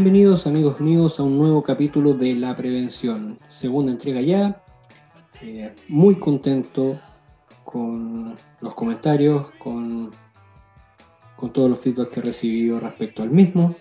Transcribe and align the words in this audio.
Bienvenidos 0.00 0.46
amigos 0.46 0.78
míos 0.78 1.18
a 1.18 1.24
un 1.24 1.36
nuevo 1.36 1.60
capítulo 1.60 2.14
de 2.14 2.36
La 2.36 2.54
Prevención, 2.54 3.36
segunda 3.48 3.90
entrega 3.90 4.20
ya. 4.20 4.62
Eh, 5.42 5.74
muy 5.88 6.14
contento 6.14 7.00
con 7.64 8.36
los 8.60 8.74
comentarios, 8.76 9.48
con, 9.58 10.12
con 11.34 11.52
todos 11.52 11.70
los 11.70 11.80
feedback 11.80 12.10
que 12.10 12.20
he 12.20 12.22
recibido 12.22 12.78
respecto 12.78 13.24
al 13.24 13.30
mismo. 13.30 13.74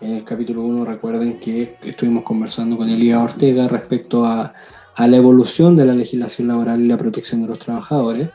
En 0.00 0.12
el 0.12 0.24
capítulo 0.24 0.62
1 0.62 0.86
recuerden 0.86 1.38
que 1.38 1.76
estuvimos 1.82 2.24
conversando 2.24 2.78
con 2.78 2.88
Elías 2.88 3.20
Ortega 3.20 3.68
respecto 3.68 4.24
a, 4.24 4.50
a 4.96 5.06
la 5.06 5.16
evolución 5.18 5.76
de 5.76 5.84
la 5.84 5.94
legislación 5.94 6.48
laboral 6.48 6.80
y 6.80 6.86
la 6.86 6.96
protección 6.96 7.42
de 7.42 7.48
los 7.48 7.58
trabajadores. 7.58 8.30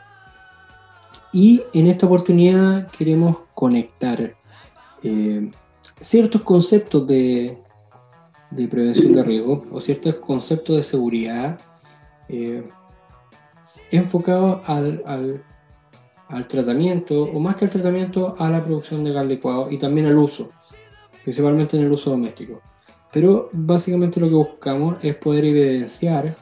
Y 1.32 1.60
en 1.74 1.88
esta 1.88 2.06
oportunidad 2.06 2.88
queremos 2.92 3.38
conectar 3.54 4.36
eh, 5.02 5.50
ciertos 6.00 6.42
conceptos 6.42 7.06
de, 7.06 7.58
prevención 8.70 9.14
de 9.14 9.22
riesgo 9.22 9.64
o 9.70 9.80
ciertos 9.80 10.16
conceptos 10.16 10.76
de 10.76 10.82
seguridad 10.82 11.60
eh, 12.28 12.68
enfocados 13.90 14.60
al, 14.66 15.44
tratamiento, 16.48 17.24
o 17.24 17.40
más 17.40 17.56
que 17.56 17.66
al 17.66 17.70
tratamiento, 17.70 18.34
a 18.38 18.50
la 18.50 18.64
producción 18.64 19.04
de 19.04 19.12
gas 19.12 19.26
licuado 19.26 19.70
y 19.70 19.78
también 19.78 20.06
al 20.06 20.18
uso, 20.18 20.50
principalmente 21.22 21.76
en 21.76 21.84
el 21.84 21.92
uso 21.92 22.10
doméstico. 22.10 22.60
Pero 23.12 23.50
básicamente 23.52 24.20
lo 24.20 24.28
que 24.28 24.34
buscamos 24.34 24.96
es 25.02 25.16
poder 25.16 25.44
evidenciar 25.44 26.36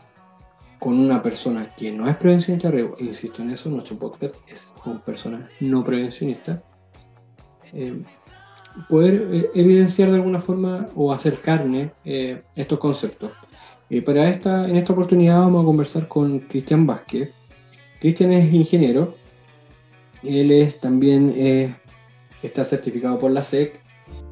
con 0.79 0.99
una 0.99 1.23
persona 1.23 1.69
que 1.75 1.91
no 1.91 2.09
es 2.09 2.17
prevencionista 2.17 2.71
de 2.71 2.77
riesgo, 2.77 2.95
insisto 3.01 3.43
en 3.43 3.51
eso, 3.51 3.69
nuestro 3.71 3.99
podcast 3.99 4.37
es 4.49 4.75
con 4.83 5.01
personas 5.01 5.51
no 5.61 5.83
prevencionistas, 5.83 6.61
eh, 7.73 8.05
poder 8.89 9.29
eh, 9.33 9.51
evidenciar 9.55 10.11
de 10.11 10.17
alguna 10.17 10.41
forma 10.41 10.89
o 10.95 11.13
hacer 11.13 11.41
carne 11.41 11.91
eh, 12.05 12.43
estos 12.55 12.79
conceptos. 12.79 13.31
Eh, 13.91 14.03
para 14.03 14.29
esta, 14.29 14.69
en 14.69 14.77
esta 14.77 14.93
oportunidad 14.93 15.41
vamos 15.41 15.63
a 15.63 15.67
conversar 15.67 16.09
con 16.09 16.41
Cristian 16.41 16.87
Vázquez. 16.87 17.33
Cristian 18.01 18.33
es 18.33 18.53
ingeniero, 18.53 19.15
él 20.23 20.51
es 20.51 20.79
también 20.81 21.75
está 22.43 22.63
certificado 22.63 23.19
por 23.19 23.33
la 23.33 23.43
SEC 23.43 23.81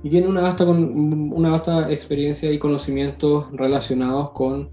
y 0.04 0.10
tiene 0.10 0.28
una 0.28 0.42
vasta, 0.42 0.64
con, 0.64 1.32
una 1.32 1.50
vasta 1.50 1.90
experiencia 1.90 2.50
y 2.52 2.58
conocimientos 2.58 3.46
relacionados 3.52 4.30
con, 4.30 4.70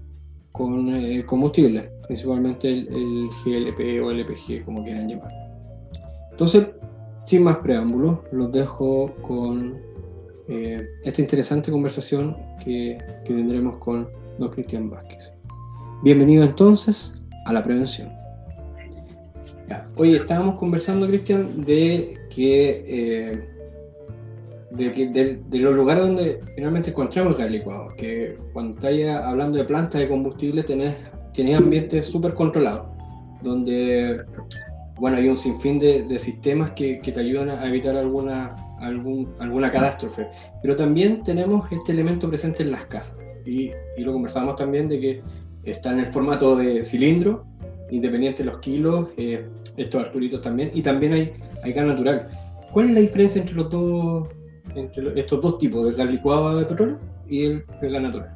con 0.52 1.22
combustibles, 1.22 1.88
principalmente 2.06 2.68
el, 2.70 2.88
el 2.88 3.30
GLP 3.44 4.04
o 4.04 4.12
LPG, 4.12 4.64
como 4.64 4.84
quieran 4.84 5.08
llamar. 5.08 5.32
Entonces, 6.30 6.66
sin 7.26 7.42
más 7.42 7.56
preámbulos, 7.58 8.18
los 8.32 8.52
dejo 8.52 9.10
con 9.22 9.78
eh, 10.48 10.86
esta 11.04 11.20
interesante 11.20 11.70
conversación 11.70 12.36
que, 12.62 12.98
tendremos 13.26 13.78
con 13.78 14.08
don 14.38 14.50
Cristian 14.50 14.90
Vázquez. 14.90 15.32
Bienvenido 16.02 16.44
entonces 16.44 17.14
a 17.46 17.52
la 17.52 17.62
prevención. 17.62 18.12
Hoy 19.96 20.14
estábamos 20.16 20.58
conversando, 20.58 21.06
Cristian, 21.06 21.62
de 21.64 22.18
que, 22.34 22.84
eh, 22.86 23.48
de, 24.72 25.58
los 25.58 25.74
lugares 25.74 26.02
donde 26.02 26.40
finalmente 26.54 26.90
encontramos 26.90 27.38
el 27.40 27.52
licuado, 27.52 27.88
que 27.96 28.36
cuando 28.52 28.76
estáis 28.76 29.08
hablando 29.08 29.56
de 29.58 29.64
plantas 29.64 30.00
de 30.00 30.08
combustible 30.08 30.62
tenés, 30.62 30.94
tenés 31.32 31.58
ambientes 31.58 32.06
súper 32.06 32.34
controlados, 32.34 32.86
donde 33.42 34.24
bueno, 34.96 35.16
hay 35.16 35.28
un 35.28 35.36
sinfín 35.36 35.78
de, 35.78 36.18
sistemas 36.18 36.70
que, 36.70 37.00
te 37.02 37.20
ayudan 37.20 37.50
a 37.50 37.66
evitar 37.66 37.96
alguna, 37.96 38.54
alguna 38.78 39.70
catástrofe. 39.70 40.28
Pero 40.62 40.76
también 40.76 41.22
tenemos 41.24 41.70
este 41.72 41.92
elemento 41.92 42.28
presente 42.28 42.62
en 42.62 42.70
las 42.70 42.84
casas. 42.86 43.18
Y, 43.44 43.72
lo 43.98 44.12
conversamos 44.12 44.56
también 44.56 44.88
de 44.88 45.00
que 45.00 45.22
está 45.64 45.90
en 45.90 46.00
el 46.00 46.06
formato 46.06 46.56
de 46.56 46.84
cilindro, 46.84 47.44
independiente 47.90 48.44
de 48.44 48.50
los 48.50 48.60
kilos, 48.60 49.08
eh, 49.16 49.46
estos 49.76 50.04
arturitos 50.04 50.40
también. 50.40 50.70
Y 50.74 50.82
también 50.82 51.12
hay, 51.12 51.72
gas 51.72 51.86
natural. 51.86 52.28
¿Cuál 52.72 52.88
es 52.88 52.94
la 52.94 53.00
diferencia 53.00 53.40
entre 53.40 53.56
los 53.56 53.70
dos, 53.70 54.28
entre 54.74 55.18
estos 55.18 55.40
dos 55.40 55.58
tipos, 55.58 55.84
del 55.84 55.94
gas 55.96 56.10
licuado 56.10 56.56
de 56.56 56.64
petróleo 56.64 56.98
y 57.28 57.44
el, 57.46 57.64
el 57.82 57.92
gas 57.92 58.02
natural? 58.02 58.30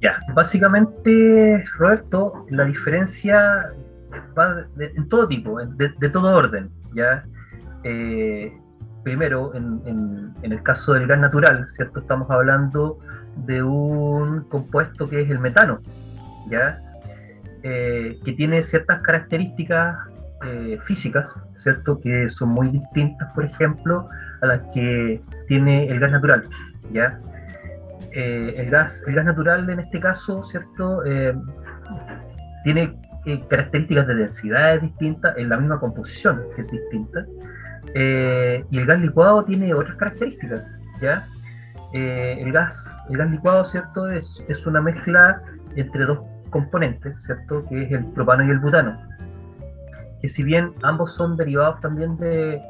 Ya, 0.00 0.16
básicamente, 0.32 1.64
Roberto, 1.76 2.46
la 2.50 2.64
diferencia 2.64 3.72
en 4.78 5.08
todo 5.08 5.28
tipo, 5.28 5.58
de, 5.60 6.08
todo 6.10 6.36
orden, 6.36 6.70
¿ya? 6.94 7.24
Eh, 7.84 8.52
primero, 9.02 9.54
en, 9.54 10.34
el 10.42 10.62
caso 10.62 10.94
del 10.94 11.06
gas 11.06 11.18
natural, 11.18 11.66
¿cierto? 11.68 12.00
Estamos 12.00 12.30
hablando 12.30 12.98
de 13.46 13.62
un 13.62 14.42
compuesto 14.48 15.08
que 15.08 15.22
es 15.22 15.30
el 15.30 15.40
metano, 15.40 15.80
¿ya? 16.50 16.80
Eh, 17.62 18.18
que 18.24 18.32
tiene 18.32 18.62
ciertas 18.62 19.00
características 19.02 19.98
eh, 20.44 20.78
físicas, 20.84 21.40
¿cierto? 21.54 22.00
Que 22.00 22.28
son 22.28 22.50
muy 22.50 22.68
distintas, 22.68 23.32
por 23.34 23.44
ejemplo, 23.44 24.08
a 24.40 24.46
las 24.46 24.60
que 24.72 25.20
tiene 25.48 25.88
el 25.88 25.98
gas 25.98 26.12
natural, 26.12 26.44
¿ya? 26.92 27.18
el, 28.12 28.68
gas, 28.70 29.04
el 29.06 29.14
gas 29.14 29.26
natural 29.26 29.68
en 29.70 29.80
este 29.80 30.00
caso, 30.00 30.42
¿cierto? 30.42 31.02
tiene 32.64 32.98
características 33.48 34.06
de 34.06 34.14
densidad 34.14 34.80
distintas, 34.80 35.36
en 35.36 35.48
la 35.48 35.56
misma 35.56 35.78
composición 35.78 36.42
que 36.54 36.62
es 36.62 36.70
distinta. 36.70 37.26
Eh, 37.94 38.64
y 38.70 38.78
el 38.78 38.86
gas 38.86 39.00
licuado 39.00 39.44
tiene 39.44 39.72
otras 39.74 39.96
características, 39.96 40.62
¿ya? 41.00 41.26
Eh, 41.92 42.38
el, 42.40 42.52
gas, 42.52 43.06
el 43.08 43.16
gas 43.16 43.30
licuado, 43.30 43.64
¿cierto? 43.64 44.10
Es, 44.10 44.44
es 44.48 44.66
una 44.66 44.80
mezcla 44.80 45.42
entre 45.76 46.04
dos 46.04 46.20
componentes, 46.50 47.22
¿cierto? 47.22 47.64
Que 47.68 47.84
es 47.84 47.92
el 47.92 48.04
propano 48.06 48.44
y 48.44 48.50
el 48.50 48.58
butano. 48.58 48.98
Que 50.20 50.28
si 50.28 50.42
bien 50.42 50.72
ambos 50.82 51.14
son 51.14 51.36
derivados 51.36 51.80
también 51.80 52.16
de, 52.16 52.60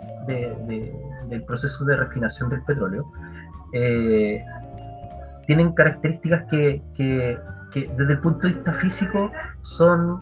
del 1.28 1.42
proceso 1.44 1.84
de 1.84 1.96
refinación 1.96 2.50
del 2.50 2.62
petróleo, 2.62 3.04
eh, 3.72 4.44
tienen 5.46 5.72
características 5.72 6.44
que, 6.50 6.82
que, 6.94 7.38
que, 7.72 7.90
desde 7.96 8.12
el 8.12 8.18
punto 8.20 8.46
de 8.46 8.52
vista 8.52 8.72
físico 8.74 9.32
son 9.62 10.20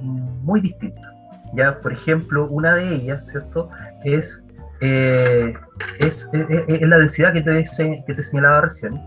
muy 0.00 0.60
distintas. 0.60 1.12
Ya, 1.54 1.80
por 1.80 1.92
ejemplo, 1.92 2.48
una 2.48 2.74
de 2.74 2.94
ellas, 2.94 3.28
¿cierto? 3.28 3.70
Es, 4.04 4.44
eh, 4.80 5.54
es, 6.00 6.28
la 6.32 6.98
densidad 6.98 7.32
que 7.32 7.42
te, 7.42 7.64
que 8.06 8.14
te 8.14 8.22
señalaba 8.22 8.62
recién, 8.62 9.00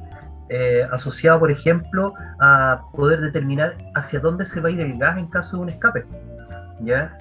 eh, 0.49 0.87
asociada, 0.91 1.39
por 1.39 1.51
ejemplo, 1.51 2.13
a 2.39 2.81
poder 2.93 3.19
determinar 3.19 3.77
hacia 3.95 4.19
dónde 4.19 4.45
se 4.45 4.61
va 4.61 4.69
a 4.69 4.71
ir 4.71 4.79
el 4.79 4.97
gas 4.97 5.17
en 5.17 5.27
caso 5.27 5.57
de 5.57 5.63
un 5.63 5.69
escape. 5.69 6.05
¿ya? 6.81 7.17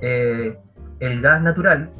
Eh, 0.00 0.58
el 1.00 1.20
gas 1.20 1.42
natural, 1.42 1.90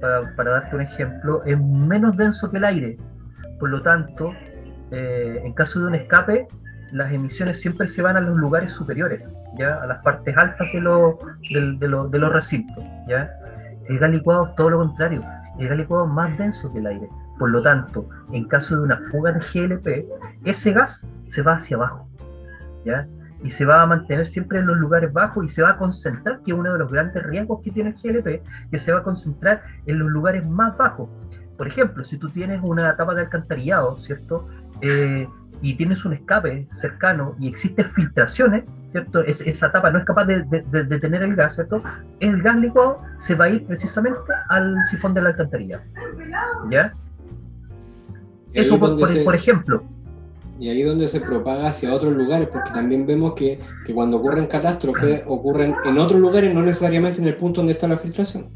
para, 0.00 0.34
para, 0.36 0.50
darte 0.52 0.76
un 0.76 0.82
ejemplo, 0.82 1.42
es 1.44 1.60
menos 1.60 2.16
denso 2.16 2.50
que 2.50 2.58
el 2.58 2.64
aire. 2.64 2.96
Por 3.58 3.70
lo 3.70 3.82
tanto, 3.82 4.32
en 4.92 5.52
caso 5.52 5.80
de 5.80 5.86
un 5.86 5.94
escape, 5.94 6.48
las 6.92 7.12
emisiones 7.12 7.60
siempre 7.60 7.88
se 7.88 8.02
van 8.02 8.16
a 8.16 8.20
los 8.20 8.36
lugares 8.36 8.72
superiores, 8.72 9.22
¿ya? 9.58 9.82
a 9.82 9.86
las 9.86 10.02
partes 10.02 10.36
altas 10.36 10.66
de, 10.72 10.80
de, 10.80 11.76
de, 11.78 12.18
los 12.18 12.32
recintos. 12.32 12.82
¿ya? 13.08 13.30
El 13.88 13.98
gas 13.98 14.10
licuado 14.10 14.48
es 14.48 14.54
todo 14.54 14.70
lo 14.70 14.78
contrario, 14.78 15.22
el 15.58 15.68
gas 15.68 15.78
licuado 15.78 16.06
es 16.06 16.12
más 16.12 16.38
denso 16.38 16.72
que 16.72 16.78
el 16.78 16.86
aire. 16.86 17.08
Por 17.38 17.50
lo 17.50 17.62
tanto, 17.62 18.06
en 18.32 18.46
caso 18.48 18.76
de 18.76 18.82
una 18.82 18.98
fuga 19.10 19.32
de 19.32 19.40
GLP, 19.40 20.06
ese 20.44 20.72
gas 20.72 21.08
se 21.24 21.42
va 21.42 21.54
hacia 21.54 21.76
abajo. 21.76 22.06
¿ya? 22.84 23.06
Y 23.42 23.50
se 23.50 23.64
va 23.64 23.82
a 23.82 23.86
mantener 23.86 24.26
siempre 24.26 24.58
en 24.58 24.66
los 24.66 24.76
lugares 24.76 25.10
bajos 25.12 25.46
y 25.46 25.48
se 25.48 25.62
va 25.62 25.70
a 25.70 25.78
concentrar, 25.78 26.42
que 26.42 26.52
es 26.52 26.58
uno 26.58 26.72
de 26.72 26.78
los 26.78 26.92
grandes 26.92 27.22
riesgos 27.22 27.62
que 27.62 27.70
tiene 27.70 27.90
el 27.90 27.96
GLP, 27.96 28.42
que 28.70 28.78
se 28.78 28.92
va 28.92 28.98
a 28.98 29.02
concentrar 29.02 29.62
en 29.86 29.98
los 29.98 30.10
lugares 30.10 30.46
más 30.46 30.76
bajos. 30.76 31.08
Por 31.56 31.66
ejemplo, 31.66 32.04
si 32.04 32.18
tú 32.18 32.30
tienes 32.30 32.60
una 32.62 32.94
tapa 32.96 33.14
de 33.14 33.22
alcantarillado, 33.22 33.98
¿cierto? 33.98 34.46
Eh, 34.82 35.26
y 35.62 35.74
tienes 35.74 36.04
un 36.04 36.14
escape 36.14 36.68
cercano 36.72 37.34
y 37.38 37.48
existen 37.48 37.90
filtraciones, 37.92 38.64
¿cierto? 38.90 39.20
esa 39.22 39.72
tapa 39.72 39.90
no 39.90 39.98
es 39.98 40.04
capaz 40.04 40.24
de, 40.24 40.42
detener 40.42 41.22
el 41.22 41.34
gas, 41.36 41.54
¿cierto? 41.54 41.82
El 42.20 42.42
gas 42.42 42.56
licuado 42.56 43.00
se 43.18 43.34
va 43.34 43.46
a 43.46 43.48
ir 43.50 43.64
precisamente 43.66 44.20
al 44.48 44.76
sifón 44.86 45.14
de 45.14 45.22
la 45.22 45.30
alcantarilla. 45.30 45.82
¿Ya? 46.70 46.92
Eso 48.52 48.78
por, 48.78 49.34
ejemplo. 49.34 49.84
Y 50.58 50.68
ahí 50.68 50.82
donde 50.82 51.08
se 51.08 51.20
propaga 51.20 51.68
hacia 51.68 51.94
otros 51.94 52.14
lugares, 52.14 52.48
porque 52.48 52.70
también 52.72 53.06
vemos 53.06 53.34
que, 53.34 53.60
que 53.86 53.94
cuando 53.94 54.18
ocurren 54.18 54.46
catástrofes 54.46 55.22
ocurren 55.26 55.74
en 55.84 55.98
otros 55.98 56.20
lugares, 56.20 56.52
no 56.52 56.62
necesariamente 56.62 57.20
en 57.20 57.28
el 57.28 57.36
punto 57.36 57.60
donde 57.60 57.74
está 57.74 57.86
la 57.86 57.96
filtración. 57.96 58.48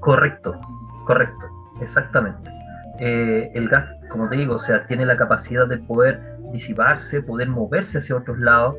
Correcto, 0.00 0.60
correcto, 1.06 1.46
exactamente. 1.80 2.50
Eh, 3.00 3.50
el 3.54 3.68
gas 3.68 3.88
como 4.14 4.28
te 4.28 4.36
digo, 4.36 4.54
o 4.54 4.58
sea, 4.60 4.86
tiene 4.86 5.04
la 5.04 5.16
capacidad 5.16 5.66
de 5.66 5.76
poder 5.76 6.20
disiparse, 6.52 7.20
poder 7.20 7.48
moverse 7.48 7.98
hacia 7.98 8.14
otros 8.14 8.38
lados, 8.38 8.76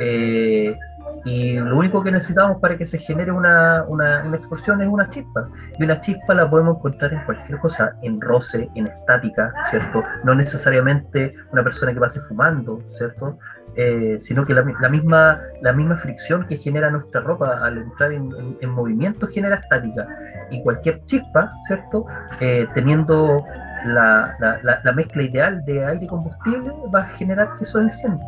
eh, 0.00 0.76
Y 1.24 1.54
lo 1.54 1.76
único 1.76 2.02
que 2.02 2.12
necesitamos 2.12 2.60
para 2.60 2.76
que 2.76 2.86
se 2.86 2.98
genere 2.98 3.32
una, 3.32 3.84
una, 3.88 4.22
una, 4.24 4.36
explosión 4.36 4.80
es 4.82 4.88
una 4.88 5.08
chispa. 5.10 5.48
Y 5.78 5.84
una 5.84 6.00
chispa 6.00 6.34
la 6.34 6.48
podemos 6.48 6.76
encontrar 6.76 7.12
en 7.12 7.24
cualquier 7.24 7.58
cosa, 7.58 7.94
en 8.02 8.20
roce, 8.20 8.68
en 8.74 8.86
estática, 8.86 9.52
¿cierto? 9.70 10.02
No 10.24 10.34
necesariamente 10.34 11.34
una 11.52 11.62
persona 11.62 11.92
que 11.92 12.00
pase 12.00 12.20
fumando, 12.20 12.78
¿cierto? 12.90 13.38
Eh, 13.80 14.16
sino 14.18 14.44
que 14.44 14.54
la, 14.54 14.64
misma, 14.88 15.40
la 15.62 15.72
misma 15.72 15.96
fricción 15.98 16.46
que 16.48 16.56
genera 16.56 16.90
nuestra 16.90 17.20
ropa 17.20 17.64
al 17.64 17.78
entrar 17.78 18.12
en, 18.12 18.56
en, 18.60 18.70
movimiento 18.70 19.28
genera 19.28 19.56
estática. 19.56 20.06
Y 20.50 20.62
cualquier 20.62 21.04
chispa, 21.04 21.52
¿cierto? 21.66 22.06
Eh, 22.40 22.66
teniendo 22.74 23.44
la, 23.86 24.36
la, 24.40 24.80
la, 24.82 24.92
mezcla 24.92 25.22
ideal 25.22 25.64
de 25.64 25.84
aire 25.84 26.04
y 26.04 26.08
combustible 26.08 26.72
va 26.92 27.00
a 27.00 27.08
generar 27.10 27.54
que 27.56 27.64
eso 27.64 27.80
encienda. 27.80 28.24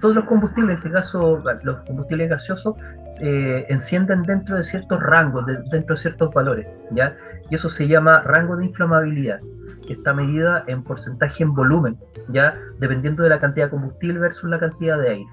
Todos 0.00 0.14
los 0.14 0.24
combustibles, 0.24 0.74
en 0.74 0.76
este 0.78 0.90
caso 0.90 1.42
los 1.62 1.76
combustibles 1.84 2.30
gaseosos, 2.30 2.76
eh, 3.20 3.66
encienden 3.68 4.22
dentro 4.22 4.56
de 4.56 4.64
ciertos 4.64 5.00
rangos, 5.00 5.46
dentro 5.70 5.94
de 5.94 5.96
ciertos 5.96 6.34
valores, 6.34 6.66
¿ya? 6.90 7.16
y 7.50 7.54
eso 7.54 7.68
se 7.68 7.86
llama 7.86 8.20
rango 8.22 8.56
de 8.56 8.64
inflamabilidad, 8.64 9.38
que 9.86 9.92
está 9.92 10.12
medida 10.12 10.64
en 10.66 10.82
porcentaje 10.82 11.44
en 11.44 11.54
volumen, 11.54 11.96
¿ya? 12.30 12.58
dependiendo 12.80 13.22
de 13.22 13.28
la 13.28 13.38
cantidad 13.38 13.66
de 13.66 13.70
combustible 13.70 14.18
versus 14.18 14.50
la 14.50 14.58
cantidad 14.58 14.98
de 14.98 15.10
aire. 15.10 15.30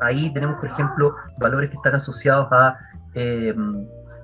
Ahí 0.00 0.32
tenemos, 0.32 0.60
por 0.60 0.68
ejemplo, 0.68 1.16
valores 1.38 1.70
que 1.70 1.76
están 1.76 1.96
asociados 1.96 2.46
a, 2.52 2.78
eh, 3.14 3.54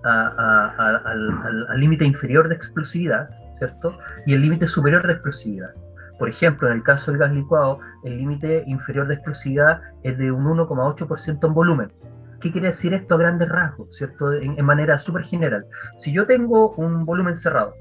al 0.05 1.81
límite 1.81 2.05
inferior 2.05 2.49
de 2.49 2.55
explosividad, 2.55 3.31
¿cierto? 3.55 3.99
Y 4.27 4.35
el 4.35 4.43
límite 4.43 4.69
superior 4.69 5.05
de 5.07 5.15
explosividad. 5.15 5.71
Por 6.19 6.29
ejemplo, 6.29 6.69
en 6.69 6.75
el 6.75 6.83
caso 6.83 7.11
del 7.11 7.21
gas 7.21 7.33
licuado, 7.33 7.81
el 8.05 8.19
límite 8.19 8.65
inferior 8.67 9.07
de 9.09 9.15
explosividad 9.15 9.81
es 10.03 10.17
de 10.19 10.31
un 10.31 10.45
1,8% 10.45 11.47
en 11.47 11.55
volumen. 11.55 11.89
¿Qué 12.41 12.53
quiere 12.53 12.69
decir 12.69 12.95
esto 12.95 13.15
a 13.15 13.19
grandes 13.19 13.49
rasgos, 13.49 13.97
¿cierto? 13.97 14.33
En, 14.33 14.63
manera 14.65 14.99
súper 14.99 15.25
general. 15.25 15.67
Si 15.97 16.13
yo 16.13 16.27
tengo 16.27 16.71
un 16.73 17.05
volumen 17.05 17.37
cerrado, 17.37 17.75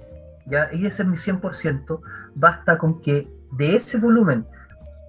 ¿ya? 0.46 0.70
y 0.72 0.86
ese 0.86 1.04
es 1.04 1.10
mi 1.10 1.18
100%, 1.18 2.00
basta 2.36 2.78
con 2.78 3.02
que 3.02 3.28
de 3.52 3.76
ese 3.76 4.00
volumen 4.00 4.46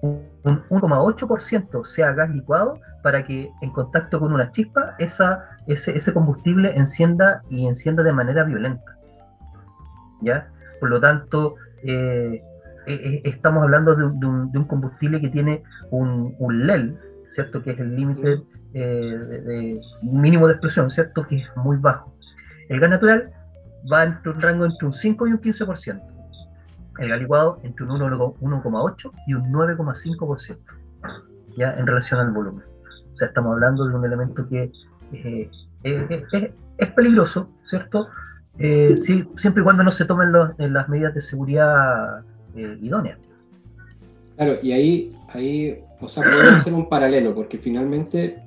un 0.01 0.63
1,8% 0.69 1.83
sea 1.85 2.13
gas 2.13 2.29
licuado 2.29 2.79
para 3.01 3.23
que 3.23 3.49
en 3.61 3.71
contacto 3.71 4.19
con 4.19 4.33
una 4.33 4.51
chispa 4.51 4.95
esa, 4.99 5.49
ese, 5.67 5.95
ese 5.95 6.13
combustible 6.13 6.75
encienda 6.75 7.41
y 7.49 7.67
encienda 7.67 8.03
de 8.03 8.11
manera 8.11 8.43
violenta. 8.43 8.95
¿ya? 10.21 10.49
Por 10.79 10.89
lo 10.89 10.99
tanto, 10.99 11.55
eh, 11.83 12.43
eh, 12.87 12.93
eh, 12.93 13.21
estamos 13.25 13.63
hablando 13.63 13.95
de, 13.95 14.03
un, 14.03 14.65
combustible 14.67 15.21
que 15.21 15.29
tiene 15.29 15.63
un, 15.91 16.35
un 16.39 16.67
LEL, 16.67 16.97
¿cierto? 17.27 17.61
Que 17.61 17.71
es 17.71 17.79
el 17.79 17.95
límite 17.95 18.41
de, 18.73 19.81
mínimo 20.01 20.47
de 20.47 20.53
explosión, 20.53 20.91
¿cierto? 20.91 21.25
Que 21.27 21.37
es 21.37 21.47
muy 21.55 21.77
bajo. 21.77 22.13
El 22.69 22.79
gas 22.79 22.89
natural 22.89 23.31
va 23.91 24.03
entre 24.03 24.31
un 24.31 24.41
rango 24.41 24.65
entre 24.65 24.87
un 24.87 24.93
5 24.93 25.27
y 25.27 25.31
un 25.31 25.41
15%. 25.41 26.01
El 26.99 27.09
gas 27.09 27.19
licuado 27.19 27.59
entre 27.63 27.85
un 27.85 27.91
1,8 27.91 29.11
y 29.27 29.33
un 29.33 29.51
9,5%, 29.51 30.57
ya 31.57 31.73
en 31.73 31.87
relación 31.87 32.19
al 32.19 32.31
volumen. 32.31 32.63
O 33.13 33.17
sea, 33.17 33.27
estamos 33.27 33.53
hablando 33.53 33.87
de 33.87 33.95
un 33.95 34.05
elemento 34.05 34.47
que 34.47 34.71
es 35.83 36.91
peligroso, 36.91 37.49
¿cierto? 37.63 38.09
Eh, 38.57 38.95
sí, 38.95 39.27
siempre 39.35 39.61
y 39.61 39.63
cuando 39.63 39.83
no 39.83 39.91
se 39.91 40.05
tomen 40.05 40.31
las 40.31 40.89
medidas 40.89 41.13
de 41.13 41.21
seguridad 41.21 42.23
eh, 42.55 42.77
idóneas. 42.81 43.19
Claro, 44.35 44.57
y 44.61 44.71
ahí, 44.71 45.15
ahí 45.29 45.79
o 46.01 46.07
sea, 46.07 46.23
podemos 46.23 46.53
hacer 46.53 46.73
un 46.73 46.89
paralelo, 46.89 47.33
porque 47.33 47.57
finalmente, 47.57 48.37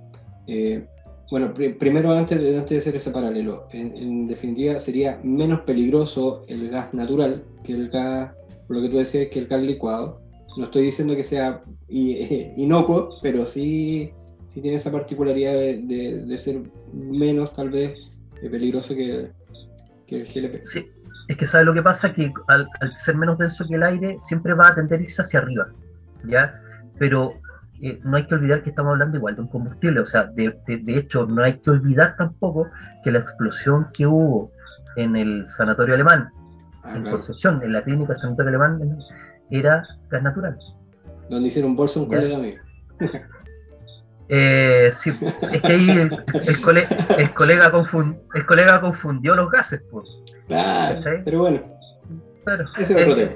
eh, 0.46 0.86
bueno, 1.30 1.52
primero 1.54 2.12
antes 2.12 2.40
de, 2.40 2.56
antes 2.56 2.70
de 2.70 2.78
hacer 2.78 2.96
ese 2.96 3.10
paralelo, 3.10 3.66
en, 3.72 4.26
definitiva 4.26 4.78
sería 4.78 5.20
menos 5.22 5.60
peligroso 5.62 6.44
el 6.48 6.68
gas 6.68 6.92
natural 6.92 7.44
que 7.64 7.72
el 7.72 7.88
gas, 7.88 8.32
por 8.66 8.76
lo 8.76 8.82
que 8.82 8.88
tú 8.88 8.98
decías, 8.98 9.28
que 9.30 9.38
el 9.38 9.46
gas 9.46 9.62
licuado. 9.62 10.20
No 10.56 10.64
estoy 10.64 10.84
diciendo 10.84 11.14
que 11.16 11.24
sea 11.24 11.62
inocuo, 11.88 13.10
pero 13.22 13.46
sí, 13.46 14.12
sí 14.48 14.60
tiene 14.60 14.76
esa 14.76 14.92
particularidad 14.92 15.54
de, 15.54 16.22
de 16.26 16.38
ser 16.38 16.62
menos 16.92 17.52
tal 17.52 17.70
vez 17.70 17.94
peligroso 18.46 18.94
que, 18.94 19.30
Sí, 20.62 20.86
es 21.28 21.36
que 21.36 21.46
sabe 21.46 21.64
lo 21.64 21.74
que 21.74 21.82
pasa, 21.82 22.12
que 22.12 22.32
al, 22.48 22.68
ser 22.96 23.14
menos 23.14 23.38
denso 23.38 23.66
que 23.68 23.74
el 23.74 23.82
aire, 23.82 24.16
siempre 24.18 24.54
va 24.54 24.68
a 24.68 24.74
tender 24.74 25.00
a 25.00 25.02
irse 25.02 25.20
hacia 25.20 25.40
arriba, 25.40 25.68
¿ya? 26.24 26.58
Pero 26.98 27.34
eh, 27.82 28.00
no 28.02 28.16
hay 28.16 28.26
que 28.26 28.34
olvidar 28.34 28.62
que 28.62 28.70
estamos 28.70 28.92
hablando 28.92 29.18
igual 29.18 29.36
de 29.36 29.42
un 29.42 29.48
combustible, 29.48 30.00
o 30.00 30.06
sea, 30.06 30.24
de, 30.24 30.56
hecho, 30.86 31.26
no 31.26 31.42
hay 31.44 31.58
que 31.58 31.70
olvidar 31.70 32.16
tampoco 32.16 32.68
que 33.04 33.10
la 33.10 33.18
explosión 33.18 33.88
que 33.92 34.06
hubo 34.06 34.50
en 34.96 35.16
el 35.16 35.46
sanatorio 35.46 35.94
alemán, 35.94 36.30
ah, 36.82 36.96
en 36.96 37.02
Concepción, 37.04 37.62
en 37.62 37.74
la 37.74 37.84
clínica 37.84 38.14
sanatorio 38.14 38.48
alemán, 38.48 38.98
era 39.50 39.86
gas 40.08 40.22
natural. 40.22 40.56
Donde 41.28 41.48
hicieron 41.48 41.76
bolsa 41.76 42.00
un 42.00 42.08
colega 42.08 42.38
mío. 42.38 42.56
Eh, 44.30 44.90
sí, 44.92 45.10
es 45.52 45.62
que 45.62 45.72
ahí 45.72 45.88
el, 45.88 46.24
el, 46.46 46.60
colega, 46.60 46.88
el 48.34 48.44
colega 48.44 48.80
confundió 48.82 49.34
los 49.34 49.50
gases. 49.50 49.82
Pues, 49.90 50.06
claro, 50.48 51.22
pero 51.24 51.38
bueno. 51.38 51.60
Pero 52.44 52.64
ese 52.78 52.94
es, 52.94 53.02
otro 53.02 53.14
tema. 53.14 53.30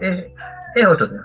Es, 0.75 0.87
otro 0.87 1.09
tema. 1.09 1.25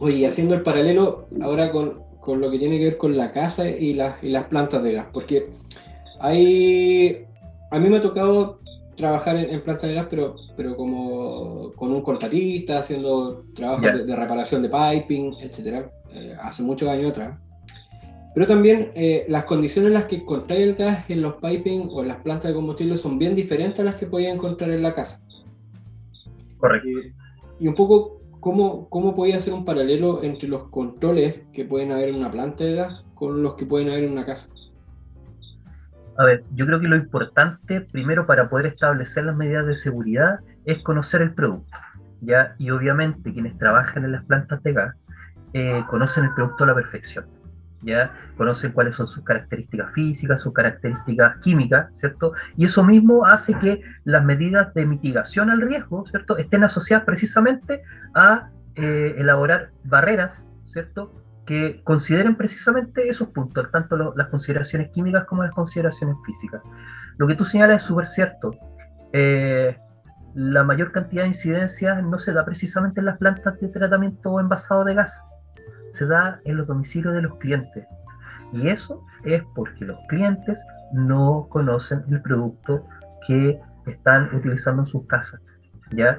Oye, 0.00 0.26
haciendo 0.26 0.54
el 0.54 0.62
paralelo 0.62 1.26
ahora 1.42 1.70
con, 1.70 2.02
con, 2.20 2.40
lo 2.40 2.50
que 2.50 2.58
tiene 2.58 2.78
que 2.78 2.84
ver 2.84 2.96
con 2.96 3.14
la 3.16 3.32
casa 3.32 3.68
y, 3.68 4.00
y 4.22 4.30
las 4.30 4.44
plantas 4.44 4.82
de 4.82 4.92
gas, 4.92 5.06
porque 5.12 5.50
hay. 6.20 7.26
A 7.70 7.78
mí 7.78 7.88
me 7.88 7.96
ha 7.96 8.02
tocado 8.02 8.60
trabajar 8.96 9.36
en, 9.36 9.60
plantas 9.62 9.88
de 9.88 9.94
gas, 9.94 10.06
pero, 10.08 10.36
pero 10.56 10.76
como 10.76 11.72
con 11.72 11.92
un 11.92 12.02
contratista, 12.02 12.78
haciendo 12.78 13.44
trabajos 13.54 14.06
de, 14.06 14.16
reparación 14.16 14.62
de 14.62 14.68
piping, 14.68 15.34
etcétera, 15.40 15.90
eh, 16.12 16.36
hace 16.40 16.62
muchos 16.62 16.88
años 16.88 17.10
atrás. 17.10 17.38
Pero 18.34 18.46
también 18.46 18.90
eh, 18.94 19.24
las 19.28 19.44
condiciones 19.44 19.88
en 19.88 19.94
las 19.94 20.04
que 20.06 20.16
encontrar 20.16 20.58
el 20.58 20.74
gas 20.74 21.08
en 21.08 21.22
los 21.22 21.34
piping 21.34 21.88
o 21.90 22.02
en 22.02 22.08
las 22.08 22.18
plantas 22.18 22.48
de 22.48 22.54
combustible 22.54 22.96
son 22.96 23.18
bien 23.18 23.34
diferentes 23.34 23.80
a 23.80 23.84
las 23.84 23.94
que 23.94 24.06
podía 24.06 24.32
encontrar 24.32 24.70
en 24.70 24.82
la 24.82 24.92
casa. 24.92 25.20
Correcto. 26.58 26.88
y 27.60 27.68
un 27.68 27.74
poco, 27.74 28.22
¿cómo, 28.40 28.88
¿cómo 28.88 29.14
podía 29.14 29.36
hacer 29.36 29.52
un 29.52 29.64
paralelo 29.64 30.22
entre 30.22 30.48
los 30.48 30.64
controles 30.70 31.42
que 31.52 31.64
pueden 31.64 31.92
haber 31.92 32.08
en 32.08 32.16
una 32.16 32.30
planta 32.30 32.64
de 32.64 32.74
gas 32.74 33.04
con 33.14 33.42
los 33.42 33.54
que 33.54 33.66
pueden 33.66 33.88
haber 33.90 34.04
en 34.04 34.12
una 34.12 34.24
casa? 34.24 34.48
A 36.16 36.24
ver, 36.24 36.44
yo 36.54 36.64
creo 36.66 36.80
que 36.80 36.86
lo 36.86 36.96
importante 36.96 37.80
primero 37.80 38.26
para 38.26 38.48
poder 38.48 38.66
establecer 38.66 39.24
las 39.24 39.36
medidas 39.36 39.66
de 39.66 39.74
seguridad 39.74 40.38
es 40.64 40.78
conocer 40.78 41.22
el 41.22 41.34
producto, 41.34 41.76
¿ya? 42.20 42.54
Y 42.58 42.70
obviamente 42.70 43.32
quienes 43.32 43.58
trabajan 43.58 44.04
en 44.04 44.12
las 44.12 44.24
plantas 44.24 44.62
de 44.62 44.72
gas 44.72 44.94
eh, 45.54 45.82
conocen 45.90 46.24
el 46.24 46.34
producto 46.34 46.64
a 46.64 46.68
la 46.68 46.74
perfección, 46.74 47.26
¿ya? 47.84 48.12
Conocen 48.36 48.72
cuáles 48.72 48.96
son 48.96 49.06
sus 49.06 49.24
características 49.24 49.92
físicas, 49.92 50.40
sus 50.40 50.52
características 50.52 51.38
químicas, 51.38 51.88
¿cierto? 51.92 52.32
Y 52.56 52.64
eso 52.64 52.84
mismo 52.84 53.26
hace 53.26 53.58
que 53.58 53.82
las 54.04 54.24
medidas 54.24 54.72
de 54.74 54.86
mitigación 54.86 55.50
al 55.50 55.60
riesgo, 55.60 56.04
¿cierto? 56.06 56.36
Estén 56.36 56.64
asociadas 56.64 57.04
precisamente 57.04 57.82
a 58.14 58.50
eh, 58.74 59.14
elaborar 59.18 59.70
barreras, 59.84 60.48
¿cierto? 60.64 61.12
que 61.46 61.82
consideren 61.84 62.36
precisamente 62.36 63.08
esos 63.08 63.28
puntos, 63.28 63.70
tanto 63.70 64.14
las 64.16 64.28
consideraciones 64.28 64.90
químicas 64.90 65.24
como 65.26 65.42
las 65.42 65.52
consideraciones 65.52 66.16
físicas. 66.24 66.62
Lo 67.18 67.26
que 67.26 67.34
tú 67.34 67.44
señalas 67.44 67.82
es 67.82 67.86
súper 67.86 68.06
cierto. 68.06 68.56
Eh, 69.12 69.76
la 70.34 70.64
mayor 70.64 70.90
cantidad 70.90 71.22
de 71.22 71.28
incidencias 71.28 72.04
no 72.04 72.18
se 72.18 72.32
da 72.32 72.44
precisamente 72.44 73.00
en 73.00 73.06
las 73.06 73.18
plantas 73.18 73.60
de 73.60 73.68
tratamiento 73.68 74.40
envasado 74.40 74.84
de 74.84 74.94
gas, 74.94 75.24
se 75.94 76.06
da 76.06 76.40
en 76.44 76.56
los 76.56 76.66
domicilios 76.66 77.14
de 77.14 77.22
los 77.22 77.36
clientes. 77.38 77.86
Y 78.52 78.68
eso 78.68 79.04
es 79.24 79.42
porque 79.54 79.84
los 79.84 79.98
clientes 80.08 80.66
no 80.92 81.46
conocen 81.48 82.02
el 82.10 82.20
producto 82.20 82.84
que 83.26 83.60
están 83.86 84.34
utilizando 84.34 84.82
en 84.82 84.86
sus 84.86 85.06
casas. 85.06 85.40
¿ya? 85.92 86.18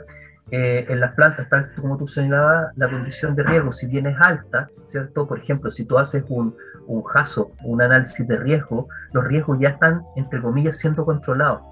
Eh, 0.52 0.86
en 0.88 1.02
las 1.02 1.14
plantas, 1.14 1.50
tal 1.50 1.74
como 1.76 1.98
tú 1.98 2.08
señalabas, 2.08 2.72
la 2.78 2.90
condición 2.90 3.36
de 3.36 3.44
riesgo, 3.44 3.72
si 3.74 3.88
bien 3.88 4.08
es 4.08 4.16
alta, 4.22 4.68
¿cierto? 4.86 5.28
Por 5.28 5.40
ejemplo, 5.40 5.70
si 5.72 5.86
tú 5.86 5.98
haces 5.98 6.24
un, 6.30 6.56
un 6.88 7.04
JASO, 7.04 7.52
un 7.66 7.82
análisis 7.82 8.26
de 8.28 8.38
riesgo, 8.38 8.88
los 9.12 9.26
riesgos 9.26 9.58
ya 9.60 9.70
están, 9.70 10.04
entre 10.16 10.42
comillas, 10.42 10.78
siendo 10.78 11.04
controlados. 11.04 11.64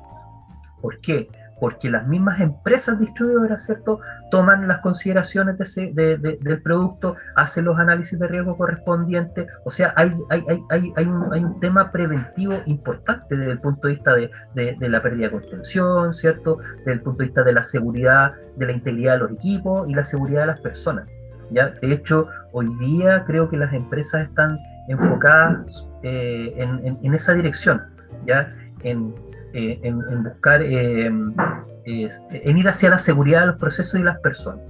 ¿Por 0.81 0.99
qué? 0.99 1.29
Porque 1.59 1.89
las 1.89 2.07
mismas 2.07 2.39
empresas 2.39 2.99
distribuidoras, 2.99 3.65
¿cierto?, 3.65 3.99
toman 4.31 4.67
las 4.67 4.79
consideraciones 4.79 5.57
de 5.57 6.37
del 6.41 6.61
producto, 6.61 7.15
hacen 7.35 7.65
los 7.65 7.77
análisis 7.77 8.17
de 8.19 8.27
riesgo 8.27 8.57
correspondientes, 8.57 9.47
o 9.63 9.71
sea, 9.71 9.93
hay, 9.95 10.13
hay, 10.29 10.43
hay, 10.69 10.93
hay, 10.95 11.05
un, 11.05 11.33
un 11.33 11.59
tema 11.59 11.91
preventivo 11.91 12.55
importante 12.65 13.35
desde 13.35 13.51
el 13.51 13.59
punto 13.59 13.87
de 13.87 13.93
vista 13.93 14.15
de, 14.15 14.31
la 14.79 15.01
pérdida 15.01 15.27
de 15.27 15.31
contención, 15.31 16.13
¿cierto?, 16.13 16.57
desde 16.79 16.93
el 16.93 17.01
punto 17.01 17.19
de 17.19 17.25
vista 17.25 17.43
de 17.43 17.53
la 17.53 17.63
seguridad, 17.63 18.33
de 18.55 18.65
la 18.65 18.71
integridad 18.71 19.13
de 19.13 19.19
los 19.19 19.31
equipos 19.31 19.89
y 19.89 19.93
la 19.93 20.05
seguridad 20.05 20.41
de 20.41 20.47
las 20.47 20.59
personas. 20.61 21.09
¿ya? 21.51 21.69
De 21.81 21.93
hecho, 21.93 22.27
hoy 22.51 22.69
día 22.79 23.23
creo 23.25 23.49
que 23.49 23.57
las 23.57 23.73
empresas 23.73 24.27
están 24.27 24.59
enfocadas 24.87 25.87
eh, 26.03 26.53
en, 26.57 27.13
esa 27.13 27.33
dirección, 27.33 27.81
¿ya? 28.25 28.53
En, 28.83 29.13
eh, 29.53 29.93
buscar, 30.23 30.61
eh, 30.61 31.05
en 31.05 32.57
ir 32.57 32.67
hacia 32.67 32.89
la 32.89 32.99
seguridad 32.99 33.41
de 33.41 33.47
los 33.47 33.57
procesos 33.57 33.99
y 33.99 34.03
las 34.03 34.19
personas. 34.19 34.61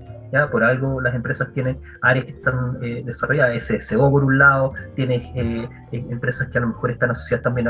Por 0.52 0.64
algo 0.64 1.00
las 1.00 1.14
empresas 1.14 1.52
tienen 1.54 1.80
áreas 2.02 2.26
que 2.26 2.32
están 2.32 2.78
eh, 2.82 3.04
desarrolladas, 3.06 3.66
SSO 3.66 4.10
por 4.10 4.24
un 4.24 4.40
lado, 4.40 4.74
tienes 4.96 5.22
eh, 5.36 5.70
eh, 5.92 6.06
empresas 6.10 6.48
que 6.48 6.58
a 6.58 6.62
lo 6.62 6.70
mejor 6.70 6.90
están 6.90 7.12
asociadas 7.12 7.44
también 7.44 7.70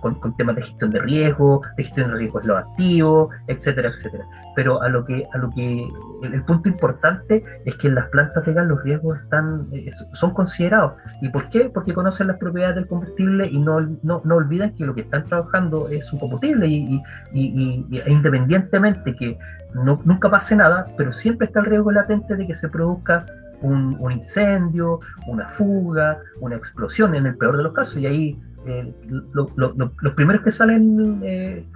con, 0.00 0.36
temas 0.36 0.56
de 0.56 0.62
gestión 0.62 0.90
de 0.90 1.00
riesgo, 1.00 1.62
de 1.76 1.84
gestión 1.84 2.10
de 2.10 2.16
riesgos 2.16 2.44
los 2.44 2.58
activos, 2.58 3.32
etcétera, 3.46 3.90
etcétera. 3.90 4.24
Pero 4.56 4.82
a 4.82 4.88
lo 4.88 5.04
que, 5.04 5.24
a 5.32 5.38
lo 5.38 5.50
que 5.50 5.88
el, 6.22 6.42
punto 6.42 6.68
importante 6.68 7.44
es 7.64 7.76
que 7.76 7.86
en 7.86 7.94
las 7.94 8.08
plantas 8.08 8.44
de 8.44 8.54
gas 8.54 8.66
los 8.66 8.82
riesgos 8.82 9.18
están, 9.20 9.68
son 10.12 10.34
considerados. 10.34 10.94
¿Y 11.22 11.28
por 11.28 11.48
qué? 11.50 11.70
Porque 11.72 11.94
conocen 11.94 12.26
las 12.26 12.38
propiedades 12.38 12.74
del 12.74 12.88
combustible 12.88 13.46
y 13.46 13.58
no, 13.58 13.80
no, 14.02 14.20
no 14.24 14.34
olvidan 14.34 14.74
que 14.74 14.84
lo 14.84 14.94
que 14.94 15.02
están 15.02 15.24
trabajando 15.26 15.88
es 15.88 16.12
un 16.12 16.18
combustible 16.18 16.66
y, 16.66 17.00
e 17.32 18.10
independientemente 18.10 19.14
que 19.14 19.38
no, 19.74 20.00
nunca 20.04 20.30
pase 20.30 20.56
nada, 20.56 20.86
pero 20.96 21.12
siempre 21.12 21.46
está 21.46 21.60
el 21.60 21.66
riesgo 21.66 21.90
latente 21.92 22.36
de 22.36 22.46
que 22.46 22.54
se 22.54 22.68
produzca 22.68 23.26
un, 23.62 23.98
incendio, 24.10 25.00
una 25.26 25.48
fuga, 25.48 26.20
una 26.40 26.56
explosión 26.56 27.14
en 27.14 27.26
el 27.26 27.36
peor 27.36 27.56
de 27.56 27.62
los 27.62 27.72
casos. 27.72 27.98
Y 27.98 28.06
ahí 28.06 28.42
eh, 28.66 28.94
los 29.32 30.14
primeros 30.14 30.42
que 30.42 30.50
salen 30.50 31.20
eh, 31.22 31.66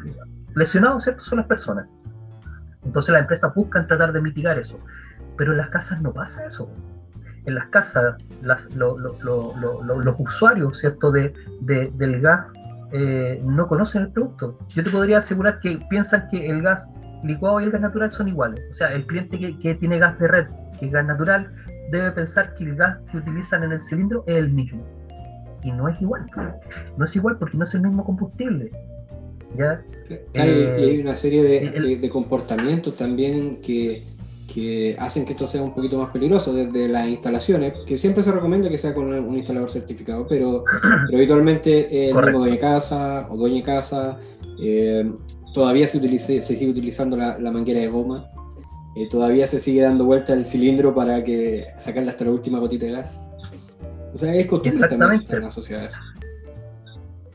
lesionados 0.54 1.10
son 1.18 1.38
las 1.38 1.46
personas. 1.46 1.86
Entonces 2.84 3.12
las 3.12 3.22
empresas 3.22 3.54
buscan 3.54 3.86
tratar 3.86 4.12
de 4.12 4.20
mitigar 4.20 4.58
eso. 4.58 4.78
Pero 5.36 5.52
en 5.52 5.58
las 5.58 5.70
casas 5.70 6.00
no 6.00 6.12
pasa 6.12 6.46
eso. 6.46 6.70
En 7.44 7.54
las 7.54 7.66
casas 7.68 8.16
los 8.42 10.16
usuarios 10.18 10.78
¿cierto? 10.78 11.12
De, 11.12 11.34
del 11.60 12.20
gas 12.20 12.46
eh, 12.92 13.42
no 13.44 13.66
conocen 13.66 14.02
el 14.02 14.08
producto. 14.10 14.58
Yo 14.68 14.84
te 14.84 14.90
podría 14.90 15.18
asegurar 15.18 15.60
que 15.60 15.78
piensan 15.90 16.28
que 16.28 16.48
el 16.48 16.62
gas 16.62 16.92
licuado 17.24 17.60
y 17.60 17.64
el 17.64 17.70
gas 17.70 17.80
natural 17.80 18.12
son 18.12 18.28
iguales. 18.28 18.62
O 18.70 18.74
sea, 18.74 18.92
el 18.92 19.06
cliente 19.06 19.38
que, 19.38 19.74
tiene 19.74 19.98
gas 19.98 20.18
de 20.18 20.28
red, 20.28 20.46
que 20.78 20.86
es 20.86 20.92
gas 20.92 21.06
natural, 21.06 21.50
debe 21.90 22.10
pensar 22.12 22.54
que 22.54 22.64
el 22.64 22.76
gas 22.76 22.98
que 23.10 23.18
utilizan 23.18 23.64
en 23.64 23.72
el 23.72 23.82
cilindro 23.82 24.24
es 24.26 24.36
el 24.36 24.50
mismo. 24.50 24.84
Y 25.62 25.72
no 25.72 25.88
es 25.88 26.00
igual. 26.00 26.26
No 26.96 27.04
es 27.04 27.16
igual 27.16 27.38
porque 27.38 27.56
no 27.56 27.64
es 27.64 27.74
el 27.74 27.82
mismo 27.82 28.04
combustible. 28.04 28.70
¿ya? 29.56 29.82
y 30.34 30.38
hay 30.38 31.00
una 31.00 31.16
serie 31.16 31.42
de, 31.42 32.08
comportamientos 32.10 32.96
también 32.96 33.60
que, 33.62 34.04
hacen 34.98 35.24
que 35.24 35.32
esto 35.32 35.46
sea 35.46 35.62
un 35.62 35.74
poquito 35.74 35.98
más 35.98 36.10
peligroso 36.10 36.52
desde 36.52 36.88
las 36.88 37.08
instalaciones, 37.08 37.72
que 37.86 37.96
siempre 37.96 38.22
se 38.22 38.32
recomienda 38.32 38.68
que 38.68 38.78
sea 38.78 38.94
con 38.94 39.12
un 39.12 39.36
instalador 39.36 39.70
certificado, 39.70 40.26
pero, 40.28 40.64
habitualmente 41.12 42.08
el 42.08 42.14
mismo 42.14 42.40
dueño 42.40 42.52
de 42.52 42.60
casa 42.60 43.26
o 43.30 43.36
dueño 43.36 43.56
de 43.56 43.62
casa 43.62 44.18
eh, 44.60 45.10
todavía 45.54 45.86
se, 45.86 46.00
se 46.18 46.42
sigue 46.42 46.70
utilizando 46.70 47.16
la, 47.16 47.50
manguera 47.50 47.80
de 47.80 47.88
goma, 47.88 48.26
eh, 48.96 49.08
todavía 49.08 49.46
se 49.46 49.60
sigue 49.60 49.82
dando 49.82 50.04
vuelta 50.04 50.34
el 50.34 50.44
cilindro 50.44 50.94
para 50.94 51.22
que 51.24 51.68
sacarle 51.78 52.10
hasta 52.10 52.24
la 52.24 52.32
última 52.32 52.58
gotita 52.58 52.86
de 52.86 52.92
gas. 52.92 53.30
O 54.12 54.18
sea, 54.18 54.34
es 54.34 54.46
costumbre 54.46 54.88
también 54.88 55.24
en 55.28 55.42
la 55.42 55.50
sociedad 55.50 55.84
eso. 55.84 55.98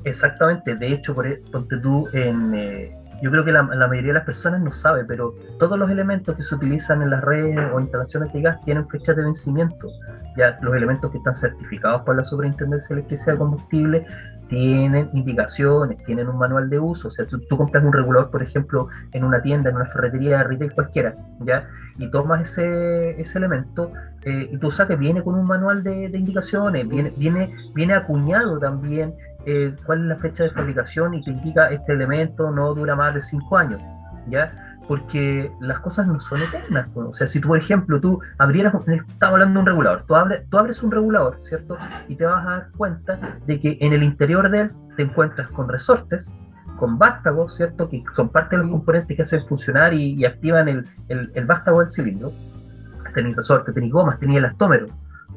Exactamente, 0.03 0.75
de 0.75 0.91
hecho, 0.91 1.15
por, 1.15 1.25
e, 1.25 1.41
ponte 1.51 1.77
tú 1.77 2.07
en... 2.13 2.53
Eh, 2.53 2.95
yo 3.21 3.31
creo 3.31 3.43
que 3.43 3.51
la, 3.51 3.63
mayoría 3.63 4.09
de 4.09 4.13
las 4.13 4.25
personas 4.25 4.61
no 4.61 4.71
sabe, 4.71 5.03
pero 5.03 5.35
todos 5.57 5.77
los 5.77 5.91
elementos 5.91 6.37
que 6.37 6.43
se 6.43 6.55
utilizan 6.55 7.01
en 7.01 7.09
las 7.09 7.21
redes 7.21 7.57
o 7.73 7.79
instalaciones 7.81 8.31
de 8.31 8.41
gas 8.41 8.61
tienen 8.63 8.87
fecha 8.87 9.13
de 9.13 9.23
vencimiento. 9.23 9.89
Ya 10.37 10.57
los 10.61 10.73
elementos 10.73 11.11
que 11.11 11.17
están 11.17 11.35
certificados 11.35 12.03
por 12.03 12.15
la 12.15 12.23
Superintendencia 12.23 12.95
de 12.95 13.01
Electricidad 13.01 13.33
y 13.33 13.37
Combustible 13.37 14.05
tienen 14.49 15.09
indicaciones, 15.13 16.03
tienen 16.03 16.27
un 16.27 16.37
manual 16.37 16.69
de 16.69 16.79
uso. 16.79 17.07
O 17.07 17.11
sea, 17.11 17.25
tú, 17.25 17.39
compras 17.55 17.83
un 17.83 17.93
regulador, 17.93 18.31
por 18.31 18.43
ejemplo, 18.43 18.89
en 19.13 19.23
una 19.23 19.41
tienda, 19.41 19.69
en 19.69 19.77
una 19.77 19.85
ferretería 19.85 20.39
de 20.39 20.43
retail 20.43 20.73
cualquiera, 20.73 21.15
¿ya? 21.41 21.67
Y 21.97 22.09
tomas 22.09 22.41
ese, 22.41 23.21
ese 23.21 23.37
elemento 23.37 23.91
eh, 24.23 24.49
y 24.51 24.57
tú 24.57 24.69
sabes 24.71 24.95
que 24.95 24.99
viene 24.99 25.23
con 25.23 25.35
un 25.35 25.45
manual 25.45 25.83
de, 25.83 26.05
indicaciones, 26.13 26.87
viene, 26.87 27.13
viene, 27.15 27.55
viene 27.73 27.93
acuñado 27.93 28.59
también 28.59 29.13
eh, 29.45 29.73
cuál 29.85 30.01
es 30.01 30.05
la 30.07 30.15
fecha 30.17 30.43
de 30.43 30.49
fabricación 30.51 31.13
y 31.13 31.23
te 31.23 31.31
indica 31.31 31.69
este 31.69 31.93
elemento 31.93 32.51
no 32.51 32.73
dura 32.73 32.95
más 32.95 33.13
de 33.13 33.21
cinco 33.21 33.57
años, 33.57 33.79
¿ya? 34.27 34.68
Porque 34.89 35.51
las 35.61 35.81
cosas 35.81 36.07
no 36.07 36.19
son 36.19 36.41
eternas. 36.41 36.87
O 36.95 37.13
sea, 37.13 37.27
si 37.27 37.39
tú, 37.39 37.49
por 37.49 37.59
ejemplo, 37.59 38.01
tú 38.01 38.21
abrieras, 38.39 38.73
estamos 38.87 39.33
hablando 39.33 39.53
de 39.53 39.59
un 39.59 39.65
regulador, 39.67 40.03
tú, 40.07 40.15
abres, 40.15 40.49
tú 40.49 40.57
abres 40.57 40.81
un 40.81 40.89
regulador, 40.89 41.37
¿cierto? 41.41 41.77
Y 42.07 42.15
te 42.15 42.25
vas 42.25 42.43
a 42.43 42.49
dar 42.49 42.71
cuenta 42.75 43.37
de 43.45 43.59
que 43.59 43.77
en 43.81 43.93
el 43.93 44.01
interior 44.01 44.49
de 44.49 44.61
él 44.61 44.71
te 44.97 45.03
encuentras 45.03 45.47
con 45.49 45.69
resortes, 45.69 46.35
con 46.77 46.97
vástagos, 46.97 47.55
¿cierto? 47.55 47.87
Que 47.87 48.03
son 48.15 48.29
parte 48.29 48.55
de 48.55 48.63
los 48.63 48.71
componentes 48.71 49.15
que 49.15 49.21
hacen 49.21 49.45
funcionar 49.45 49.93
y, 49.93 50.25
activan 50.25 50.67
el, 50.67 50.87
el, 51.07 51.45
vástago 51.45 51.81
del 51.81 51.91
cilindro. 51.91 52.31
Tenéis 53.13 53.35
resortes, 53.35 53.75
tenéis 53.75 53.93
gomas, 53.93 54.19
tenéis 54.19 54.39
elastómero, 54.39 54.87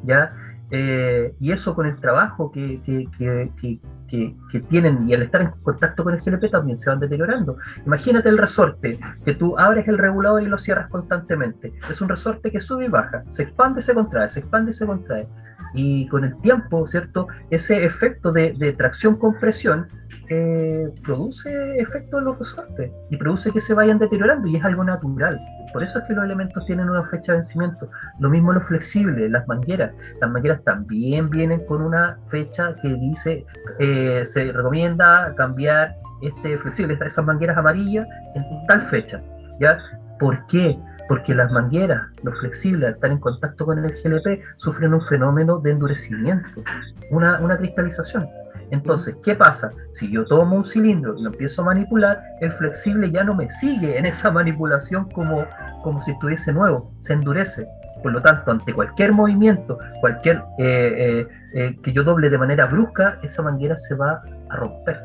¿ya? 0.05 0.33
Eh, 0.75 1.35
y 1.39 1.53
eso 1.53 1.75
con 1.75 1.85
el 1.85 1.97
trabajo 2.01 2.51
que, 2.51 2.81
que, 2.83 3.07
que, 3.19 3.79
que, 4.09 4.61
tienen 4.71 5.07
y 5.07 5.13
al 5.13 5.21
estar 5.21 5.43
en 5.43 5.51
contacto 5.63 6.03
con 6.03 6.15
el 6.15 6.21
GLP 6.21 6.51
también 6.51 6.79
se 6.79 6.89
van 6.89 6.99
deteriorando. 6.99 7.59
Imagínate 7.85 8.31
el 8.31 8.39
resorte, 8.39 8.99
que 9.23 9.35
tú 9.35 9.59
abres 9.59 9.87
el 9.87 9.99
regulador 9.99 10.43
y 10.43 10.47
lo 10.47 10.57
cierras 10.57 10.89
constantemente. 10.89 11.75
Es 11.91 12.01
un 12.01 12.09
resorte 12.09 12.51
que 12.51 12.59
sube 12.59 12.87
y 12.87 12.89
baja, 12.89 13.23
se 13.29 13.43
expande 13.43 13.83
se 13.83 13.93
contrae, 13.93 14.31
se 14.31 14.41
expande 14.41 14.71
y 14.71 14.75
se 14.75 14.87
contrae. 14.87 15.29
Y 15.75 16.09
con 16.09 16.25
el 16.25 16.39
tiempo, 16.41 16.87
¿cierto? 16.87 17.27
Ese 17.51 17.85
efecto 17.85 18.33
de, 18.33 18.55
de 18.55 18.73
tracción-compresión 18.73 19.89
eh, 20.35 20.91
produce 21.05 21.79
efecto 21.79 22.19
en 22.19 22.25
los 22.25 22.39
resortes 22.39 22.91
y 23.11 23.17
produce 23.17 23.51
que 23.51 23.61
se 23.61 23.75
vayan 23.75 23.99
deteriorando 23.99 24.49
y 24.49 24.57
es 24.57 24.65
algo 24.65 24.83
natural. 24.83 25.39
Por 25.73 25.83
eso 25.83 25.99
es 25.99 26.05
que 26.07 26.15
los 26.15 26.25
elementos 26.25 26.65
tienen 26.65 26.89
una 26.89 27.05
fecha 27.05 27.33
de 27.33 27.39
vencimiento. 27.39 27.91
Lo 28.19 28.31
mismo 28.31 28.53
los 28.53 28.65
flexibles, 28.65 29.31
las 29.31 29.47
mangueras. 29.47 29.93
Las 30.21 30.31
mangueras 30.31 30.63
también 30.65 31.29
vienen 31.29 31.65
con 31.67 31.83
una 31.83 32.19
fecha 32.29 32.75
que 32.77 32.95
dice, 32.95 33.45
eh, 33.79 34.25
se 34.27 34.53
recomienda 34.53 35.35
cambiar 35.37 35.95
este 36.23 36.57
flexible, 36.59 36.99
esas 37.05 37.25
mangueras 37.25 37.59
amarillas 37.59 38.07
en 38.35 38.67
tal 38.67 38.83
fecha. 38.83 39.21
¿ya? 39.61 39.79
¿Por 40.19 40.47
qué? 40.47 40.79
Porque 41.09 41.35
las 41.35 41.51
mangueras, 41.53 42.03
los 42.23 42.39
flexibles, 42.41 42.89
al 42.89 42.95
estar 42.95 43.11
en 43.11 43.19
contacto 43.19 43.67
con 43.67 43.85
el 43.85 43.93
GLP, 43.93 44.43
sufren 44.57 44.95
un 44.95 45.03
fenómeno 45.03 45.59
de 45.59 45.73
endurecimiento, 45.73 46.63
una, 47.11 47.39
una 47.41 47.59
cristalización. 47.59 48.27
Entonces, 48.73 49.17
¿qué 49.23 49.35
pasa? 49.35 49.71
Si 49.93 50.11
yo 50.11 50.25
tomo 50.25 50.57
un 50.57 50.65
cilindro 50.65 51.15
y 51.19 51.23
lo 51.23 51.29
empiezo 51.29 51.61
a 51.61 51.67
manipular, 51.67 52.23
el 52.41 52.51
flexible 52.53 53.11
ya 53.11 53.23
no 53.23 53.35
me 53.35 53.51
sigue 53.51 53.99
en 53.99 54.07
esa 54.07 54.31
manipulación 54.33 55.11
como, 55.11 55.45
como 55.83 56.01
si 56.01 56.13
estuviese 56.13 56.55
nuevo, 56.55 56.91
se 57.01 57.13
endurece. 57.13 57.69
Por 58.03 58.13
lo 58.13 58.23
tanto, 58.23 58.51
ante 58.51 58.73
cualquier 58.73 59.13
movimiento, 59.13 59.79
cualquier 60.01 60.39
eh, 60.59 60.65
eh, 60.65 61.29
eh, 61.55 61.77
que 61.83 61.93
yo 61.93 62.03
doble 62.03 62.31
de 62.31 62.39
manera 62.39 62.65
brusca, 62.65 63.19
esa 63.23 63.43
manguera 63.43 63.77
se 63.77 63.95
va 63.95 64.23
a 64.49 64.57
romper. 64.57 64.99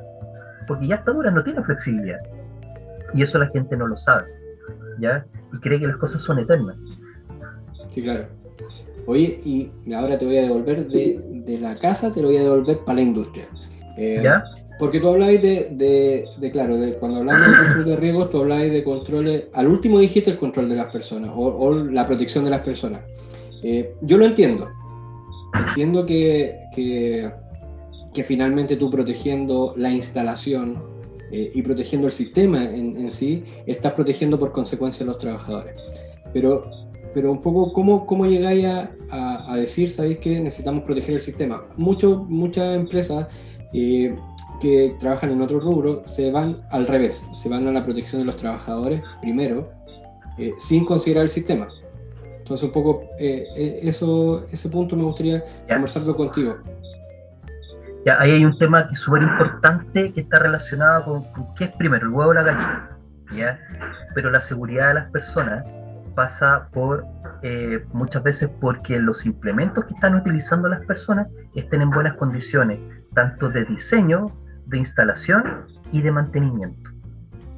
Porque 0.65 0.87
ya 0.87 0.95
está 0.95 1.11
dura, 1.11 1.29
no 1.29 1.43
tiene 1.43 1.61
flexibilidad. 1.61 2.19
Y 3.13 3.21
eso 3.21 3.37
la 3.37 3.47
gente 3.47 3.75
no 3.75 3.85
lo 3.85 3.97
sabe. 3.97 4.27
¿ya? 4.99 5.25
Y 5.53 5.59
cree 5.59 5.77
que 5.77 5.87
las 5.87 5.97
cosas 5.97 6.21
son 6.21 6.39
eternas. 6.39 6.77
Sí, 7.89 8.01
claro. 8.01 8.27
Oye, 9.05 9.41
y 9.43 9.71
ahora 9.93 10.17
te 10.17 10.25
voy 10.25 10.37
a 10.37 10.43
devolver 10.43 10.87
de, 10.87 11.43
de 11.45 11.59
la 11.59 11.75
casa, 11.75 12.13
te 12.13 12.21
lo 12.21 12.29
voy 12.29 12.37
a 12.37 12.43
devolver 12.43 12.79
para 12.79 12.95
la 12.95 13.01
industria. 13.01 13.45
Eh, 13.97 14.21
¿Ya? 14.23 14.43
Porque 14.79 14.99
tú 14.99 15.09
habláis 15.09 15.41
de, 15.41 16.25
de, 16.37 16.51
claro, 16.51 16.77
de, 16.77 16.93
cuando 16.93 17.19
hablamos 17.19 17.47
de 17.47 17.57
control 17.57 17.85
de 17.85 17.95
riesgos, 17.95 18.29
tú 18.29 18.41
habláis 18.41 18.71
de 18.71 18.83
controles, 18.83 19.43
al 19.53 19.67
último 19.67 19.99
dijiste 19.99 20.29
el 20.29 20.37
control 20.37 20.69
de 20.69 20.75
las 20.75 20.91
personas 20.91 21.31
o, 21.35 21.73
la 21.73 22.05
protección 22.05 22.43
de 22.43 22.51
las 22.51 22.61
personas. 22.61 23.01
Eh, 23.63 23.95
yo 24.01 24.17
lo 24.17 24.25
entiendo. 24.25 24.69
Entiendo 25.69 26.05
que, 26.05 26.59
que, 26.75 27.31
que, 28.13 28.23
finalmente 28.23 28.75
tú 28.75 28.91
protegiendo 28.91 29.73
la 29.77 29.89
instalación 29.89 30.83
eh, 31.31 31.49
y 31.55 31.61
protegiendo 31.63 32.05
el 32.07 32.13
sistema 32.13 32.63
en, 32.63 32.97
en, 32.97 33.09
sí, 33.09 33.43
estás 33.65 33.93
protegiendo 33.93 34.37
por 34.37 34.51
consecuencia 34.51 35.03
a 35.03 35.07
los 35.07 35.17
trabajadores. 35.17 35.73
Pero 36.33 36.69
pero 37.13 37.31
un 37.31 37.41
poco 37.41 37.73
cómo, 37.73 38.05
cómo 38.05 38.27
llegáis 38.27 38.65
a, 38.65 38.91
a, 39.09 39.57
decir, 39.57 39.89
sabéis 39.89 40.19
que 40.19 40.39
necesitamos 40.39 40.83
proteger 40.83 41.15
el 41.15 41.21
sistema. 41.21 41.65
Mucho, 41.75 42.25
muchas 42.29 42.75
empresas 42.75 43.25
eh, 43.73 44.17
que 44.59 44.95
trabajan 44.99 45.31
en 45.31 45.41
otro 45.41 45.59
rubro 45.59 46.03
se 46.05 46.31
van 46.31 46.61
al 46.71 46.87
revés, 46.87 47.27
se 47.33 47.49
van 47.49 47.67
a 47.67 47.71
la 47.71 47.83
protección 47.83 48.21
de 48.21 48.25
los 48.25 48.37
trabajadores 48.37 49.01
primero, 49.21 49.71
eh, 50.37 50.53
sin 50.57 50.85
considerar 50.85 51.23
el 51.23 51.29
sistema. 51.29 51.67
Entonces 52.39 52.65
un 52.65 52.71
poco 52.71 53.03
eh, 53.19 53.79
eso, 53.83 54.45
ese 54.51 54.69
punto 54.69 54.95
me 54.95 55.03
gustaría 55.03 55.43
conversarlo 55.67 56.15
contigo. 56.15 56.57
Ya, 58.05 58.17
ahí 58.19 58.31
hay 58.31 58.45
un 58.45 58.57
tema 58.57 58.87
que 58.87 58.93
es 58.93 58.99
súper 58.99 59.23
importante 59.23 60.13
que 60.13 60.21
está 60.21 60.39
relacionado 60.39 61.25
con, 61.33 61.53
qué 61.55 61.65
es 61.65 61.71
primero, 61.71 62.07
el 62.07 62.13
huevo 62.13 62.31
o 62.31 62.33
la 62.33 62.43
gallina. 62.43 62.97
¿ya? 63.33 63.59
Pero 64.15 64.31
la 64.31 64.39
seguridad 64.39 64.89
de 64.89 64.93
las 64.93 65.11
personas 65.11 65.65
pasa 66.15 66.69
por 66.73 67.05
eh, 67.43 67.85
muchas 67.93 68.23
veces 68.23 68.49
porque 68.59 68.97
los 68.99 69.25
implementos 69.25 69.85
que 69.85 69.93
están 69.93 70.15
utilizando 70.15 70.67
las 70.67 70.83
personas 70.85 71.27
estén 71.53 71.81
en 71.81 71.91
buenas 71.91 72.15
condiciones, 72.15 72.79
tanto 73.13 73.49
de 73.49 73.65
diseño, 73.65 74.31
de 74.65 74.77
instalación 74.77 75.65
y 75.91 76.01
de 76.01 76.11
mantenimiento. 76.11 76.91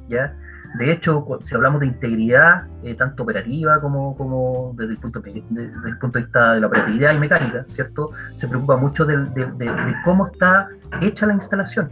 ¿ya? 0.08 0.34
De 0.74 0.92
hecho, 0.92 1.26
si 1.40 1.54
hablamos 1.54 1.80
de 1.80 1.86
integridad, 1.86 2.64
eh, 2.82 2.94
tanto 2.94 3.24
operativa 3.24 3.80
como, 3.80 4.16
como 4.16 4.72
desde, 4.76 4.92
el 4.92 4.98
punto 4.98 5.20
de, 5.20 5.32
vista 5.32 6.54
de 6.54 6.60
la 6.60 6.66
operatividad 6.68 7.12
y 7.12 7.18
mecánica, 7.18 7.64
¿cierto? 7.66 8.12
Se 8.36 8.46
preocupa 8.46 8.76
mucho 8.76 9.04
de, 9.04 9.18
cómo 10.04 10.26
está 10.26 10.68
hecha 11.00 11.26
la 11.26 11.34
instalación. 11.34 11.90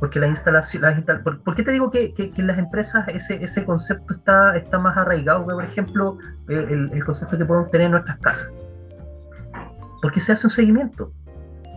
Porque 0.00 0.18
la 0.18 0.26
instalación, 0.26 0.82
¿por, 1.22 1.54
qué 1.54 1.62
te 1.62 1.70
digo 1.70 1.90
que, 1.90 2.12
que, 2.12 2.32
en 2.36 2.46
las 2.46 2.58
empresas 2.58 3.06
ese, 3.08 3.42
ese 3.42 3.64
concepto 3.64 4.12
está, 4.12 4.56
está 4.56 4.78
más 4.78 4.96
arraigado 4.96 5.46
que, 5.46 5.54
por 5.54 5.64
ejemplo, 5.64 6.18
el, 6.48 6.90
el, 6.92 7.04
concepto 7.04 7.38
que 7.38 7.44
podemos 7.44 7.70
tener 7.70 7.86
en 7.86 7.92
nuestras 7.92 8.18
casas? 8.18 8.52
Porque 10.02 10.20
se 10.20 10.32
hace 10.32 10.48
un 10.48 10.50
seguimiento, 10.50 11.12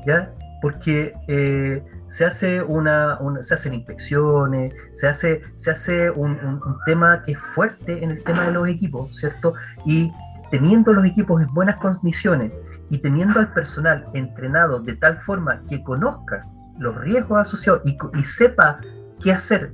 ¿ya? 0.05 0.33
Porque 0.61 1.13
eh, 1.27 1.83
se, 2.07 2.25
hace 2.25 2.61
una, 2.61 3.17
se 3.41 3.53
hacen 3.53 3.73
inspecciones, 3.73 4.73
se 4.93 5.07
hace, 5.07 5.41
se 5.55 5.71
hace 5.71 6.09
un, 6.11 6.59
tema 6.85 7.23
que 7.23 7.33
es 7.33 7.39
fuerte 7.39 8.03
en 8.03 8.11
el 8.11 8.23
tema 8.23 8.45
de 8.45 8.51
los 8.51 8.67
equipos, 8.67 9.15
¿cierto? 9.15 9.53
Y 9.85 10.11
teniendo 10.51 10.93
los 10.93 11.05
equipos 11.05 11.41
en 11.41 11.53
buenas 11.53 11.77
condiciones 11.77 12.51
y 12.89 12.97
teniendo 12.97 13.39
al 13.39 13.53
personal 13.53 14.05
entrenado 14.13 14.79
de 14.79 14.95
tal 14.95 15.21
forma 15.21 15.61
que 15.69 15.83
conozca 15.83 16.45
los 16.79 16.95
riesgos 16.97 17.39
asociados 17.39 17.81
y, 17.85 18.23
sepa 18.23 18.79
qué 19.21 19.31
hacer, 19.31 19.73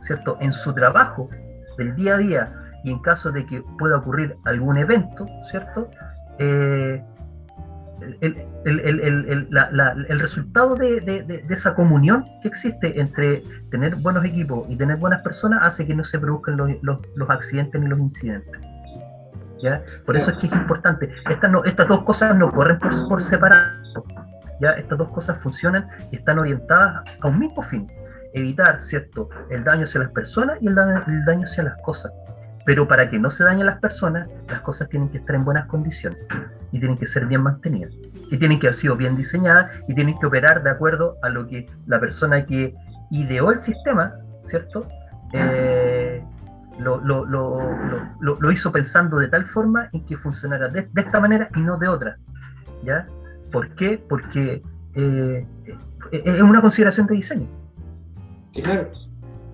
¿cierto? 0.00 0.36
En 0.40 0.52
su 0.52 0.72
trabajo 0.72 1.28
del 1.78 1.94
día 1.94 2.14
a 2.14 2.18
día 2.18 2.52
y 2.82 2.90
en 2.90 2.98
caso 3.00 3.30
de 3.30 3.46
que 3.46 3.62
pueda 3.78 3.98
ocurrir 3.98 4.36
algún 4.44 4.76
evento, 4.76 5.26
¿cierto? 5.50 5.90
Eh, 6.38 7.02
el, 8.20 10.18
resultado 10.18 10.74
de, 10.74 11.44
esa 11.48 11.74
comunión 11.74 12.24
que 12.42 12.48
existe 12.48 13.00
entre 13.00 13.42
tener 13.70 13.96
buenos 13.96 14.24
equipos 14.24 14.66
y 14.68 14.76
tener 14.76 14.96
buenas 14.96 15.22
personas 15.22 15.60
hace 15.62 15.86
que 15.86 15.94
no 15.94 16.04
se 16.04 16.18
produzcan 16.18 16.56
los, 16.56 17.30
accidentes 17.30 17.80
ni 17.80 17.88
los 17.88 17.98
incidentes. 17.98 18.60
¿ya? 19.62 19.82
Por 20.04 20.16
eso 20.16 20.30
es 20.30 20.38
que 20.38 20.46
es 20.46 20.52
importante. 20.52 21.10
Estas, 21.30 21.50
no, 21.50 21.64
estas 21.64 21.88
dos 21.88 22.04
cosas 22.04 22.36
no 22.36 22.52
corren 22.52 22.78
por, 22.78 22.90
por 23.08 23.20
separado. 23.20 24.04
Ya 24.60 24.70
estas 24.72 24.98
dos 24.98 25.08
cosas 25.10 25.38
funcionan 25.42 25.88
y 26.10 26.16
están 26.16 26.38
orientadas 26.38 27.04
a 27.20 27.28
un 27.28 27.38
mismo 27.38 27.62
fin, 27.62 27.86
evitar, 28.32 28.80
¿cierto?, 28.80 29.28
el 29.50 29.64
daño 29.64 29.84
hacia 29.84 30.00
las 30.00 30.10
personas 30.10 30.58
y 30.60 30.68
el 30.68 30.74
daño, 30.74 31.44
hacia 31.44 31.64
las 31.64 31.82
cosas. 31.82 32.12
Pero 32.66 32.86
para 32.86 33.08
que 33.08 33.18
no 33.18 33.30
se 33.30 33.44
dañen 33.44 33.64
las 33.64 33.78
personas, 33.78 34.28
las 34.48 34.60
cosas 34.60 34.88
tienen 34.88 35.08
que 35.08 35.18
estar 35.18 35.34
en 35.34 35.44
buenas 35.44 35.66
condiciones 35.66 36.18
y 36.72 36.78
tienen 36.78 36.98
que 36.98 37.06
ser 37.06 37.26
bien 37.26 37.42
mantenidas. 37.42 37.94
Y 38.30 38.36
tienen 38.36 38.60
que 38.60 38.66
haber 38.66 38.74
sido 38.74 38.96
bien 38.96 39.16
diseñadas 39.16 39.72
y 39.88 39.94
tienen 39.94 40.18
que 40.18 40.26
operar 40.26 40.62
de 40.62 40.70
acuerdo 40.70 41.16
a 41.22 41.28
lo 41.28 41.46
que 41.46 41.66
la 41.86 42.00
persona 42.00 42.44
que 42.44 42.74
ideó 43.10 43.52
el 43.52 43.60
sistema, 43.60 44.14
¿cierto? 44.42 44.88
Eh, 45.32 46.22
lo, 46.78 47.00
lo, 47.00 47.24
lo, 47.24 47.60
lo, 48.20 48.52
hizo 48.52 48.70
pensando 48.70 49.18
de 49.18 49.28
tal 49.28 49.46
forma 49.46 49.88
en 49.92 50.04
que 50.04 50.16
funcionara 50.16 50.68
de, 50.68 50.88
de, 50.92 51.00
esta 51.00 51.20
manera 51.20 51.48
y 51.54 51.60
no 51.60 51.78
de 51.78 51.88
otra. 51.88 52.18
¿ya? 52.82 53.06
¿Por 53.50 53.74
qué? 53.74 54.02
Porque 54.08 54.62
eh, 54.94 55.46
es 56.12 56.42
una 56.42 56.60
consideración 56.60 57.06
de 57.06 57.14
diseño. 57.14 57.48
Sí, 58.52 58.62
claro. 58.62 58.90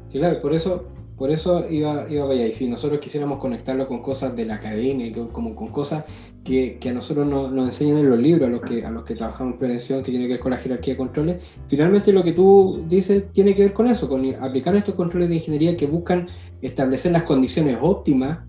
Sí, 0.09 0.19
claro, 0.19 0.41
por 0.43 0.53
eso, 0.53 0.89
por 1.23 1.31
eso 1.31 1.71
iba, 1.71 2.05
iba 2.11 2.29
allá. 2.29 2.49
Y 2.49 2.53
si 2.53 2.69
nosotros 2.69 2.99
quisiéramos 2.99 3.39
conectarlo 3.39 3.87
con 3.87 4.03
cosas 4.03 4.35
de 4.35 4.45
la 4.45 4.57
academia, 4.57 5.09
como 5.31 5.55
con 5.55 5.69
cosas 5.69 6.03
que, 6.43 6.81
a 6.85 6.91
nosotros 6.91 7.29
nos, 7.29 7.53
enseñan 7.65 7.99
en 7.99 8.11
los 8.11 8.19
libros, 8.19 8.49
a 8.49 8.51
los, 8.51 8.61
que, 8.61 8.85
a 8.85 8.91
los 8.91 9.05
que 9.05 9.15
trabajamos 9.15 9.53
en 9.53 9.59
prevención, 9.61 10.03
que 10.03 10.11
tiene 10.11 10.27
que 10.27 10.33
ver 10.33 10.41
con 10.41 10.51
la 10.51 10.57
jerarquía 10.57 10.95
de 10.95 10.99
controles, 10.99 11.37
finalmente 11.69 12.13
lo 12.13 12.25
que 12.25 12.33
tú 12.33 12.85
dices 12.89 13.31
tiene 13.33 13.55
que 13.55 13.63
ver 13.63 13.73
con 13.73 13.87
eso, 13.87 14.09
con 14.09 14.35
aplicar 14.43 14.75
estos 14.75 14.97
controles 14.97 15.29
de 15.29 15.37
ingeniería 15.37 15.77
que 15.77 15.87
buscan 15.87 16.27
establecer 16.61 17.13
las 17.13 17.23
condiciones 17.23 17.79
óptimas 17.81 18.41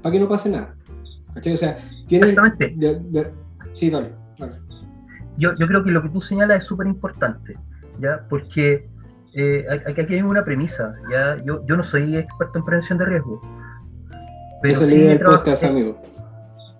para 0.00 0.12
que 0.12 0.20
no 0.20 0.28
pase 0.28 0.50
nada. 0.50 0.76
O 1.34 1.56
sea, 1.56 1.78
tiene... 2.06 2.28
Exactamente. 2.28 2.76
sí, 3.74 3.90
dale 3.90 4.10
yo, 5.36 5.50
creo 5.56 5.82
que 5.82 5.90
lo 5.90 6.00
que 6.00 6.10
tú 6.10 6.20
señalas 6.20 6.58
es 6.58 6.64
súper 6.64 6.86
importante, 6.86 7.58
¿ya? 7.98 8.24
Porque 8.28 8.88
eh, 9.34 9.66
aquí 9.86 10.14
hay 10.14 10.22
una 10.22 10.44
premisa, 10.44 10.94
¿ya? 11.10 11.36
Yo, 11.44 11.64
yo 11.66 11.76
no 11.76 11.82
soy 11.82 12.16
experto 12.16 12.58
en 12.58 12.64
prevención 12.64 12.98
de 12.98 13.04
riesgo. 13.06 13.40
Pero 14.62 14.74
es 14.74 14.92
el 14.92 15.20
podcast, 15.20 15.64
amigo. 15.64 16.00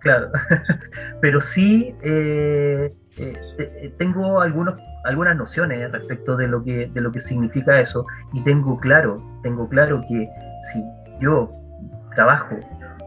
Claro, 0.01 0.31
pero 1.21 1.41
sí 1.41 1.95
eh, 2.03 2.95
eh, 3.19 3.95
tengo 3.99 4.41
algunos, 4.41 4.81
algunas 5.05 5.37
nociones 5.37 5.93
respecto 5.93 6.37
de 6.37 6.49
lo, 6.49 6.65
que, 6.65 6.91
de 6.93 7.01
lo 7.03 7.13
que 7.13 7.21
significa 7.21 7.79
eso 7.81 8.07
y 8.33 8.43
tengo 8.43 8.79
claro, 8.81 9.23
tengo 9.43 9.69
claro 9.69 10.03
que 10.09 10.29
si 10.73 10.83
yo 11.21 11.53
trabajo 12.15 12.57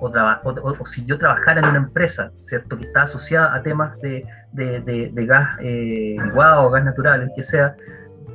o, 0.02 0.86
si 0.86 1.06
yo 1.06 1.18
trabajara 1.18 1.62
en 1.62 1.68
una 1.68 1.78
empresa, 1.78 2.32
¿cierto? 2.40 2.78
Que 2.78 2.86
está 2.86 3.04
asociada 3.04 3.56
a 3.56 3.64
temas 3.64 4.00
de, 4.02 4.26
gas 5.14 5.58
eh, 5.62 6.18
o 6.36 6.70
gas 6.70 6.84
natural, 6.84 7.22
el 7.22 7.32
que 7.36 7.44
sea, 7.44 7.76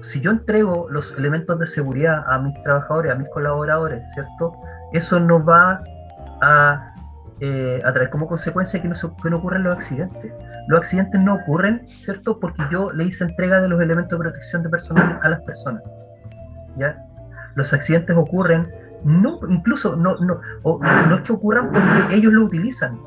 si 0.02 0.20
yo 0.20 0.30
entrego 0.30 0.88
los 0.90 1.16
elementos 1.16 1.58
de 1.58 1.66
seguridad 1.66 2.24
a 2.28 2.38
mis 2.38 2.60
trabajadores, 2.62 3.12
a 3.12 3.14
mis 3.16 3.28
colaboradores, 3.30 4.10
¿cierto? 4.12 4.54
Eso 4.92 5.20
no 5.20 5.44
va 5.44 5.82
a, 6.40 6.94
eh, 7.40 7.80
traer 7.92 8.10
como 8.10 8.26
consecuencia 8.26 8.80
que 8.80 8.88
no, 8.88 8.94
que 9.22 9.30
no 9.30 9.38
ocurran 9.38 9.62
los 9.64 9.76
accidentes. 9.76 10.32
Los 10.68 10.78
accidentes 10.80 11.20
no 11.20 11.34
ocurren, 11.34 11.86
¿cierto? 12.02 12.38
Porque 12.38 12.62
yo 12.70 12.90
le 12.92 13.04
hice 13.04 13.24
entrega 13.24 13.60
de 13.60 13.68
los 13.68 13.80
elementos 13.80 14.18
de 14.18 14.22
protección 14.22 14.62
de 14.62 14.68
personal 14.68 15.18
a 15.22 15.28
las 15.28 15.40
personas. 15.42 15.82
¿Ya? 16.76 17.04
Los 17.54 17.72
accidentes 17.72 18.16
ocurren 18.16 18.68
incluso 19.48 19.96
no, 19.96 20.16
no, 20.18 20.40
no 20.64 21.16
es 21.16 21.22
que 21.22 21.32
ocurran 21.32 21.70
porque 21.70 22.16
ellos 22.16 22.32
lo 22.32 22.44
utilizan. 22.44 22.98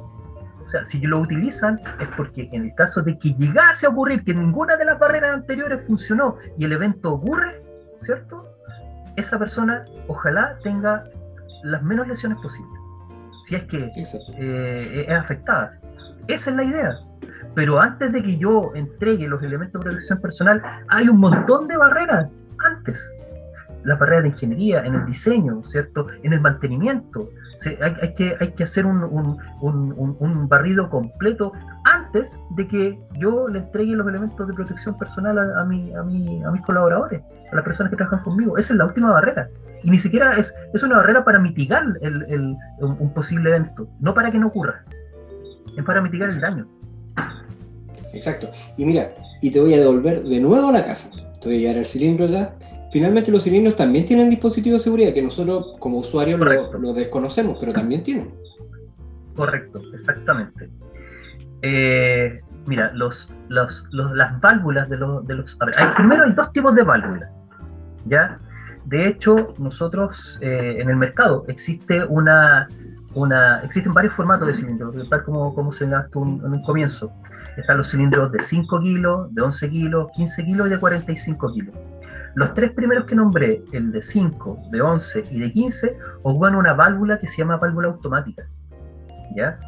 O 0.71 0.73
sea, 0.73 0.85
si 0.85 1.01
lo 1.01 1.19
utilizan 1.19 1.81
es 1.99 2.07
porque 2.15 2.47
en 2.53 2.63
el 2.63 2.75
caso 2.75 3.01
de 3.01 3.19
que 3.19 3.33
llegase 3.33 3.85
a 3.85 3.89
ocurrir 3.89 4.23
que 4.23 4.33
ninguna 4.33 4.77
de 4.77 4.85
las 4.85 4.97
barreras 4.97 5.33
anteriores 5.33 5.85
funcionó 5.85 6.37
y 6.57 6.63
el 6.63 6.71
evento 6.71 7.11
ocurre, 7.11 7.61
¿cierto? 7.99 8.47
Esa 9.17 9.37
persona 9.37 9.83
ojalá 10.07 10.57
tenga 10.63 11.03
las 11.63 11.83
menos 11.83 12.07
lesiones 12.07 12.37
posibles. 12.41 12.79
Si 13.43 13.55
es 13.55 13.65
que 13.65 13.91
eh, 14.37 15.05
es 15.09 15.13
afectada. 15.13 15.77
Esa 16.29 16.51
es 16.51 16.55
la 16.55 16.63
idea. 16.63 16.97
Pero 17.53 17.77
antes 17.77 18.13
de 18.13 18.23
que 18.23 18.37
yo 18.37 18.71
entregue 18.73 19.27
los 19.27 19.43
elementos 19.43 19.83
de 19.83 19.89
protección 19.89 20.21
personal, 20.21 20.63
hay 20.87 21.09
un 21.09 21.19
montón 21.19 21.67
de 21.67 21.75
barreras 21.75 22.29
antes 22.65 23.11
la 23.83 23.95
barreras 23.95 24.23
de 24.23 24.29
ingeniería, 24.29 24.85
en 24.85 24.95
el 24.95 25.05
diseño, 25.05 25.63
¿cierto? 25.63 26.07
En 26.23 26.33
el 26.33 26.41
mantenimiento. 26.41 27.29
hay, 27.81 28.13
que, 28.13 28.63
hacer 28.63 28.85
un, 28.85 30.47
barrido 30.47 30.89
completo 30.89 31.53
antes 31.85 32.39
de 32.51 32.67
que 32.67 32.99
yo 33.19 33.47
le 33.47 33.59
entregue 33.59 33.95
los 33.95 34.07
elementos 34.07 34.47
de 34.47 34.53
protección 34.53 34.97
personal 34.97 35.37
a, 35.37 35.61
a, 35.61 35.65
mi, 35.65 35.93
a, 35.93 36.03
mis 36.03 36.61
colaboradores, 36.63 37.21
a 37.51 37.55
las 37.55 37.63
personas 37.63 37.89
que 37.91 37.97
trabajan 37.97 38.23
conmigo. 38.23 38.57
Esa 38.57 38.73
es 38.73 38.77
la 38.77 38.85
última 38.85 39.11
barrera. 39.11 39.49
Y 39.83 39.89
ni 39.89 39.99
siquiera 39.99 40.37
es, 40.37 40.53
una 40.83 40.97
barrera 40.97 41.23
para 41.23 41.39
mitigar 41.39 41.83
el, 42.01 42.55
un 42.79 43.13
posible 43.13 43.49
evento, 43.49 43.87
no 43.99 44.13
para 44.13 44.31
que 44.31 44.39
no 44.39 44.47
ocurra. 44.47 44.83
Es 45.77 45.83
para 45.83 46.01
mitigar 46.01 46.29
el 46.29 46.39
daño. 46.39 46.67
Exacto. 48.13 48.51
Y 48.77 48.85
mira, 48.85 49.11
y 49.41 49.51
te 49.51 49.59
voy 49.59 49.73
a 49.73 49.79
devolver 49.79 50.21
de 50.23 50.39
nuevo 50.39 50.67
a 50.67 50.71
la 50.71 50.85
casa. 50.85 51.09
Te 51.39 51.47
voy 51.47 51.57
a 51.57 51.59
llevar 51.59 51.77
al 51.77 51.85
cilindro 51.85 52.27
ya 52.27 52.53
finalmente 52.91 53.31
los 53.31 53.43
cilindros 53.43 53.75
también 53.75 54.05
tienen 54.05 54.29
dispositivos 54.29 54.81
de 54.81 54.83
seguridad 54.83 55.13
que 55.13 55.21
nosotros 55.21 55.75
como 55.79 55.99
usuarios 55.99 56.39
lo, 56.39 56.93
desconocemos, 56.93 57.57
pero 57.59 57.73
también 57.73 58.03
tienen. 58.03 58.31
Correcto, 59.35 59.81
exactamente. 59.93 60.69
Eh, 61.61 62.41
mira, 62.65 62.91
los, 62.93 63.31
los, 63.47 63.87
las 63.91 64.39
válvulas 64.41 64.89
de 64.89 64.97
los... 64.97 65.25
De 65.25 65.35
los 65.35 65.57
primero 65.95 66.25
hay 66.25 66.33
dos 66.33 66.51
tipos 66.51 66.75
de 66.75 66.83
válvulas, 66.83 67.29
¿ya? 68.05 68.39
De 68.85 69.07
hecho, 69.07 69.53
nosotros 69.57 70.39
eh, 70.41 70.77
en 70.79 70.89
el 70.89 70.95
mercado 70.95 71.45
existe 71.47 72.03
una, 72.05 72.67
una, 73.13 73.61
existen 73.61 73.93
varios 73.93 74.13
formatos 74.13 74.47
de 74.47 74.53
cilindros, 74.55 75.09
tal 75.09 75.23
como, 75.23 75.53
como 75.53 75.71
señalaste 75.71 76.17
en 76.17 76.43
un 76.43 76.63
comienzo. 76.63 77.11
Están 77.57 77.77
los 77.77 77.91
cilindros 77.91 78.31
de 78.31 78.41
5 78.41 78.79
kilos, 78.79 79.33
de 79.33 79.41
11 79.41 79.69
kilos, 79.69 80.07
15 80.15 80.45
kilos 80.45 80.67
y 80.67 80.69
de 80.71 80.79
45 80.79 81.53
kilos. 81.53 81.75
Los 82.35 82.53
tres 82.53 82.71
primeros 82.71 83.05
que 83.05 83.15
nombré, 83.15 83.63
el 83.71 83.91
de 83.91 84.01
5, 84.01 84.69
de 84.71 84.81
11 84.81 85.25
y 85.31 85.39
de 85.39 85.51
15, 85.51 85.97
ocupan 86.23 86.55
una 86.55 86.73
válvula 86.73 87.19
que 87.19 87.27
se 87.27 87.37
llama 87.37 87.57
válvula 87.57 87.89
automática. 87.89 88.43
¿Ya? 89.35 89.59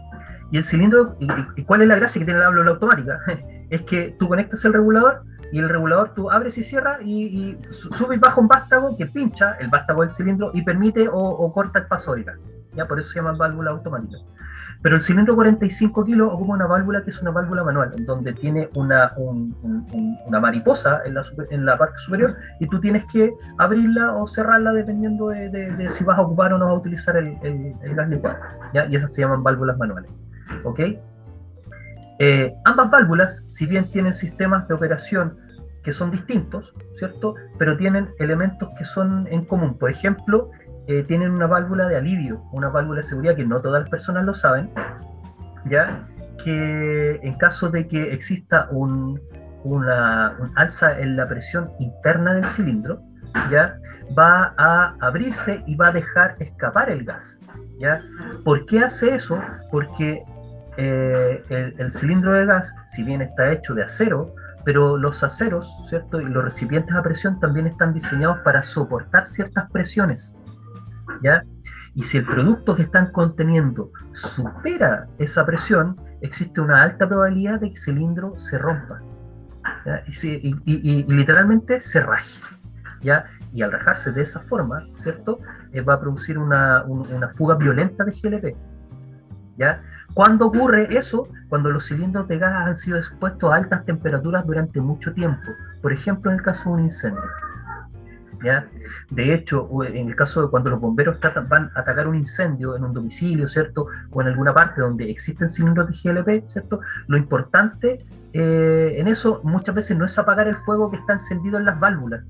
Y 0.51 0.57
el 0.57 0.65
cilindro, 0.65 1.17
y, 1.19 1.63
cuál 1.63 1.81
es 1.81 1.87
la 1.87 1.95
gracia 1.95 2.19
que 2.19 2.25
tiene 2.25 2.39
la 2.39 2.49
válvula 2.49 2.71
automática? 2.71 3.19
es 3.69 3.81
que 3.81 4.15
tú 4.19 4.27
conectas 4.27 4.63
el 4.65 4.73
regulador 4.73 5.23
y 5.51 5.59
el 5.59 5.69
regulador 5.69 6.13
tú 6.13 6.31
abres 6.31 6.57
y 6.57 6.63
cierras 6.63 6.99
y, 7.01 7.25
y 7.25 7.59
sube 7.69 8.15
y 8.15 8.19
baja 8.19 8.39
un 8.39 8.47
vástago 8.47 8.95
que 8.97 9.05
pincha 9.05 9.53
el 9.59 9.69
vástago 9.69 10.01
del 10.01 10.13
cilindro 10.13 10.51
y 10.53 10.63
permite 10.63 11.07
o, 11.11 11.51
corta 11.53 11.79
el 11.79 11.87
paso 11.87 12.15
¿ya? 12.17 12.87
Por 12.87 12.99
eso 12.99 13.09
se 13.09 13.15
llama 13.19 13.33
válvula 13.33 13.71
automática. 13.71 14.17
Pero 14.81 14.97
el 14.97 15.01
cilindro 15.01 15.35
45 15.35 16.03
kilos 16.03 16.29
ocupa 16.31 16.53
una 16.53 16.67
válvula 16.67 17.03
que 17.03 17.09
es 17.09 17.21
una 17.21 17.31
válvula 17.31 17.63
manual, 17.63 17.93
en 17.95 18.05
donde 18.05 18.33
tiene 18.33 18.69
una, 18.75 19.13
una 19.17 20.39
mariposa 20.39 21.01
en 21.05 21.13
la, 21.13 21.23
en 21.49 21.65
la, 21.65 21.77
parte 21.77 21.97
superior 21.97 22.35
y 22.59 22.67
tú 22.67 22.79
tienes 22.79 23.05
que 23.05 23.33
abrirla 23.57 24.13
o 24.15 24.27
cerrarla 24.27 24.73
dependiendo 24.73 25.29
de, 25.29 25.87
si 25.89 26.03
vas 26.03 26.17
a 26.17 26.21
ocupar 26.21 26.53
o 26.53 26.57
no 26.57 26.65
vas 26.65 26.75
a 26.75 26.77
utilizar 26.77 27.15
el, 27.17 27.37
el, 27.43 27.95
gas 27.95 28.09
licuado. 28.09 28.37
¿ya? 28.73 28.85
Y 28.87 28.95
esas 28.95 29.13
se 29.13 29.21
llaman 29.21 29.43
válvulas 29.43 29.77
manuales. 29.77 30.11
¿ok? 30.63 30.79
Eh, 32.19 32.53
ambas 32.65 32.91
válvulas, 32.91 33.45
si 33.49 33.65
bien 33.65 33.89
tienen 33.89 34.13
sistemas 34.13 34.67
de 34.67 34.73
operación 34.73 35.37
que 35.83 35.91
son 35.91 36.11
distintos, 36.11 36.73
¿cierto? 36.97 37.35
Pero 37.57 37.75
tienen 37.77 38.09
elementos 38.19 38.69
que 38.77 38.85
son 38.85 39.27
en 39.29 39.43
común. 39.43 39.77
Por 39.77 39.91
ejemplo, 39.91 40.49
eh, 40.87 41.03
tienen 41.07 41.31
una 41.31 41.47
válvula 41.47 41.87
de 41.87 41.95
alivio, 41.95 42.43
una 42.51 42.69
válvula 42.69 42.97
de 42.97 43.03
seguridad 43.03 43.35
que 43.35 43.45
no 43.45 43.61
todas 43.61 43.83
las 43.83 43.89
personas 43.89 44.25
lo 44.25 44.33
saben, 44.33 44.69
¿ya? 45.65 46.07
que 46.43 47.19
en 47.23 47.37
caso 47.37 47.69
de 47.69 47.87
que 47.87 48.11
exista 48.13 48.67
un, 48.71 49.21
una, 49.63 50.35
alza 50.55 50.99
en 50.99 51.15
la 51.15 51.27
presión 51.27 51.71
interna 51.79 52.33
del 52.33 52.43
cilindro, 52.45 53.01
¿ya? 53.49 53.77
va 54.17 54.53
a 54.57 54.95
abrirse 54.99 55.63
y 55.65 55.75
va 55.75 55.87
a 55.87 55.91
dejar 55.91 56.35
escapar 56.39 56.89
el 56.89 57.05
gas. 57.05 57.41
¿ya? 57.79 58.01
¿Por 58.43 58.65
qué 58.65 58.79
hace 58.79 59.15
eso? 59.15 59.41
Porque 59.71 60.23
eh, 60.75 61.43
el, 61.49 61.75
el, 61.77 61.93
cilindro 61.93 62.33
de 62.33 62.45
gas, 62.45 62.75
si 62.87 63.03
bien 63.03 63.21
está 63.21 63.51
hecho 63.51 63.73
de 63.73 63.83
acero, 63.83 64.35
pero 64.65 64.97
los 64.97 65.23
aceros, 65.23 65.71
¿cierto? 65.89 66.21
Y 66.21 66.25
los 66.25 66.43
recipientes 66.43 66.95
a 66.95 67.03
presión 67.03 67.39
también 67.39 67.67
están 67.67 67.93
diseñados 67.93 68.39
para 68.39 68.63
soportar 68.63 69.27
ciertas 69.27 69.69
presiones. 69.71 70.37
¿Ya? 71.21 71.43
Y 71.95 72.03
si 72.03 72.17
el 72.17 72.25
producto 72.25 72.75
que 72.75 72.83
están 72.83 73.11
conteniendo 73.11 73.91
supera 74.13 75.07
esa 75.19 75.45
presión, 75.45 75.95
existe 76.21 76.59
una 76.59 76.81
alta 76.81 77.07
probabilidad 77.07 77.59
de 77.59 77.67
que 77.67 77.73
el 77.73 77.79
cilindro 77.79 78.39
se 78.39 78.57
rompa. 78.57 79.01
Y, 80.65 81.03
literalmente 81.13 81.81
se 81.81 81.99
raje. 81.99 82.39
¿ya? 83.01 83.25
Y 83.53 83.61
al 83.61 83.71
rajarse 83.71 84.11
de 84.11 84.23
esa 84.23 84.39
forma, 84.39 84.87
¿cierto? 84.95 85.39
Eh, 85.71 85.81
va 85.81 85.95
a 85.95 85.99
producir 85.99 86.37
una, 86.37 86.83
una, 86.85 87.29
fuga 87.29 87.55
violenta 87.55 88.03
de 88.05 88.11
GLP. 88.11 88.57
¿ya? 89.57 89.83
¿Cuándo 90.13 90.47
ocurre 90.47 90.97
eso? 90.97 91.27
Cuando 91.49 91.69
los 91.69 91.85
cilindros 91.85 92.27
de 92.27 92.39
gas 92.39 92.67
han 92.67 92.75
sido 92.75 92.97
expuestos 92.97 93.51
a 93.51 93.55
altas 93.55 93.85
temperaturas 93.85 94.45
durante 94.45 94.81
mucho 94.81 95.13
tiempo. 95.13 95.51
Por 95.81 95.93
ejemplo, 95.93 96.31
en 96.31 96.37
el 96.37 96.43
caso 96.43 96.69
de 96.69 96.75
un 96.75 96.79
incendio. 96.81 97.21
De 99.09 99.33
hecho, 99.33 99.69
en 99.83 100.09
el 100.09 100.15
caso 100.15 100.41
de 100.41 100.49
cuando 100.49 100.69
los 100.69 100.79
bomberos 100.79 101.17
van 101.47 101.71
a 101.75 101.79
atacar 101.79 102.07
un 102.07 102.15
incendio 102.15 102.75
en 102.75 102.83
un 102.83 102.93
domicilio, 102.93 103.47
¿cierto? 103.47 103.87
O 104.11 104.21
en 104.21 104.27
alguna 104.27 104.53
parte 104.53 104.81
donde 104.81 105.09
existen 105.09 105.49
cilindros 105.49 105.87
de 105.87 106.11
GLP, 106.11 106.47
¿cierto? 106.47 106.81
Lo 107.07 107.17
importante 107.17 107.99
eh, 108.33 108.95
en 108.97 109.07
eso 109.07 109.41
muchas 109.43 109.75
veces 109.75 109.97
no 109.97 110.05
es 110.05 110.17
apagar 110.17 110.47
el 110.47 110.55
fuego 110.55 110.89
que 110.89 110.97
está 110.97 111.13
encendido 111.13 111.57
en 111.57 111.65
las 111.65 111.79
válvulas, 111.79 112.23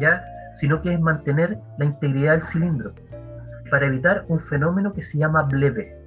¿ya? 0.00 0.24
Sino 0.56 0.82
que 0.82 0.92
es 0.92 1.00
mantener 1.00 1.58
la 1.78 1.84
integridad 1.84 2.32
del 2.32 2.44
cilindro 2.44 2.92
para 3.70 3.86
evitar 3.86 4.24
un 4.28 4.40
fenómeno 4.40 4.92
que 4.92 5.02
se 5.02 5.18
llama 5.18 5.42
bleve. 5.42 6.05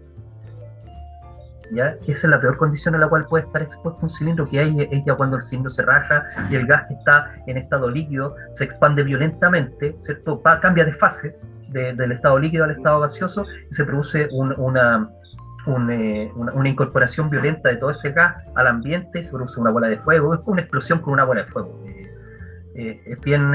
Que 2.05 2.11
esa 2.11 2.27
es 2.27 2.31
la 2.31 2.41
peor 2.41 2.57
condición 2.57 2.95
a 2.95 2.97
la 2.97 3.07
cual 3.07 3.25
puede 3.25 3.45
estar 3.45 3.61
expuesto 3.61 3.99
un 4.03 4.09
cilindro, 4.09 4.49
que 4.49 4.59
hay 4.59 4.87
es 4.91 5.05
ya 5.05 5.15
cuando 5.15 5.37
el 5.37 5.43
cilindro 5.43 5.69
se 5.69 5.83
raja 5.83 6.25
y 6.49 6.55
el 6.55 6.65
gas 6.65 6.87
que 6.87 6.95
está 6.95 7.33
en 7.47 7.57
estado 7.57 7.89
líquido 7.89 8.35
se 8.51 8.65
expande 8.65 9.03
violentamente, 9.03 9.95
¿cierto? 9.99 10.41
cambia 10.61 10.85
de 10.85 10.93
fase 10.93 11.35
del 11.69 12.11
estado 12.11 12.39
líquido 12.39 12.63
al 12.63 12.71
estado 12.71 13.01
gaseoso 13.01 13.45
y 13.69 13.73
se 13.73 13.85
produce 13.85 14.27
una, 14.31 15.09
eh, 15.91 16.31
una, 16.35 16.53
una, 16.53 16.69
incorporación 16.69 17.29
violenta 17.29 17.69
de 17.69 17.75
todo 17.75 17.91
ese 17.91 18.11
gas 18.11 18.43
al 18.55 18.65
ambiente, 18.65 19.23
se 19.23 19.31
produce 19.31 19.59
una 19.59 19.69
bola 19.69 19.87
de 19.87 19.97
fuego, 19.99 20.33
es 20.33 20.39
una 20.45 20.61
explosión 20.61 20.99
con 20.99 21.13
una 21.13 21.25
bola 21.25 21.43
de 21.43 21.51
fuego. 21.51 21.79
Eh, 21.85 22.11
eh, 22.75 23.01
es 23.05 23.21
bien 23.21 23.53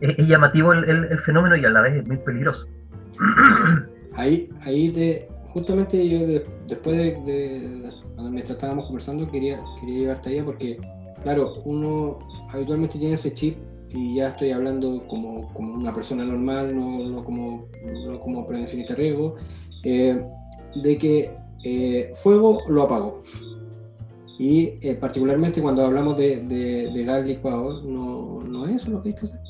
es 0.00 0.26
llamativo 0.26 0.74
el, 0.74 0.84
el, 0.84 1.18
fenómeno 1.20 1.56
y 1.56 1.64
a 1.64 1.70
la 1.70 1.80
vez 1.80 1.94
es 1.94 2.08
muy 2.08 2.18
peligroso. 2.18 2.66
Ahí, 4.16 4.50
ahí 4.62 4.90
te, 4.90 5.28
justamente 5.56 6.06
yo 6.06 6.18
después 6.68 6.98
de, 7.24 7.90
mientras 8.18 8.56
estábamos 8.56 8.84
conversando 8.84 9.26
quería, 9.26 9.58
quería 9.80 10.00
llevarte 10.00 10.28
allá 10.28 10.44
porque, 10.44 10.78
claro, 11.22 11.54
uno 11.64 12.18
habitualmente 12.50 12.98
tiene 12.98 13.14
ese 13.14 13.32
chip 13.32 13.56
y 13.88 14.16
ya 14.16 14.28
estoy 14.28 14.50
hablando 14.50 15.02
como, 15.08 15.50
como 15.54 15.72
una 15.72 15.94
persona 15.94 16.26
normal, 16.26 16.76
no, 16.76 17.08
no 17.08 17.24
como, 17.24 17.68
no 18.06 18.20
como 18.20 18.46
prevencionista 18.46 18.94
riesgo, 18.96 19.36
eh, 19.84 20.22
de 20.82 20.98
que 20.98 21.34
eh, 21.64 22.12
fuego 22.16 22.60
lo 22.68 22.82
apago. 22.82 23.22
Y 24.38 24.74
eh, 24.82 24.94
particularmente 25.00 25.62
cuando 25.62 25.86
hablamos 25.86 26.18
de, 26.18 26.40
de, 26.40 27.02
gas 27.02 27.24
licuado, 27.24 27.80
no, 27.80 28.42
no 28.42 28.66
es 28.66 28.82
eso 28.82 28.90
lo 28.90 29.02
que 29.02 29.08
hay 29.08 29.14
que 29.14 29.24
hacer. 29.24 29.40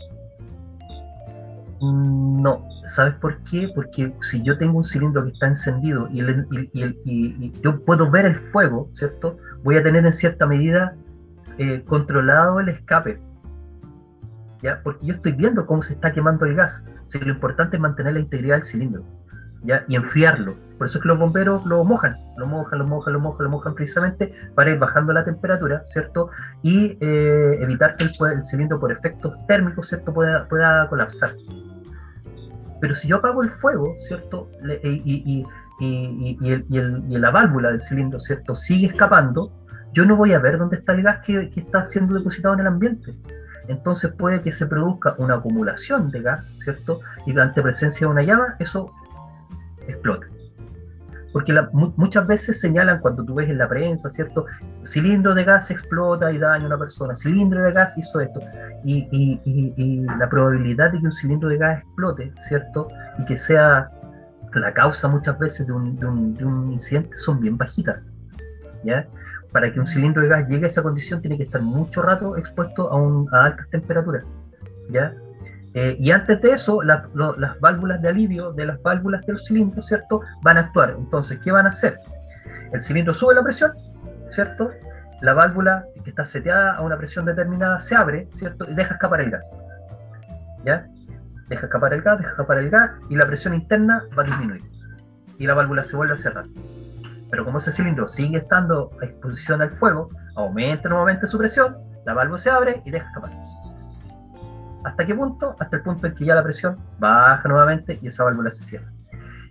Mm, 1.80 2.42
no, 2.42 2.75
¿sabes 2.86 3.14
por 3.14 3.38
qué? 3.44 3.70
Porque 3.74 4.12
si 4.22 4.42
yo 4.42 4.56
tengo 4.58 4.78
un 4.78 4.84
cilindro 4.84 5.24
que 5.24 5.30
está 5.30 5.46
encendido 5.46 6.08
y, 6.10 6.22
y, 7.04 7.52
yo 7.62 7.84
puedo 7.84 8.10
ver 8.10 8.26
el 8.26 8.36
fuego, 8.36 8.88
¿cierto? 8.94 9.38
Voy 9.62 9.76
a 9.76 9.82
tener 9.82 10.06
en 10.06 10.12
cierta 10.12 10.46
medida 10.46 10.94
eh, 11.58 11.82
controlado 11.86 12.60
el 12.60 12.68
escape. 12.68 13.20
¿Ya? 14.62 14.80
Porque 14.82 15.06
yo 15.06 15.14
estoy 15.14 15.32
viendo 15.32 15.66
cómo 15.66 15.82
se 15.82 15.94
está 15.94 16.12
quemando 16.12 16.46
el 16.46 16.54
gas. 16.54 16.86
Si 17.04 17.18
lo 17.18 17.30
importante 17.30 17.76
es 17.76 17.80
mantener 17.80 18.14
la 18.14 18.20
integridad 18.20 18.56
del 18.56 18.64
cilindro. 18.64 19.04
¿ya? 19.62 19.84
Y 19.88 19.96
enfriarlo. 19.96 20.56
Por 20.78 20.86
eso 20.86 20.98
es 20.98 21.02
que 21.02 21.08
los 21.08 21.18
bomberos 21.18 21.64
lo 21.64 21.82
mojan, 21.84 22.16
lo 22.36 22.46
mojan, 22.46 22.78
lo 22.78 22.86
mojan, 22.86 23.12
lo 23.14 23.20
mojan, 23.20 23.44
lo 23.44 23.50
mojan 23.50 23.74
precisamente 23.74 24.34
para 24.54 24.70
ir 24.70 24.78
bajando 24.78 25.12
la 25.12 25.24
temperatura, 25.24 25.82
¿cierto? 25.84 26.30
Y 26.62 26.98
eh, 27.00 27.58
evitar 27.60 27.96
que 27.96 28.04
el, 28.04 28.32
el, 28.32 28.44
cilindro 28.44 28.78
por 28.78 28.92
efectos 28.92 29.34
térmicos, 29.46 29.88
¿cierto? 29.88 30.12
Pueda, 30.12 30.46
pueda 30.48 30.86
colapsar. 30.88 31.30
Pero 32.80 32.94
si 32.94 33.08
yo 33.08 33.16
apago 33.16 33.42
el 33.42 33.50
fuego, 33.50 33.94
¿cierto? 33.98 34.50
Y, 34.82 35.44
la 35.80 37.30
válvula 37.30 37.70
del 37.70 37.82
cilindro, 37.82 38.20
¿cierto? 38.20 38.54
Sigue 38.54 38.88
escapando, 38.88 39.52
yo 39.92 40.04
no 40.04 40.16
voy 40.16 40.32
a 40.32 40.38
ver 40.38 40.58
dónde 40.58 40.76
está 40.76 40.92
el 40.92 41.02
gas 41.02 41.20
que, 41.24 41.52
está 41.56 41.86
siendo 41.86 42.14
depositado 42.14 42.54
en 42.54 42.60
el 42.60 42.66
ambiente. 42.66 43.14
Entonces 43.68 44.12
puede 44.12 44.42
que 44.42 44.52
se 44.52 44.66
produzca 44.66 45.14
una 45.18 45.34
acumulación 45.36 46.10
de 46.10 46.22
gas, 46.22 46.44
¿cierto? 46.58 47.00
Y 47.26 47.38
ante 47.38 47.62
presencia 47.62 48.06
de 48.06 48.12
una 48.12 48.22
llama, 48.22 48.56
eso 48.58 48.92
explota. 49.88 50.26
Porque 51.36 51.52
muchas 51.72 52.26
veces 52.26 52.58
señalan 52.58 52.98
cuando 52.98 53.22
tú 53.22 53.34
ves 53.34 53.50
en 53.50 53.58
la 53.58 53.68
prensa, 53.68 54.08
¿cierto? 54.08 54.46
Cilindro 54.86 55.34
de 55.34 55.44
gas 55.44 55.70
explota 55.70 56.32
y 56.32 56.38
daña 56.38 56.64
a 56.64 56.66
una 56.68 56.78
persona, 56.78 57.14
cilindro 57.14 57.62
de 57.62 57.72
gas 57.72 57.98
hizo 57.98 58.22
esto. 58.22 58.40
Y, 58.86 60.02
la 60.18 60.30
probabilidad 60.30 60.92
de 60.92 60.98
que 60.98 61.04
un 61.04 61.12
cilindro 61.12 61.50
de 61.50 61.58
gas 61.58 61.82
explote, 61.82 62.32
¿cierto? 62.48 62.88
Y 63.18 63.26
que 63.26 63.36
sea 63.36 63.90
la 64.54 64.72
causa 64.72 65.08
muchas 65.08 65.38
veces 65.38 65.66
de 65.66 65.74
un, 65.74 66.70
incidente 66.72 67.18
son 67.18 67.38
bien 67.38 67.58
bajitas. 67.58 68.00
¿ya? 68.82 69.06
Para 69.52 69.70
que 69.70 69.78
un 69.78 69.86
cilindro 69.86 70.22
de 70.22 70.28
gas 70.28 70.48
llegue 70.48 70.64
a 70.64 70.68
esa 70.68 70.82
condición 70.82 71.20
tiene 71.20 71.36
que 71.36 71.42
estar 71.42 71.60
mucho 71.60 72.00
rato 72.00 72.38
expuesto 72.38 72.90
a, 72.90 73.38
a 73.38 73.44
altas 73.44 73.68
temperaturas. 73.68 74.24
¿ya? 74.88 75.14
Eh, 75.78 75.94
y 76.00 76.10
antes 76.10 76.40
de 76.40 76.52
eso, 76.52 76.82
las 76.82 77.02
válvulas 77.60 78.00
de 78.00 78.08
alivio 78.08 78.50
de 78.54 78.64
las 78.64 78.80
válvulas 78.80 79.26
de 79.26 79.34
los 79.34 79.44
cilindros, 79.44 79.86
¿cierto? 79.86 80.22
Van 80.40 80.56
a 80.56 80.60
actuar. 80.60 80.94
Entonces, 80.96 81.38
¿qué 81.44 81.52
van 81.52 81.66
a 81.66 81.68
hacer? 81.68 82.00
El 82.72 82.80
cilindro 82.80 83.12
sube 83.12 83.34
la 83.34 83.42
presión, 83.42 83.72
¿cierto? 84.30 84.70
La 85.20 85.34
válvula 85.34 85.84
que 86.02 86.08
está 86.08 86.24
seteada 86.24 86.76
a 86.76 86.80
una 86.80 86.96
presión 86.96 87.26
determinada 87.26 87.78
se 87.82 87.94
abre, 87.94 88.26
¿cierto? 88.32 88.64
Y 88.70 88.74
deja 88.74 88.94
escapar 88.94 89.20
el 89.20 89.30
gas. 89.30 89.54
¿Ya? 90.64 90.86
Deja 91.50 91.66
escapar 91.66 91.92
el 91.92 92.00
gas, 92.00 92.18
deja 92.20 92.30
escapar 92.30 92.56
el 92.56 92.70
gas 92.70 92.92
y 93.10 93.16
la 93.16 93.26
presión 93.26 93.52
interna 93.52 94.02
va 94.18 94.22
a 94.22 94.26
disminuir. 94.26 94.62
Y 95.38 95.46
la 95.46 95.52
válvula 95.52 95.84
se 95.84 95.94
vuelve 95.94 96.14
a 96.14 96.16
cerrar. 96.16 96.46
Pero 97.30 97.44
como 97.44 97.58
ese 97.58 97.70
cilindro 97.70 98.08
sigue 98.08 98.38
estando 98.38 98.92
a 99.02 99.04
exposición 99.04 99.60
al 99.60 99.72
fuego, 99.72 100.08
aumenta 100.36 100.88
nuevamente 100.88 101.26
su 101.26 101.36
presión, 101.36 101.76
la 102.06 102.14
válvula 102.14 102.38
se 102.38 102.48
abre 102.48 102.80
y 102.86 102.90
deja 102.90 103.08
escapar. 103.08 103.32
¿Hasta 104.86 105.04
qué 105.04 105.16
punto? 105.16 105.56
Hasta 105.58 105.78
el 105.78 105.82
punto 105.82 106.06
en 106.06 106.14
que 106.14 106.24
ya 106.24 106.36
la 106.36 106.44
presión 106.44 106.76
baja 107.00 107.48
nuevamente 107.48 107.98
y 108.00 108.06
esa 108.06 108.22
válvula 108.22 108.52
se 108.52 108.62
cierra. 108.62 108.86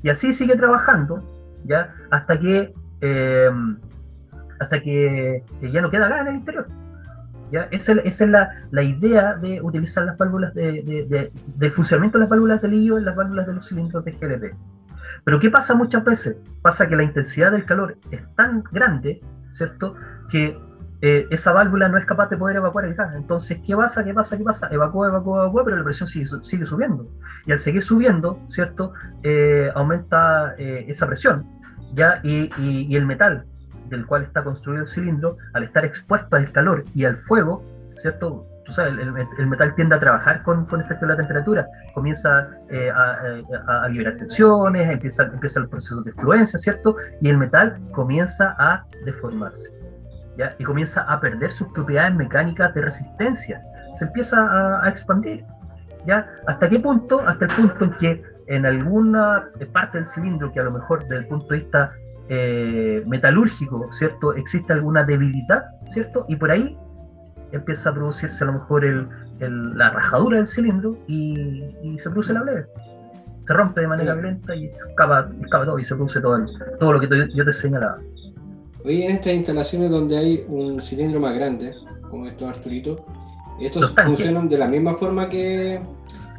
Y 0.01 0.09
así 0.09 0.31
sigue 0.31 0.55
trabajando, 0.55 1.21
¿ya? 1.65 1.93
Hasta 2.09 2.39
que, 2.39 2.73
em, 3.01 3.77
hasta 4.61 4.79
que, 4.81 5.43
ya 5.61 5.81
no 5.81 5.91
queda 5.91 6.07
gas 6.07 6.21
en 6.21 6.27
el 6.27 6.35
interior. 6.35 6.67
¿ya? 7.51 7.67
Esa, 7.71 7.91
es 7.91 8.21
la, 8.21 8.81
idea 8.81 9.33
de 9.33 9.61
utilizar 9.61 10.05
las 10.05 10.17
válvulas 10.17 10.53
de, 10.53 11.29
del 11.45 11.71
funcionamiento 11.73 12.17
de 12.17 12.21
las 12.21 12.29
válvulas 12.29 12.61
de 12.61 12.69
líquido 12.69 12.97
en 12.97 13.03
las 13.03 13.15
válvulas 13.17 13.45
de 13.45 13.53
los 13.55 13.67
cilindros 13.67 14.05
de 14.05 14.11
GLP. 14.13 14.55
Pero 15.25 15.39
¿qué 15.41 15.49
pasa 15.49 15.75
muchas 15.75 16.03
veces? 16.05 16.37
Pasa 16.61 16.87
que 16.87 16.95
la 16.95 17.03
intensidad 17.03 17.51
del 17.51 17.65
calor 17.65 17.97
es 18.09 18.21
tan 18.35 18.63
grande, 18.71 19.21
¿cierto? 19.51 19.95
Que 20.29 20.57
eh, 21.07 21.27
esa 21.29 21.53
válvula 21.53 21.87
no 21.87 21.99
es 21.99 22.05
capaz 22.07 22.31
de 22.31 22.37
poder 22.37 22.55
evacuar 22.55 22.85
el 22.85 22.95
gas. 22.95 23.13
Entonces, 23.13 23.59
¿qué 23.63 23.75
pasa? 23.75 24.03
¿Qué 24.03 24.11
pasa? 24.11 24.35
¿Qué 24.39 24.43
pasa? 24.43 24.69
Evacúa, 24.71 25.09
evacúa, 25.09 25.43
evacúa, 25.43 25.63
pero 25.63 25.77
la 25.77 25.83
presión 25.83 26.07
sigue, 26.07 26.25
sigue 26.41 26.65
subiendo. 26.65 27.07
Y 27.45 27.51
al 27.51 27.59
seguir 27.59 27.83
subiendo, 27.83 28.39
¿cierto? 28.49 28.91
Eh, 29.21 29.69
aumenta 29.75 30.55
eh, 30.57 30.85
esa 30.87 31.05
presión, 31.05 31.45
¿ya? 31.93 32.21
Y, 32.23 32.95
el 32.95 33.05
metal 33.05 33.45
del 33.87 34.07
cual 34.07 34.23
está 34.23 34.43
construido 34.43 34.81
el 34.81 34.87
cilindro, 34.87 35.37
al 35.53 35.65
estar 35.65 35.85
expuesto 35.85 36.37
al 36.37 36.51
calor 36.51 36.83
y 36.95 37.05
al 37.05 37.17
fuego, 37.17 37.63
¿cierto? 37.97 38.47
Tú 38.65 38.73
sabes, 38.73 38.95
el, 38.97 39.45
metal 39.47 39.75
tiende 39.75 39.93
a 39.97 39.99
trabajar 39.99 40.41
con, 40.41 40.65
con 40.65 40.81
efecto 40.81 41.05
de 41.05 41.11
la 41.11 41.17
temperatura, 41.17 41.67
comienza 41.93 42.49
a, 42.95 43.83
a, 43.83 43.87
liberar 43.89 44.17
tensiones, 44.17 44.89
empieza, 44.89 45.25
empieza 45.25 45.59
el 45.59 45.69
proceso 45.69 46.01
de 46.01 46.11
fluencia, 46.13 46.57
¿cierto? 46.57 46.95
Y 47.21 47.29
el 47.29 47.37
metal 47.37 47.75
comienza 47.91 48.55
a 48.57 48.83
deformarse 49.05 49.84
y 50.57 50.63
comienza 50.63 51.01
a 51.01 51.19
perder 51.19 51.51
sus 51.51 51.67
propiedades 51.69 52.15
mecánicas 52.15 52.73
de 52.73 52.81
resistencia. 52.81 53.61
Se 53.93 54.05
empieza 54.05 54.81
a, 54.83 54.89
expandir. 54.89 55.45
¿ya? 56.05 56.25
¿Hasta 56.47 56.69
qué 56.69 56.79
punto? 56.79 57.21
Hasta 57.27 57.45
el 57.45 57.51
punto 57.51 57.85
en 57.85 57.91
que 57.91 58.23
en 58.47 58.65
alguna 58.65 59.49
parte 59.71 59.97
del 59.97 60.07
cilindro, 60.07 60.51
que 60.51 60.59
a 60.59 60.63
lo 60.63 60.71
mejor 60.71 61.01
desde 61.03 61.17
el 61.17 61.27
punto 61.27 61.47
de 61.47 61.59
vista 61.59 61.91
eh, 62.27 63.03
metalúrgico, 63.07 63.91
¿cierto? 63.91 64.33
Existe 64.33 64.73
alguna 64.73 65.03
debilidad, 65.03 65.65
¿cierto? 65.89 66.25
Y 66.27 66.35
por 66.35 66.51
ahí 66.51 66.77
empieza 67.51 67.89
a 67.89 67.93
producirse 67.93 68.43
a 68.43 68.47
lo 68.47 68.53
mejor 68.53 68.83
el, 68.83 69.07
la 69.77 69.91
rajadura 69.91 70.37
del 70.37 70.47
cilindro 70.47 70.97
y, 71.07 71.97
se 71.99 72.09
produce 72.09 72.33
la 72.33 72.41
bleve. 72.41 72.65
Se 73.43 73.53
rompe 73.53 73.81
de 73.81 73.87
manera 73.87 74.13
violenta 74.13 74.55
y 74.55 74.71
acaba, 74.93 75.29
todo 75.51 75.77
y 75.77 75.85
se 75.85 75.95
produce 75.95 76.19
todo, 76.19 76.45
todo 76.79 76.93
lo 76.93 76.99
que 76.99 77.29
yo 77.33 77.45
te 77.45 77.53
señalaba. 77.53 77.99
Hoy 78.85 79.01
en 79.01 79.15
estas 79.15 79.33
instalaciones 79.33 79.89
donde 79.89 80.15
hay 80.15 80.45
un 80.47 80.79
cilindro 80.79 81.19
más 81.19 81.33
grande, 81.33 81.73
como 82.11 82.27
estos 82.27 82.47
Arturito, 82.47 83.03
estos 83.59 83.91
funcionan 83.93 84.47
de 84.47 84.59
la 84.59 84.67
misma 84.67 84.93
forma 84.93 85.27
que, 85.27 85.81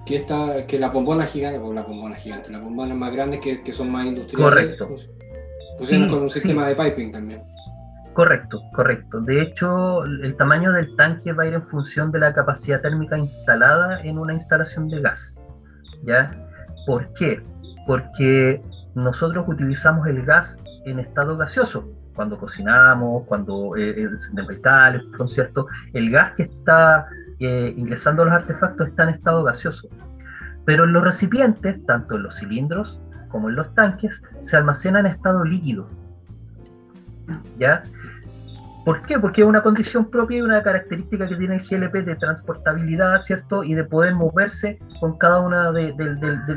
que, 0.05 0.17
esta, 0.17 0.65
que 0.65 0.79
la 0.79 0.91
bombona 0.91 1.27
gigante, 1.27 1.59
o 1.59 1.73
la 1.73 1.83
bombona 1.83 2.15
gigante, 2.15 2.53
las 2.53 2.63
bombonas 2.63 2.97
más 2.97 3.13
grandes 3.13 3.41
que, 3.41 3.65
que 3.65 3.73
son 3.73 3.91
más 3.91 4.07
industriales. 4.07 4.79
Correcto. 4.79 4.97
Funcionan 5.79 6.09
con 6.09 6.23
un 6.23 6.31
sistema 6.31 6.69
de 6.69 6.77
piping 6.77 7.11
también. 7.11 7.43
Correcto, 8.13 8.63
correcto. 8.77 9.21
De 9.23 9.43
hecho, 9.43 10.05
el 10.05 10.37
tamaño 10.37 10.71
del 10.71 10.95
tanque 10.95 11.33
va 11.33 11.43
a 11.43 11.47
ir 11.47 11.55
en 11.55 11.67
función 11.67 12.13
de 12.13 12.21
la 12.21 12.33
capacidad 12.33 12.81
térmica 12.81 13.19
instalada 13.19 14.01
en 14.03 14.19
una 14.19 14.33
instalación 14.33 14.89
de 14.89 15.01
gas. 15.01 15.41
¿Ya? 16.05 16.31
¿Por 16.87 17.13
qué? 17.15 17.43
Porque 17.89 18.63
nosotros 18.95 19.47
utilizamos 19.49 20.07
el 20.07 20.25
gas 20.25 20.63
en 20.85 21.01
estado 21.01 21.37
gaseoso 21.37 21.96
cuando 22.17 22.39
cocinamos, 22.39 23.25
cuando 23.27 23.77
eh, 23.77 24.03
encendemos 24.03 24.51
el 24.51 24.61
calefón, 24.61 25.29
¿cierto? 25.29 25.69
El 25.93 26.11
gas 26.11 26.33
que 26.33 26.45
está 26.45 27.07
eh, 27.39 27.75
ingresando 27.77 28.23
a 28.23 28.25
los 28.25 28.35
artefactos 28.35 28.89
está 28.89 29.05
en 29.05 29.11
estado 29.11 29.45
gaseoso. 29.45 29.89
Pero 30.65 30.85
en 30.85 30.93
los 30.93 31.05
recipientes, 31.05 31.85
tanto 31.87 32.17
en 32.17 32.25
los 32.25 32.37
cilindros 32.37 33.01
como 33.29 33.51
en 33.51 33.57
los 33.57 33.75
tanques, 33.75 34.23
se 34.41 34.57
almacena 34.57 35.01
en 35.01 35.07
estado 35.07 35.45
líquido. 35.45 35.89
¿Ya? 37.59 37.85
¿Por 38.85 39.03
qué? 39.03 39.19
Porque 39.19 39.43
es 39.43 39.47
una 39.47 39.63
condición 39.63 40.09
propia 40.11 40.39
y 40.39 40.43
una 40.43 40.63
característica 40.63 41.29
que 41.29 41.35
tiene 41.35 41.57
el 41.57 41.61
GLP 41.61 42.05
de 42.05 42.15
transportabilidad, 42.15 43.19
¿cierto? 43.19 43.65
Y 43.65 43.75
de 43.75 43.83
poder 43.83 44.15
moverse 44.15 44.79
con 45.01 45.19
cada 45.19 45.41
uno 45.41 45.73
de, 45.73 45.93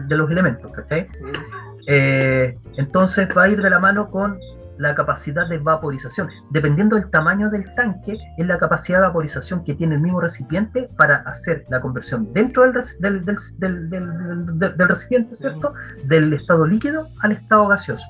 los 0.09 0.31
elementos, 0.31 0.71
¿cachai? 0.71 1.07
Mm. 1.07 1.59
Eh, 1.87 2.57
entonces 2.77 3.27
va 3.35 3.45
a 3.45 3.49
ir 3.49 3.59
de 3.59 3.69
la 3.71 3.79
mano 3.79 4.11
con 4.11 4.37
la 4.79 4.95
capacidad 4.95 5.47
de 5.47 5.57
vaporización. 5.57 6.29
Dependiendo 6.49 6.95
del 6.95 7.09
tamaño 7.11 7.49
del 7.49 7.75
tanque, 7.75 8.17
es 8.37 8.47
la 8.47 8.57
capacidad 8.57 8.99
de 8.99 9.07
vaporización 9.07 9.63
que 9.65 9.75
tiene 9.75 9.95
el 9.95 10.01
mismo 10.01 10.21
recipiente 10.21 10.89
para 10.97 11.17
hacer 11.17 11.65
la 11.69 11.81
conversión 11.81 12.31
dentro 12.33 12.63
del, 12.63 13.25
del, 13.59 14.87
recipiente, 14.87 15.35
¿cierto? 15.35 15.73
Del 16.05 16.33
estado 16.33 16.65
líquido 16.65 17.07
al 17.21 17.33
estado 17.33 17.67
gaseoso. 17.67 18.07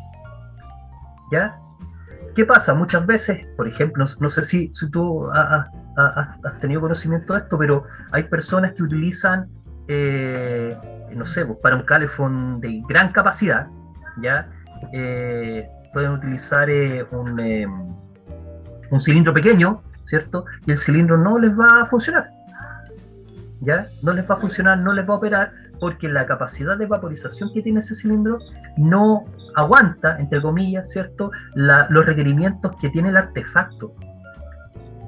¿Ya? 1.31 1.57
¿Qué 2.35 2.45
pasa? 2.45 2.75
Muchas 2.75 3.05
veces, 3.05 3.47
por 3.57 3.67
ejemplo, 3.67 4.05
no 4.19 4.29
sé 4.29 4.43
si, 4.43 4.71
si 4.73 4.89
tú 4.91 5.27
has, 5.31 5.65
tenido 6.61 6.81
conocimiento 6.81 7.33
de 7.33 7.39
esto, 7.39 7.57
pero 7.57 7.85
hay 8.11 8.23
personas 8.23 8.73
que 8.73 8.83
utilizan, 8.83 9.49
eh, 9.87 10.77
no 11.15 11.25
sé, 11.25 11.47
pues, 11.47 11.57
para 11.63 11.75
un 11.75 11.81
calefón 11.81 12.61
de 12.61 12.83
gran 12.87 13.11
capacidad, 13.11 13.67
¿ya? 14.21 14.47
Eh, 14.93 15.67
pueden 15.93 16.11
utilizar 16.11 16.69
eh, 16.69 17.05
un, 17.11 17.39
eh, 17.39 17.67
un 18.91 19.01
cilindro 19.01 19.33
pequeño, 19.33 19.81
¿cierto? 20.05 20.45
Y 20.65 20.71
el 20.71 20.77
cilindro 20.77 21.17
no 21.17 21.37
les 21.37 21.57
va 21.57 21.81
a 21.81 21.85
funcionar. 21.85 22.29
¿Ya? 23.61 23.87
No 24.01 24.13
les 24.13 24.29
va 24.29 24.35
a 24.35 24.37
funcionar, 24.37 24.77
no 24.79 24.93
les 24.93 25.07
va 25.07 25.15
a 25.15 25.17
operar, 25.17 25.51
porque 25.79 26.07
la 26.07 26.25
capacidad 26.25 26.77
de 26.77 26.85
vaporización 26.85 27.51
que 27.53 27.61
tiene 27.61 27.79
ese 27.79 27.95
cilindro 27.95 28.39
no 28.77 29.25
aguanta, 29.55 30.17
entre 30.19 30.41
comillas, 30.41 30.89
¿cierto? 30.89 31.31
los 31.55 32.05
requerimientos 32.05 32.73
que 32.79 32.89
tiene 32.89 33.09
el 33.09 33.17
artefacto. 33.17 33.93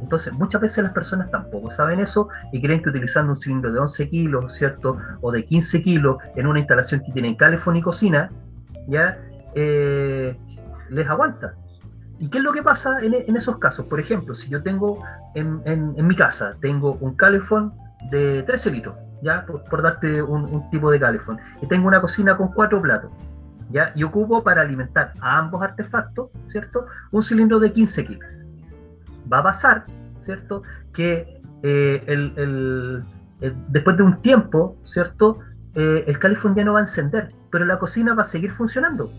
Entonces, 0.01 0.33
muchas 0.33 0.61
veces 0.61 0.83
las 0.83 0.93
personas 0.93 1.29
tampoco 1.29 1.69
saben 1.69 1.99
eso 1.99 2.27
y 2.51 2.59
creen 2.59 2.81
que 2.81 2.89
utilizando 2.89 3.33
un 3.33 3.35
cilindro 3.37 3.71
de 3.71 3.79
11 3.79 4.09
kilos, 4.09 4.53
¿cierto? 4.53 4.97
O 5.21 5.31
de 5.31 5.45
15 5.45 5.83
kilos 5.83 6.17
en 6.35 6.47
una 6.47 6.59
instalación 6.59 7.01
que 7.05 7.11
tiene 7.11 7.37
calefón 7.37 7.75
y 7.75 7.81
cocina, 7.81 8.31
¿ya? 8.87 9.19
Eh, 9.53 10.35
les 10.91 11.07
aguanta. 11.07 11.55
¿Y 12.19 12.29
qué 12.29 12.37
es 12.37 12.43
lo 12.43 12.53
que 12.53 12.61
pasa 12.61 12.99
en, 13.01 13.35
esos 13.35 13.57
casos? 13.57 13.87
Por 13.87 13.99
ejemplo, 13.99 14.35
si 14.35 14.47
yo 14.47 14.61
tengo 14.61 15.01
en, 15.33 15.95
mi 16.07 16.15
casa, 16.15 16.55
tengo 16.61 16.93
un 17.01 17.15
calefón 17.15 17.73
de 18.11 18.43
13 18.43 18.71
litros, 18.71 18.95
¿ya? 19.23 19.43
Por, 19.45 19.81
darte 19.81 20.21
un, 20.21 20.69
tipo 20.69 20.91
de 20.91 20.99
calefón, 20.99 21.39
y 21.63 21.67
tengo 21.67 21.87
una 21.87 21.99
cocina 21.99 22.37
con 22.37 22.49
cuatro 22.49 22.79
platos, 22.79 23.09
¿ya? 23.71 23.91
Y 23.95 24.03
ocupo 24.03 24.43
para 24.43 24.61
alimentar 24.61 25.13
a 25.19 25.39
ambos 25.39 25.63
artefactos, 25.63 26.29
¿cierto? 26.47 26.85
Un 27.09 27.23
cilindro 27.23 27.59
de 27.59 27.73
15 27.73 28.05
kilos. 28.05 28.29
Va 29.31 29.39
a 29.39 29.43
pasar, 29.43 29.85
¿cierto? 30.19 30.61
Que 30.93 31.41
eh, 31.63 32.03
el, 32.05 33.03
después 33.69 33.97
de 33.97 34.03
un 34.03 34.21
tiempo, 34.21 34.77
¿cierto? 34.83 35.39
Eh, 35.73 36.03
el 36.05 36.19
calefón 36.19 36.53
ya 36.53 36.63
no 36.65 36.73
va 36.73 36.79
a 36.79 36.83
encender, 36.83 37.29
pero 37.49 37.65
la 37.65 37.79
cocina 37.79 38.13
va 38.13 38.21
a 38.21 38.25
seguir 38.25 38.51
funcionando, 38.51 39.11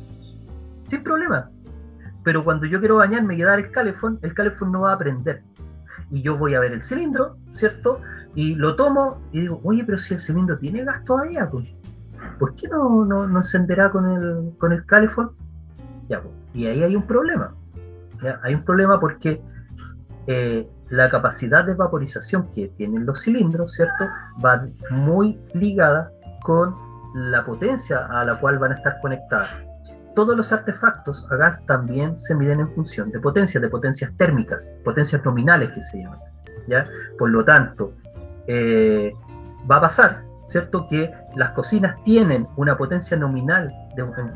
sin 0.84 1.02
problema 1.02 1.50
pero 2.22 2.44
cuando 2.44 2.66
yo 2.66 2.78
quiero 2.78 2.96
bañarme 2.96 3.36
y 3.36 3.42
dar 3.42 3.58
el 3.58 3.70
calefón, 3.70 4.18
el 4.22 4.34
calefón 4.34 4.72
no 4.72 4.82
va 4.82 4.92
a 4.92 4.98
prender. 4.98 5.42
Y 6.10 6.22
yo 6.22 6.36
voy 6.36 6.54
a 6.54 6.60
ver 6.60 6.72
el 6.72 6.82
cilindro, 6.82 7.36
¿cierto? 7.52 8.00
Y 8.34 8.54
lo 8.54 8.76
tomo 8.76 9.20
y 9.32 9.40
digo, 9.40 9.60
oye, 9.64 9.82
pero 9.84 9.98
si 9.98 10.14
el 10.14 10.20
cilindro 10.20 10.58
tiene 10.58 10.84
gas 10.84 11.04
todavía, 11.04 11.48
pues, 11.50 11.68
¿por 12.38 12.54
qué 12.54 12.68
no, 12.68 13.04
no, 13.04 13.36
encenderá 13.36 13.90
con 13.90 14.10
el, 14.10 14.52
con 14.58 14.72
el 14.72 14.84
calefón? 14.86 15.32
Pues, 16.08 16.20
y 16.54 16.66
ahí 16.66 16.82
hay 16.82 16.96
un 16.96 17.06
problema. 17.06 17.54
Hay 18.42 18.54
un 18.54 18.64
problema 18.64 19.00
porque 19.00 19.42
eh, 20.26 20.68
la 20.90 21.10
capacidad 21.10 21.64
de 21.64 21.74
vaporización 21.74 22.50
que 22.52 22.68
tienen 22.68 23.06
los 23.06 23.22
cilindros, 23.22 23.72
¿cierto? 23.72 24.04
Va 24.44 24.66
muy 24.90 25.40
ligada 25.54 26.10
con 26.42 26.74
la 27.14 27.44
potencia 27.44 28.06
a 28.06 28.24
la 28.24 28.38
cual 28.38 28.58
van 28.58 28.72
a 28.72 28.74
estar 28.76 29.00
conectadas 29.00 29.50
todos 30.14 30.36
los 30.36 30.52
artefactos 30.52 31.26
a 31.30 31.36
gas 31.36 31.64
también 31.66 32.16
se 32.16 32.34
miden 32.34 32.60
en 32.60 32.74
función 32.74 33.10
de 33.10 33.20
potencias, 33.20 33.62
de 33.62 33.68
potencias 33.68 34.12
térmicas, 34.16 34.76
potencias 34.84 35.24
nominales 35.24 35.70
que 35.72 35.82
se 35.82 35.98
llaman. 36.02 36.18
¿ya? 36.68 36.86
Por 37.18 37.30
lo 37.30 37.44
tanto, 37.44 37.92
eh, 38.46 39.12
va 39.70 39.76
a 39.76 39.80
pasar, 39.82 40.22
¿cierto? 40.48 40.86
Que 40.88 41.10
las 41.36 41.50
cocinas 41.50 41.96
tienen 42.04 42.46
una 42.56 42.76
potencia 42.76 43.16
nominal 43.16 43.72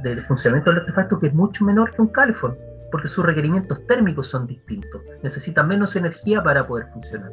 de, 0.03 0.23
funcionamiento 0.23 0.71
del 0.71 0.81
artefacto 0.81 1.19
que 1.19 1.29
es 1.29 1.35
mucho 1.35 1.65
menor 1.65 1.93
que 1.93 2.03
un 2.03 2.09
calefón, 2.09 2.57
porque 2.91 3.09
sus 3.09 3.25
requerimientos 3.25 3.87
térmicos 3.87 4.29
son 4.29 4.47
distintos, 4.47 5.03
necesitan 5.23 5.69
menos 5.69 5.97
energía 5.97 6.43
para 6.43 6.67
poder 6.67 6.87
funcionar. 6.93 7.31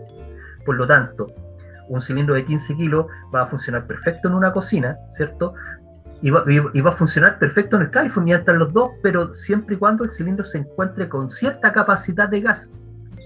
Por 0.65 0.75
lo 0.75 0.87
tanto, 0.87 1.27
un 1.89 2.01
cilindro 2.01 2.35
de 2.35 2.45
15 2.45 2.75
kilos 2.75 3.05
va 3.33 3.43
a 3.43 3.47
funcionar 3.47 3.85
perfecto 3.85 4.29
en 4.29 4.35
una 4.35 4.53
cocina, 4.53 4.97
¿cierto? 5.09 5.53
Y 6.23 6.29
va, 6.29 6.89
a 6.89 6.95
funcionar 6.95 7.37
perfecto 7.37 7.75
en 7.75 7.81
el 7.81 7.89
California 7.91 8.37
entre 8.37 8.55
los 8.55 8.71
dos, 8.71 8.91
pero 9.01 9.33
siempre 9.33 9.75
y 9.75 9.77
cuando 9.77 10.05
el 10.05 10.09
cilindro 10.09 10.45
se 10.45 10.59
encuentre 10.59 11.09
con 11.09 11.29
cierta 11.29 11.73
capacidad 11.73 12.29
de 12.29 12.39
gas. 12.39 12.73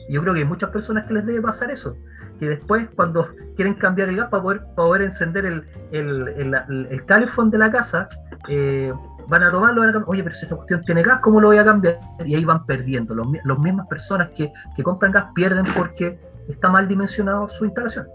Yo 0.09 0.21
creo 0.21 0.33
que 0.33 0.39
hay 0.39 0.45
muchas 0.45 0.71
personas 0.71 1.05
que 1.05 1.13
les 1.13 1.25
debe 1.27 1.39
pasar 1.39 1.69
eso, 1.69 1.95
que 2.39 2.49
después 2.49 2.87
cuando 2.95 3.29
quieren 3.55 3.75
cambiar 3.75 4.09
el 4.09 4.17
gas 4.17 4.29
para 4.29 4.41
poder, 4.41 4.61
poder 4.75 5.01
encender 5.03 5.45
el, 5.45 5.63
el, 5.91 6.27
el, 6.27 7.51
de 7.51 7.57
la 7.59 7.71
casa, 7.71 8.07
eh, 8.49 8.91
van 9.27 9.43
a 9.43 9.51
tomarlo, 9.51 9.81
van 9.81 9.95
a 9.95 10.03
oye, 10.07 10.23
pero 10.23 10.33
si 10.33 10.45
esta 10.45 10.55
cuestión 10.55 10.81
tiene 10.81 11.03
gas, 11.03 11.19
¿cómo 11.19 11.39
lo 11.39 11.49
voy 11.49 11.57
a 11.59 11.65
cambiar? 11.65 11.99
Y 12.25 12.33
ahí 12.33 12.45
van 12.45 12.65
perdiendo. 12.65 13.13
Las 13.13 13.59
mismas 13.59 13.85
personas 13.85 14.29
que, 14.35 14.51
que 14.75 14.81
compran 14.81 15.11
gas 15.11 15.25
pierden 15.35 15.65
porque 15.77 16.19
está 16.47 16.69
mal 16.69 16.87
dimensionado 16.87 17.47
su 17.47 17.63
instalación. 17.63 18.07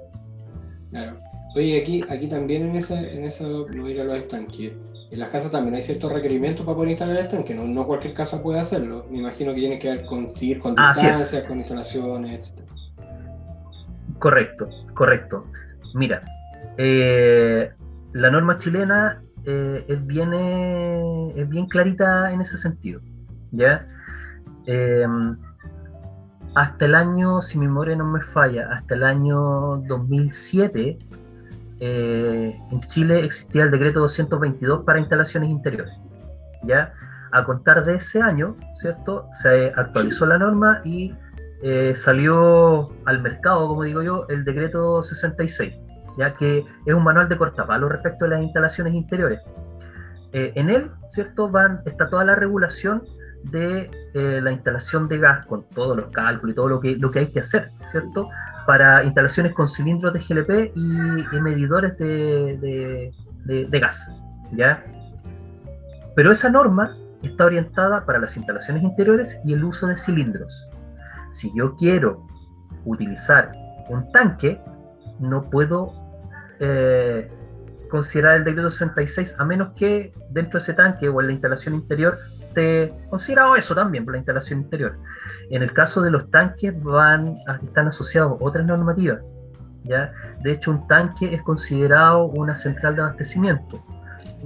Claro. 0.90 1.21
Oye, 1.54 1.80
aquí, 1.80 2.02
aquí 2.08 2.28
también 2.28 2.62
en 2.62 2.76
esa, 2.76 3.00
en 3.00 3.22
no 3.22 3.88
ir 3.88 4.00
a 4.00 4.04
los 4.04 4.18
estanques. 4.18 4.72
en 5.10 5.18
las 5.18 5.28
casas 5.28 5.50
también 5.50 5.74
hay 5.74 5.82
ciertos 5.82 6.10
requerimientos 6.10 6.64
para 6.64 6.76
poder 6.76 6.90
instalar 6.92 7.16
el 7.16 7.24
estanque, 7.24 7.54
no, 7.54 7.66
no 7.66 7.86
cualquier 7.86 8.14
casa 8.14 8.42
puede 8.42 8.58
hacerlo. 8.58 9.06
Me 9.10 9.18
imagino 9.18 9.52
que 9.52 9.60
tiene 9.60 9.78
que 9.78 9.88
ver 9.88 10.06
con 10.06 10.34
seguir 10.34 10.60
con 10.60 10.74
distancias, 10.74 11.46
con 11.46 11.58
instalaciones, 11.58 12.50
etc. 12.50 12.62
Correcto, 14.18 14.68
correcto. 14.94 15.44
Mira, 15.94 16.22
eh, 16.78 17.70
la 18.12 18.30
norma 18.30 18.56
chilena 18.56 19.22
eh, 19.44 19.84
es, 19.88 20.06
bien, 20.06 20.32
es 21.36 21.48
bien 21.48 21.66
clarita 21.66 22.32
en 22.32 22.40
ese 22.40 22.56
sentido. 22.56 23.00
¿ya? 23.52 23.86
Em, 24.66 25.36
hasta 26.54 26.84
el 26.84 26.94
año, 26.94 27.40
si 27.40 27.58
mi 27.58 27.66
memoria 27.66 27.96
no 27.96 28.04
me 28.04 28.20
falla, 28.20 28.68
hasta 28.72 28.94
el 28.94 29.04
año 29.04 29.78
2007, 29.88 30.98
eh, 31.84 32.56
en 32.70 32.80
Chile 32.82 33.24
existía 33.24 33.64
el 33.64 33.72
decreto 33.72 33.98
222 33.98 34.84
para 34.84 35.00
instalaciones 35.00 35.50
interiores. 35.50 35.92
¿ya? 36.62 36.92
A 37.32 37.44
contar 37.44 37.84
de 37.84 37.96
ese 37.96 38.22
año, 38.22 38.54
¿cierto? 38.74 39.26
Se 39.32 39.72
actualizó 39.74 40.24
la 40.26 40.38
norma 40.38 40.80
y 40.84 41.12
eh, 41.64 41.94
salió 41.96 42.90
al 43.04 43.20
mercado, 43.20 43.66
como 43.66 43.82
digo 43.82 44.00
yo, 44.00 44.26
el 44.28 44.44
decreto 44.44 45.02
66, 45.02 45.74
ya 46.18 46.34
que 46.34 46.64
es 46.86 46.94
un 46.94 47.02
manual 47.02 47.28
de 47.28 47.36
cortapalo 47.36 47.88
respecto 47.88 48.26
a 48.26 48.28
las 48.28 48.42
instalaciones 48.42 48.94
interiores. 48.94 49.40
Eh, 50.32 50.52
en 50.54 50.70
él, 50.70 50.88
¿cierto? 51.08 51.48
Van, 51.48 51.80
está 51.84 52.08
toda 52.08 52.24
la 52.24 52.36
regulación 52.36 53.02
de 53.42 53.90
eh, 54.14 54.40
la 54.40 54.52
instalación 54.52 55.08
de 55.08 55.18
gas 55.18 55.46
con 55.46 55.64
todos 55.70 55.96
los 55.96 56.10
cálculos 56.10 56.52
y 56.52 56.54
todo 56.54 56.68
lo 56.68 56.80
que, 56.80 56.96
lo 56.96 57.10
que 57.10 57.18
hay 57.20 57.26
que 57.26 57.40
hacer, 57.40 57.72
¿cierto? 57.86 58.28
Para 58.66 59.04
instalaciones 59.04 59.52
con 59.52 59.68
cilindros 59.68 60.12
de 60.12 60.20
GLP 60.20 60.72
y, 60.76 61.40
medidores 61.40 61.98
de, 61.98 63.12
de, 63.44 63.80
gas, 63.80 64.14
¿ya? 64.52 64.84
Pero 66.14 66.30
esa 66.30 66.48
norma 66.48 66.96
está 67.22 67.46
orientada 67.46 68.04
para 68.04 68.18
las 68.18 68.36
instalaciones 68.36 68.82
interiores 68.82 69.40
y 69.44 69.54
el 69.54 69.64
uso 69.64 69.86
de 69.86 69.96
cilindros. 69.96 70.68
Si 71.32 71.52
yo 71.56 71.76
quiero 71.76 72.26
utilizar 72.84 73.52
un 73.88 74.10
tanque, 74.12 74.60
no 75.18 75.48
puedo 75.50 75.92
eh, 76.60 77.28
considerar 77.90 78.36
el 78.36 78.44
decreto 78.44 78.70
66 78.70 79.36
a 79.38 79.44
menos 79.44 79.72
que 79.74 80.12
dentro 80.30 80.58
de 80.58 80.62
ese 80.62 80.74
tanque 80.74 81.08
o 81.08 81.20
en 81.20 81.26
la 81.26 81.32
instalación 81.32 81.74
interior 81.74 82.18
esté 82.52 82.94
considerado 83.08 83.56
eso 83.56 83.74
también 83.74 84.04
por 84.04 84.12
la 84.12 84.18
instalación 84.18 84.60
interior. 84.60 84.98
En 85.50 85.62
el 85.62 85.72
caso 85.72 86.02
de 86.02 86.10
los 86.10 86.30
tanques 86.30 86.80
van, 86.82 87.36
están 87.64 87.88
asociados 87.88 88.36
otras 88.40 88.66
normativas. 88.66 89.20
¿ya? 89.84 90.12
De 90.42 90.52
hecho, 90.52 90.70
un 90.70 90.86
tanque 90.86 91.34
es 91.34 91.42
considerado 91.42 92.24
una 92.26 92.56
central 92.56 92.96
de 92.96 93.02
abastecimiento. 93.02 93.82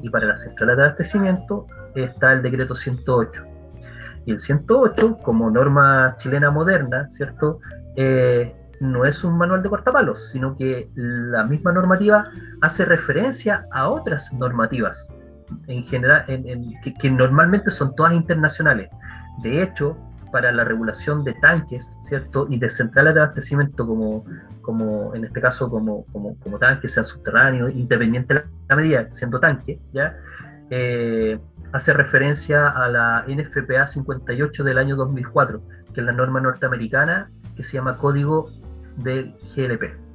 Y 0.03 0.11
para 0.11 0.27
la 0.27 0.37
central 0.37 0.77
de 0.77 0.85
abastecimiento 0.85 1.66
está 1.95 2.33
el 2.33 2.42
decreto 2.42 2.75
108. 2.75 3.45
Y 4.25 4.33
el 4.33 4.40
108, 4.40 5.19
como 5.23 5.51
norma 5.51 6.14
chilena 6.16 6.51
moderna, 6.51 7.09
¿cierto? 7.11 7.61
Eh, 7.97 8.55
no 8.81 9.05
es 9.05 9.25
un 9.25 9.38
manual 9.38 9.62
de 9.62 9.69
cortapalos, 9.69 10.31
sino 10.31 10.57
que 10.57 10.90
la 10.95 11.45
misma 11.45 11.73
normativa 11.73 12.31
hace 12.61 12.85
referencia 12.85 13.66
a 13.73 13.88
otras 13.88 14.33
normativas 14.33 15.12
en 15.66 15.85
general, 15.85 16.24
en, 16.28 16.74
que, 16.82 17.11
normalmente 17.11 17.70
son 17.70 17.94
todas 17.94 18.12
internacionales. 18.14 18.90
De 19.42 19.62
hecho, 19.62 19.96
para 20.32 20.52
la 20.52 20.64
regulación 20.64 21.24
de 21.24 21.35
tanques, 21.35 21.96
¿cierto? 22.00 22.46
Y 22.50 22.59
de 22.59 22.68
centrales 22.68 23.14
de 23.14 23.20
abastecimiento, 23.20 23.87
como, 23.87 24.24
como 24.62 25.14
en 25.14 25.24
este 25.24 25.40
caso, 25.40 25.70
como, 25.70 26.04
como, 26.12 26.59
tanques, 26.59 26.92
sean 26.92 27.06
subterráneos, 27.06 27.74
independiente 27.74 28.35
de 28.35 28.44
la 28.68 28.76
medida, 28.76 29.09
siendo 29.12 29.40
tanque, 29.40 29.80
¿ya? 29.92 30.16
Eh, 30.70 31.38
hace 31.72 31.92
referencia 31.92 32.68
a 32.68 32.88
la 32.88 33.24
NFPA 33.28 33.87
58 33.87 34.64
del 34.64 34.78
año 34.78 34.96
2004, 34.96 35.62
que 35.94 36.00
es 36.00 36.06
la 36.06 36.12
norma 36.12 36.40
norteamericana 36.40 37.30
que 37.54 37.62
se 37.62 37.74
llama 37.74 37.96
Código 37.96 38.50
del 38.96 39.35
GLP. 39.54 40.06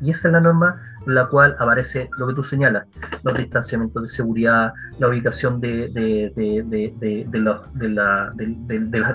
Y 0.00 0.10
esa 0.10 0.28
es 0.28 0.32
la 0.32 0.40
norma 0.40 0.80
en 1.06 1.14
la 1.14 1.26
cual 1.26 1.56
aparece 1.58 2.10
lo 2.18 2.26
que 2.26 2.34
tú 2.34 2.42
señalas, 2.42 2.86
los 3.22 3.34
distanciamientos 3.34 4.02
de 4.02 4.08
seguridad, 4.08 4.72
la 4.98 5.08
ubicación 5.08 5.60
de, 5.60 5.88
de, 5.88 6.32
de 6.34 7.38
la, 7.38 8.32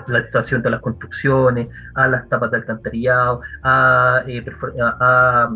la, 0.06 0.18
estación 0.18 0.62
de 0.62 0.70
las 0.70 0.80
construcciones, 0.80 1.68
a 1.94 2.08
las 2.08 2.28
tapas 2.28 2.50
de 2.50 2.56
alcantarillado, 2.58 3.40
a, 3.62 4.24
eh, 4.26 4.44
a 4.80 5.50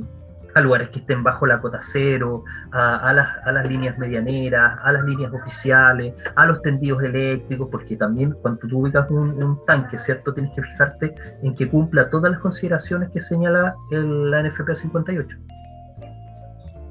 a 0.54 0.60
lugares 0.60 0.90
que 0.90 1.00
estén 1.00 1.22
bajo 1.22 1.46
la 1.46 1.60
cota 1.60 1.78
cero, 1.82 2.44
a, 2.72 3.12
las, 3.12 3.28
a, 3.44 3.52
las, 3.52 3.68
líneas 3.68 3.98
medianeras, 3.98 4.78
a 4.82 4.92
las 4.92 5.04
líneas 5.04 5.32
oficiales, 5.32 6.14
a 6.34 6.46
los 6.46 6.62
tendidos 6.62 7.02
eléctricos, 7.02 7.68
porque 7.70 7.96
también 7.96 8.32
cuando 8.42 8.60
tú 8.66 8.80
ubicas 8.80 9.10
un, 9.10 9.58
tanque, 9.66 9.98
¿cierto? 9.98 10.32
Tienes 10.32 10.52
que 10.54 10.62
fijarte 10.62 11.14
en 11.42 11.54
que 11.54 11.68
cumpla 11.68 12.08
todas 12.08 12.32
las 12.32 12.40
consideraciones 12.40 13.10
que 13.10 13.20
señala 13.20 13.74
el, 13.90 14.30
la 14.30 14.42
NFP 14.42 14.74
58. 14.74 15.38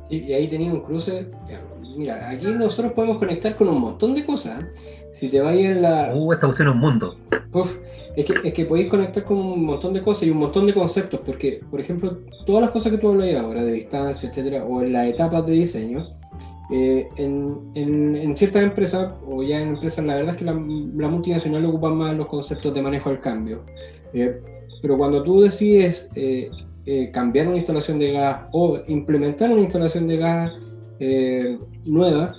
Y, 0.09 0.33
ahí 0.33 0.47
tenía 0.47 0.71
un 0.71 0.81
cruce. 0.81 1.29
Mira, 1.97 2.29
aquí 2.29 2.47
nosotros 2.47 2.93
podemos 2.93 3.17
conectar 3.17 3.55
con 3.55 3.67
un 3.69 3.81
montón 3.81 4.13
de 4.13 4.25
cosas. 4.25 4.61
¿eh? 4.61 5.09
Si 5.11 5.29
te 5.29 5.41
vayas 5.41 5.75
en 5.75 5.81
la. 5.81 6.13
Uh, 6.13 6.33
esta 6.33 6.47
cuestión 6.47 6.69
es 6.69 6.73
un 6.75 6.79
mundo. 6.79 7.17
Es 8.17 8.25
que, 8.25 8.33
es 8.47 8.53
que 8.53 8.65
podéis 8.65 8.87
conectar 8.87 9.23
con 9.23 9.37
un 9.37 9.63
montón 9.63 9.93
de 9.93 10.01
cosas 10.01 10.23
y 10.23 10.31
un 10.31 10.39
montón 10.39 10.65
de 10.65 10.73
conceptos, 10.73 11.21
porque, 11.23 11.61
por 11.69 11.79
ejemplo, 11.79 12.17
todas 12.47 12.63
las 12.63 12.71
cosas 12.71 12.91
que 12.91 12.97
tú 12.97 13.09
hablas 13.09 13.35
ahora, 13.35 13.63
de 13.63 13.73
distancia, 13.73 14.27
etcétera, 14.27 14.65
o 14.65 14.81
en 14.81 14.93
las 14.93 15.05
etapas 15.05 15.45
de 15.45 15.51
diseño, 15.53 16.03
eh, 16.71 17.07
en, 17.17 17.59
en, 17.75 18.35
ciertas 18.35 18.63
empresas, 18.63 19.13
o 19.27 19.43
ya 19.43 19.61
en 19.61 19.69
empresas, 19.69 20.03
la 20.03 20.15
verdad 20.15 20.33
es 20.33 20.39
que 20.39 20.45
la, 20.45 20.53
multinacional 20.53 21.63
ocupa 21.65 21.91
más 21.91 22.15
los 22.15 22.25
conceptos 22.25 22.73
de 22.73 22.81
manejo 22.81 23.11
del 23.11 23.19
cambio. 23.19 23.63
Eh, 24.13 24.33
pero 24.81 24.97
cuando 24.97 25.21
tú 25.21 25.41
decides 25.41 26.09
eh, 26.15 26.49
cambiar 27.13 27.49
una 27.49 27.57
instalación 27.57 27.99
de 27.99 28.13
gas 28.13 28.47
o 28.51 28.79
implementar 28.87 29.51
una 29.51 29.61
instalación 29.61 30.07
de 30.07 30.17
gas 30.17 30.51
nueva, 31.85 32.33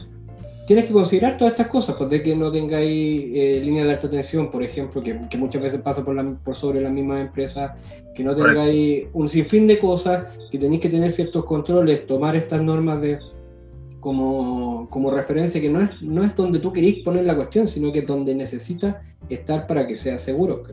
tienes 0.68 0.84
que 0.84 0.92
considerar 0.92 1.38
todas 1.38 1.52
estas 1.52 1.68
cosas, 1.68 1.96
pues 1.96 2.10
de 2.10 2.22
que 2.22 2.36
no 2.36 2.52
tengáis 2.52 2.90
eh, 2.92 3.58
líneas 3.64 3.86
de 3.86 3.92
alta 3.94 4.10
tensión, 4.10 4.50
por 4.50 4.62
ejemplo, 4.62 5.02
que, 5.02 5.14
muchas 5.38 5.62
veces 5.62 5.80
pasa 5.80 6.04
por, 6.04 6.36
por 6.40 6.54
sobre 6.54 6.82
las 6.82 6.92
mismas 6.92 7.22
empresas, 7.22 7.72
que 8.14 8.22
no 8.22 8.36
tengáis 8.36 9.06
un 9.14 9.30
sinfín 9.30 9.66
de 9.66 9.78
cosas, 9.78 10.26
que 10.50 10.58
tenéis 10.58 10.82
que 10.82 10.90
tener 10.90 11.10
ciertos 11.10 11.46
controles, 11.46 12.06
tomar 12.06 12.36
estas 12.36 12.60
normas 12.60 13.00
de 13.00 13.18
como, 14.00 14.86
como 14.90 15.10
referencia, 15.10 15.58
que 15.58 15.70
no 15.70 15.80
es, 15.80 16.02
no 16.02 16.22
es 16.22 16.36
donde 16.36 16.58
tú 16.58 16.70
queréis 16.70 17.02
poner 17.02 17.24
la 17.24 17.34
cuestión, 17.34 17.66
sino 17.66 17.90
que 17.90 18.00
es 18.00 18.06
donde 18.06 18.34
necesitas 18.34 18.96
estar 19.30 19.66
para 19.66 19.86
que 19.86 19.96
sea 19.96 20.18
seguro. 20.18 20.64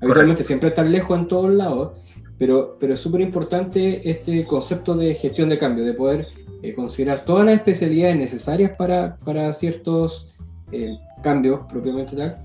Habitualmente 0.00 0.42
siempre 0.42 0.70
estar 0.70 0.86
lejos 0.86 1.16
en 1.16 1.28
todos 1.28 1.52
lados, 1.52 1.92
pero, 2.36 2.76
pero 2.80 2.94
es 2.94 2.98
súper 2.98 3.20
importante 3.20 4.10
este 4.10 4.44
concepto 4.44 4.96
de 4.96 5.14
gestión 5.14 5.48
de 5.48 5.58
cambio, 5.58 5.84
de 5.84 5.94
poder 5.94 6.26
eh, 6.62 6.74
considerar 6.74 7.24
todas 7.24 7.46
las 7.46 7.54
especialidades 7.54 8.16
necesarias 8.16 8.72
para, 8.76 9.16
para 9.24 9.52
ciertos 9.52 10.32
eh, 10.72 10.96
cambios 11.22 11.60
propiamente 11.68 12.16
tal, 12.16 12.38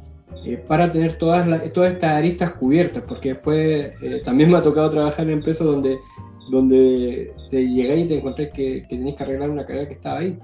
eh, 0.45 0.57
para 0.57 0.91
tener 0.91 1.17
todas, 1.17 1.45
todas 1.73 1.93
estas 1.93 2.11
aristas 2.11 2.51
cubiertas, 2.53 3.03
porque 3.07 3.29
después 3.29 3.91
también 4.23 4.51
me 4.51 4.57
ha 4.57 4.61
tocado 4.61 4.89
trabajar 4.89 5.27
en 5.27 5.33
empresas 5.33 5.65
donde, 5.65 5.97
donde 6.51 7.33
te 7.49 7.67
llegáis 7.67 8.05
y 8.05 8.07
te 8.07 8.17
encontré 8.17 8.49
que, 8.51 8.83
que 8.87 8.95
tenéis 8.95 9.15
que 9.15 9.23
arreglar 9.23 9.49
una 9.49 9.65
carga 9.65 9.87
que 9.87 9.93
estaba 9.93 10.19
ahí. 10.19 10.39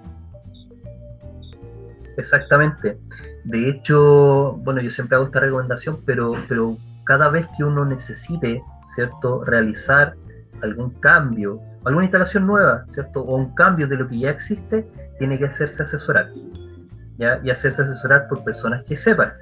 Exactamente. 2.18 2.98
De 3.46 3.70
hecho, 3.70 4.54
bueno, 4.64 4.82
yo 4.82 4.92
siempre 4.92 5.16
hago 5.16 5.26
esta 5.26 5.40
recomendación, 5.40 6.00
pero, 6.06 6.34
pero 6.48 6.78
cada 7.06 7.30
vez 7.30 7.48
que 7.58 7.64
uno 7.64 7.86
necesite, 7.86 8.62
¿cierto?, 8.94 9.44
realizar 9.44 10.16
algún 10.62 10.92
cambio 11.00 11.60
alguna 11.86 12.06
instalación 12.06 12.46
nueva, 12.46 12.86
¿cierto? 12.88 13.22
O 13.22 13.36
un 13.36 13.54
cambio 13.56 13.88
de 13.88 13.98
lo 13.98 14.08
que 14.08 14.20
ya 14.20 14.30
existe, 14.30 14.88
tiene 15.18 15.38
que 15.38 15.46
hacerse 15.46 15.84
asesorar, 15.84 16.30
¿ya? 17.18 17.40
Y 17.44 17.50
hacerse 17.50 17.82
asesorar 17.82 18.28
por 18.28 18.44
personas 18.44 18.84
que 18.86 18.96
sepan, 18.98 19.34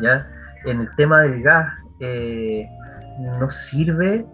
¿ya? 0.00 0.26
En 0.64 0.80
el 0.80 0.94
tema 0.96 1.22
del 1.22 1.42
gas, 1.42 1.72
eh, 2.00 2.68
no 3.40 3.50
sirve 3.50 4.24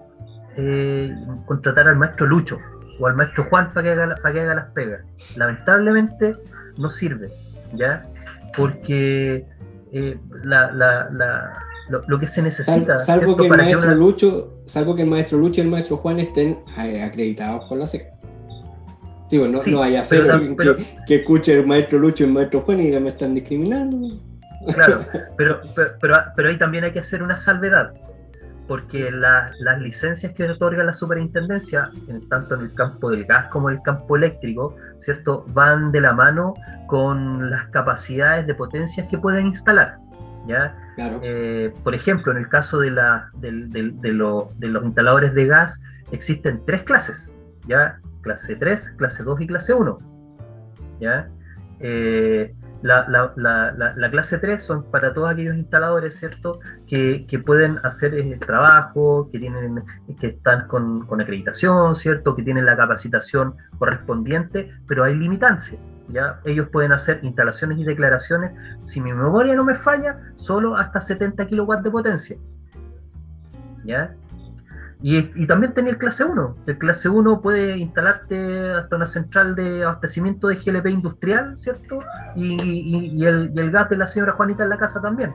eh, 0.57 1.15
contratar 1.47 1.89
al 1.89 1.97
maestro 1.97 2.27
Lucho 2.27 2.59
o 3.01 3.07
al 3.07 3.15
maestro 3.15 3.45
Juan 3.45 3.73
para 3.73 3.85
que 3.85 3.91
haga, 3.93 4.17
para 4.17 4.35
que 4.35 4.41
haga 4.41 4.55
las 4.55 4.71
pegas. 4.73 5.01
Lamentablemente 5.37 6.33
no 6.77 6.91
sirve, 6.91 7.31
¿ya? 7.75 8.03
Porque 8.57 9.47
eh, 9.93 10.19
la, 10.43 10.71
la, 10.73 11.09
la 11.11 11.59
lo, 11.89 12.19
que 12.19 12.27
se 12.27 12.43
necesita. 12.43 12.99
salvo, 12.99 13.37
que 13.37 13.47
el 13.47 13.51
maestro 13.51 13.95
Lucho, 13.95 14.63
salvo 14.67 14.95
que 14.95 15.03
el 15.03 15.09
maestro 15.09 15.39
Lucho 15.39 15.61
y 15.61 15.65
el 15.65 15.71
maestro 15.71 15.99
Juan 15.99 16.19
estén 16.19 16.59
eh, 16.79 17.03
acreditados 17.03 17.69
por 17.69 17.79
la 17.79 17.87
SEC. 17.87 18.11
Digo, 19.31 19.49
no, 19.49 19.59
no 19.67 19.79
vaya 19.81 20.01
a 20.01 20.05
ser 20.05 20.27
que, 21.07 21.15
escuche 21.17 21.59
el 21.59 21.67
maestro 21.67 21.99
Lucho 21.99 22.25
y 22.25 22.27
el 22.27 22.33
maestro 22.33 22.61
Juan 22.61 22.81
y 22.81 22.91
ya 22.91 23.01
me 23.01 23.09
están 23.09 23.35
discriminando. 23.35 24.21
Claro, 24.73 25.01
pero, 25.37 25.61
pero, 25.75 26.19
pero, 26.35 26.49
ahí 26.49 26.59
también 26.59 26.85
hay 26.85 26.93
que 26.93 27.01
hacer 27.01 27.23
una 27.23 27.37
salvedad. 27.37 27.93
porque 28.67 29.11
las 29.11 29.81
licencias 29.81 30.33
que 30.33 30.45
otorga 30.45 30.85
la 30.85 30.95
superintendencia, 30.95 31.91
tanto 32.31 32.55
en 32.55 32.63
el 32.63 32.73
campo 32.73 33.11
del 33.11 33.27
gas 33.27 33.49
como 33.49 33.69
en 33.69 33.77
el 33.77 33.83
campo 33.83 34.17
eléctrico, 34.17 34.77
¿cierto? 34.99 35.45
van 35.49 35.93
de 35.93 36.01
la 36.01 36.15
mano 36.15 36.55
con 36.87 37.51
las 37.51 37.67
capacidades 37.67 38.47
de 38.47 38.55
potencias 38.55 39.07
que 39.09 39.19
pueden 39.19 39.47
instalar. 39.47 39.99
¿ya? 40.47 40.75
Eh, 40.97 41.73
por 41.83 41.95
ejemplo, 41.95 42.33
en 42.33 42.39
el 42.39 42.49
caso 42.49 42.79
de, 42.79 42.91
los 42.91 44.85
instaladores 44.85 45.35
de 45.35 45.47
gas, 45.47 45.83
existen 46.13 46.63
tres 46.67 46.83
clases, 46.85 47.33
¿ya? 47.67 47.99
clase 48.23 48.57
3, 48.57 48.95
clase 48.97 49.23
2 49.23 49.41
y 49.43 49.47
clase 49.47 49.75
1. 49.75 49.99
¿ya? 51.01 51.29
Eh, 51.81 52.55
la, 52.83 53.07
la, 53.37 54.11
clase 54.11 54.39
3 54.39 54.63
son 54.63 54.85
para 54.91 55.15
todos 55.15 55.31
aquellos 55.31 55.57
instaladores, 55.57 56.19
¿cierto? 56.19 56.61
Que, 56.87 57.27
pueden 57.45 57.79
hacer 57.83 58.15
el 58.15 58.39
trabajo, 58.39 59.29
que, 59.33 59.39
tienen, 59.39 59.83
que 60.21 60.29
están 60.29 60.69
con, 60.69 61.07
acreditación, 61.21 61.97
¿cierto? 61.97 62.37
Que 62.37 62.43
tienen 62.43 62.67
la 62.67 62.77
capacitación 62.77 63.55
correspondiente, 63.79 64.69
pero 64.87 65.05
hay 65.05 65.15
limitancias. 65.15 65.81
¿Ya? 66.09 66.41
Ellos 66.45 66.69
pueden 66.71 66.93
hacer 66.93 67.21
instalaciones 67.23 67.79
y 67.79 67.85
declaraciones, 67.85 68.53
si 68.83 69.01
mi 69.01 69.13
memoria 69.13 69.55
no 69.55 69.65
me 69.65 69.75
falla, 69.75 70.19
solo 70.37 70.77
hasta 70.77 71.01
70 71.01 71.47
kilowatts 71.47 71.85
de 71.85 71.91
potencia. 71.91 72.37
¿ya? 73.85 74.15
Y, 75.07 75.47
también 75.47 75.75
tenía 75.75 75.93
el 75.93 75.99
clase 75.99 76.25
1. 76.25 76.57
El 76.67 76.79
clase 76.79 77.11
1 77.11 77.43
puede 77.43 77.77
instalarte 77.77 78.73
hasta 78.73 78.97
una 78.97 79.07
central 79.07 79.55
de 79.55 79.85
abastecimiento 79.85 80.49
de 80.49 80.57
GLP 80.57 80.87
industrial, 80.87 81.59
¿cierto? 81.59 82.01
Y, 82.35 83.23
el, 83.27 83.71
gas 83.71 83.91
de 83.91 83.99
la 83.99 84.07
señora 84.07 84.33
Juanita 84.33 84.63
en 84.65 84.71
la 84.71 84.79
casa 84.79 85.03
también. 85.03 85.35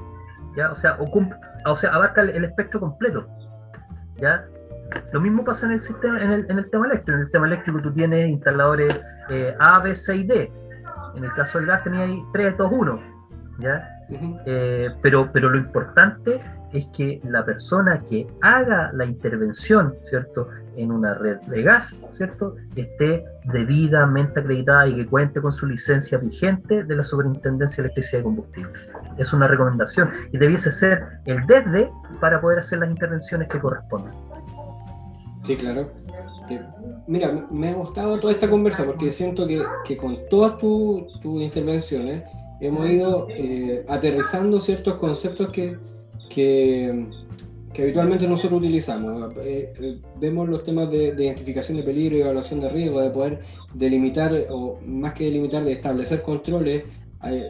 ¿ya? 0.57 0.71
O, 0.71 0.75
sea, 0.75 0.97
o, 1.65 1.77
sea, 1.77 1.93
abarca 1.93 2.21
el, 2.21 2.43
espectro 2.43 2.79
completo. 2.79 3.27
¿ya? 4.17 4.43
Lo 5.11 5.21
mismo 5.21 5.43
pasa 5.43 5.65
en 5.65 5.73
el 5.73 5.81
sistema, 5.81 6.21
en 6.21 6.31
el, 6.31 6.69
tema 6.69 6.85
eléctrico. 6.87 7.17
En 7.17 7.21
el 7.21 7.31
tema 7.31 7.47
eléctrico 7.47 7.81
tú 7.81 7.91
tienes 7.93 8.29
instaladores 8.29 8.99
eh, 9.29 9.55
A, 9.59 9.79
B, 9.79 9.95
C 9.95 10.15
y 10.15 10.23
D. 10.25 10.51
En 11.15 11.23
el 11.23 11.33
caso 11.33 11.57
del 11.57 11.67
gas 11.67 11.83
tenía 11.83 12.07
3, 12.33 12.57
2, 12.57 12.71
1. 12.71 12.99
¿ya? 13.59 13.87
Eh, 14.45 14.89
pero, 15.01 15.31
pero 15.31 15.49
lo 15.49 15.57
importante 15.57 16.41
es 16.73 16.85
que 16.87 17.19
la 17.23 17.43
persona 17.43 17.99
que 18.09 18.27
haga 18.41 18.91
la 18.93 19.05
intervención, 19.05 19.95
¿cierto?, 20.03 20.49
en 20.75 20.91
una 20.91 21.13
red 21.13 21.37
de 21.47 21.63
gas, 21.63 21.99
¿cierto?, 22.11 22.55
esté 22.75 23.25
debidamente 23.45 24.39
acreditada 24.39 24.87
y 24.87 24.95
que 24.95 25.07
cuente 25.07 25.41
con 25.41 25.51
su 25.51 25.65
licencia 25.65 26.17
vigente 26.17 26.83
de 26.83 26.95
la 26.95 27.03
Superintendencia 27.03 27.81
de 27.81 27.87
Electricidad 27.87 28.19
y 28.19 28.23
Combustible. 28.23 28.71
Es 29.17 29.33
una 29.33 29.47
recomendación 29.47 30.11
y 30.31 30.37
debiese 30.37 30.71
ser 30.71 31.05
el 31.25 31.45
desde 31.47 31.89
para 32.21 32.39
poder 32.39 32.59
hacer 32.59 32.79
las 32.79 32.89
intervenciones 32.89 33.47
que 33.47 33.59
correspondan. 33.59 34.13
Sí, 35.43 35.55
claro. 35.55 35.89
Eh, 36.49 36.61
mira, 37.07 37.47
me 37.51 37.69
ha 37.69 37.73
gustado 37.73 38.19
toda 38.19 38.33
esta 38.33 38.49
conversa 38.49 38.85
porque 38.85 39.11
siento 39.11 39.47
que, 39.47 39.97
con 39.97 40.17
todas 40.29 40.57
tus 40.57 41.41
intervenciones 41.41 42.23
hemos 42.59 42.89
ido 42.89 43.27
eh, 43.29 43.85
aterrizando 43.87 44.59
ciertos 44.59 44.95
conceptos 44.95 45.49
que, 45.49 45.77
que, 46.29 47.05
habitualmente 47.77 48.27
nosotros 48.27 48.59
utilizamos. 48.59 49.33
Eh, 49.37 50.01
vemos 50.19 50.49
los 50.49 50.63
temas 50.63 50.89
de, 50.91 51.13
identificación 51.17 51.77
de 51.77 51.83
peligro 51.83 52.17
y 52.17 52.21
evaluación 52.21 52.59
de 52.59 52.69
riesgo, 52.69 53.01
de 53.01 53.09
poder 53.09 53.39
delimitar, 53.73 54.33
o 54.49 54.79
más 54.85 55.13
que 55.13 55.25
delimitar, 55.25 55.63
de 55.63 55.73
establecer 55.73 56.21
controles 56.21 56.83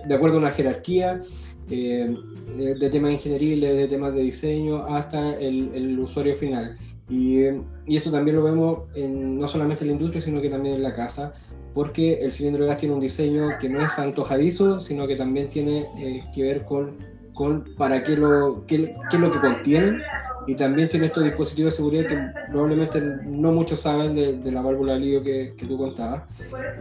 de 0.07 0.13
acuerdo 0.13 0.37
a 0.37 0.39
una 0.39 0.51
jerarquía. 0.51 1.21
de 1.67 2.89
temas 2.91 3.11
ingenieriles, 3.11 3.77
de 3.77 3.87
temas 3.87 4.13
de 4.13 4.21
diseño, 4.21 4.85
hasta 4.85 5.35
el, 5.39 5.97
usuario 5.99 6.35
final. 6.35 6.77
Y, 7.09 7.43
y, 7.87 7.97
esto 7.97 8.11
también 8.11 8.37
lo 8.37 8.43
vemos 8.43 8.81
en, 8.93 9.39
no 9.39 9.47
solamente 9.47 9.83
en 9.83 9.87
la 9.87 9.93
industria, 9.93 10.21
sino 10.21 10.41
que 10.41 10.49
también 10.49 10.75
en 10.75 10.83
la 10.83 10.93
casa, 10.93 11.33
porque 11.73 12.19
el 12.21 12.31
cilindro 12.31 12.63
de 12.63 12.69
gas 12.69 12.77
tiene 12.77 12.93
un 12.93 12.99
diseño 12.99 13.57
que 13.59 13.67
no 13.67 13.83
es 13.83 13.97
antojadizo, 13.97 14.79
sino 14.79 15.07
que 15.07 15.15
también 15.15 15.49
tiene 15.49 15.87
que 16.33 16.43
ver 16.43 16.65
con 16.65 16.97
para 17.77 18.03
qué, 18.03 18.17
lo, 18.17 18.65
qué, 18.65 18.93
es 19.11 19.19
lo 19.19 19.31
que 19.31 19.39
contienen 19.39 20.01
y 20.47 20.55
también 20.55 20.89
tiene 20.89 21.05
estos 21.05 21.23
dispositivos 21.23 21.73
de 21.73 21.77
seguridad 21.77 22.07
que 22.07 22.17
probablemente 22.51 23.01
no 23.25 23.51
muchos 23.51 23.81
saben 23.81 24.15
de, 24.15 24.51
la 24.51 24.61
válvula 24.61 24.93
de 24.93 24.99
lío 24.99 25.23
que, 25.23 25.53
tú 25.57 25.77
contabas. 25.77 26.23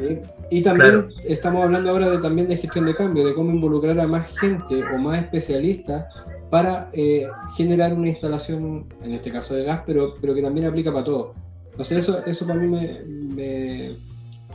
¿eh? 0.01 0.23
y 0.51 0.63
también 0.63 1.09
estamos 1.25 1.63
hablando 1.63 1.91
ahora 1.91 2.09
de, 2.09 2.19
también 2.19 2.49
de 2.49 2.57
gestión 2.57 2.87
de 2.87 2.95
cambio, 2.95 3.27
de 3.27 3.35
cómo 3.35 3.51
involucrar 3.51 4.01
a 4.01 4.07
más 4.07 4.37
gente 4.39 4.83
o 4.95 4.99
más 4.99 5.19
especialistas 5.19 6.07
para 6.51 6.89
eh, 6.93 7.29
generar 7.57 7.93
una 7.93 8.09
instalación, 8.09 8.87
en 9.03 9.13
este 9.13 9.31
caso 9.31 9.55
de 9.55 9.65
gas, 9.65 9.83
pero, 9.87 10.15
pero 10.21 10.35
que 10.35 10.43
también 10.43 10.67
aplica 10.67 10.93
para 10.93 11.05
todo. 11.05 11.35
Entonces 11.71 11.99
eso, 11.99 12.25
eso 12.25 12.47
para 12.47 12.59
mí 12.59 12.67
me, 12.67 13.95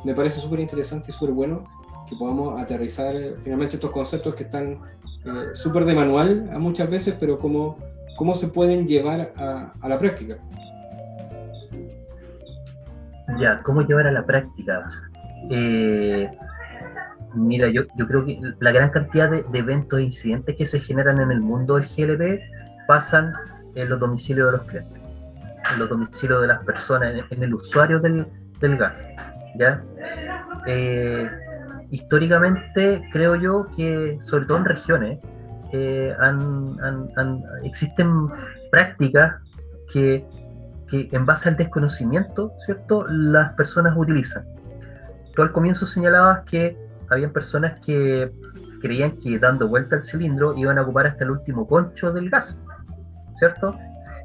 me, 0.03 0.13
parece 0.13 0.41
súper 0.41 0.59
interesante 0.59 1.11
y 1.11 1.13
súper 1.13 1.31
bueno 1.31 1.63
que 2.09 2.15
podamos 2.15 2.61
aterrizar 2.61 3.15
finalmente 3.43 3.75
estos 3.75 3.91
conceptos 3.91 4.35
que 4.35 4.43
están 4.43 4.79
eh, 5.25 5.49
súper 5.53 5.85
de 5.85 5.93
manual 5.93 6.49
muchas 6.59 6.89
veces, 6.89 7.15
pero 7.19 7.39
cómo, 7.39 7.77
cómo 8.17 8.35
se 8.35 8.47
pueden 8.47 8.85
llevar 8.87 9.31
a, 9.37 9.71
a 9.79 9.89
la 9.89 9.99
práctica. 9.99 10.37
Ya, 13.39 13.61
¿cómo 13.63 13.81
llevar 13.81 14.07
a 14.07 14.11
la 14.11 14.25
práctica? 14.25 14.89
Eh, 15.49 16.29
mira, 17.33 17.69
yo, 17.69 17.83
yo, 17.97 18.07
creo 18.07 18.25
que 18.25 18.39
la 18.59 18.71
gran 18.71 18.89
cantidad 18.89 19.29
de, 19.29 19.43
eventos 19.53 19.99
e 19.99 20.03
incidentes 20.03 20.55
que 20.55 20.65
se 20.65 20.79
generan 20.79 21.19
en 21.19 21.31
el 21.31 21.41
mundo 21.41 21.75
del 21.75 21.87
GLP 21.87 22.41
pasan 22.87 23.33
en 23.75 23.89
los 23.89 23.99
domicilios 23.99 24.51
de 24.51 24.57
los 24.57 24.67
clientes, 24.67 25.01
en 25.73 25.79
los 25.79 25.89
domicilios 25.89 26.41
de 26.41 26.47
las 26.47 26.63
personas, 26.63 27.13
en, 27.29 27.43
el 27.43 27.53
usuario 27.53 27.99
del, 27.99 28.25
del 28.59 28.77
gas. 28.77 29.05
¿ya? 29.55 29.81
Eh, 30.67 31.29
históricamente 31.91 33.07
creo 33.11 33.35
yo 33.35 33.67
que, 33.75 34.17
sobre 34.21 34.45
todo 34.45 34.57
en 34.57 34.65
regiones, 34.65 35.19
eh, 35.71 36.15
existen 37.63 38.27
prácticas 38.71 39.35
que, 39.91 40.25
en 40.91 41.25
base 41.25 41.49
al 41.49 41.57
desconocimiento, 41.57 42.53
¿cierto?, 42.65 43.07
las 43.07 43.53
personas 43.53 43.95
utilizan. 43.97 44.45
Tú 45.35 45.41
al 45.41 45.51
comienzo 45.51 45.87
señalabas 45.87 46.41
que 46.45 46.77
habían 47.13 47.31
personas 47.31 47.79
que 47.79 48.31
creían 48.81 49.17
que 49.17 49.39
dando 49.39 49.67
vuelta 49.67 49.95
al 49.95 50.03
cilindro 50.03 50.55
iban 50.57 50.77
a 50.77 50.81
ocupar 50.81 51.07
hasta 51.07 51.23
el 51.23 51.31
último 51.31 51.67
concho 51.67 52.11
del 52.11 52.29
gas, 52.29 52.59
¿cierto? 53.37 53.77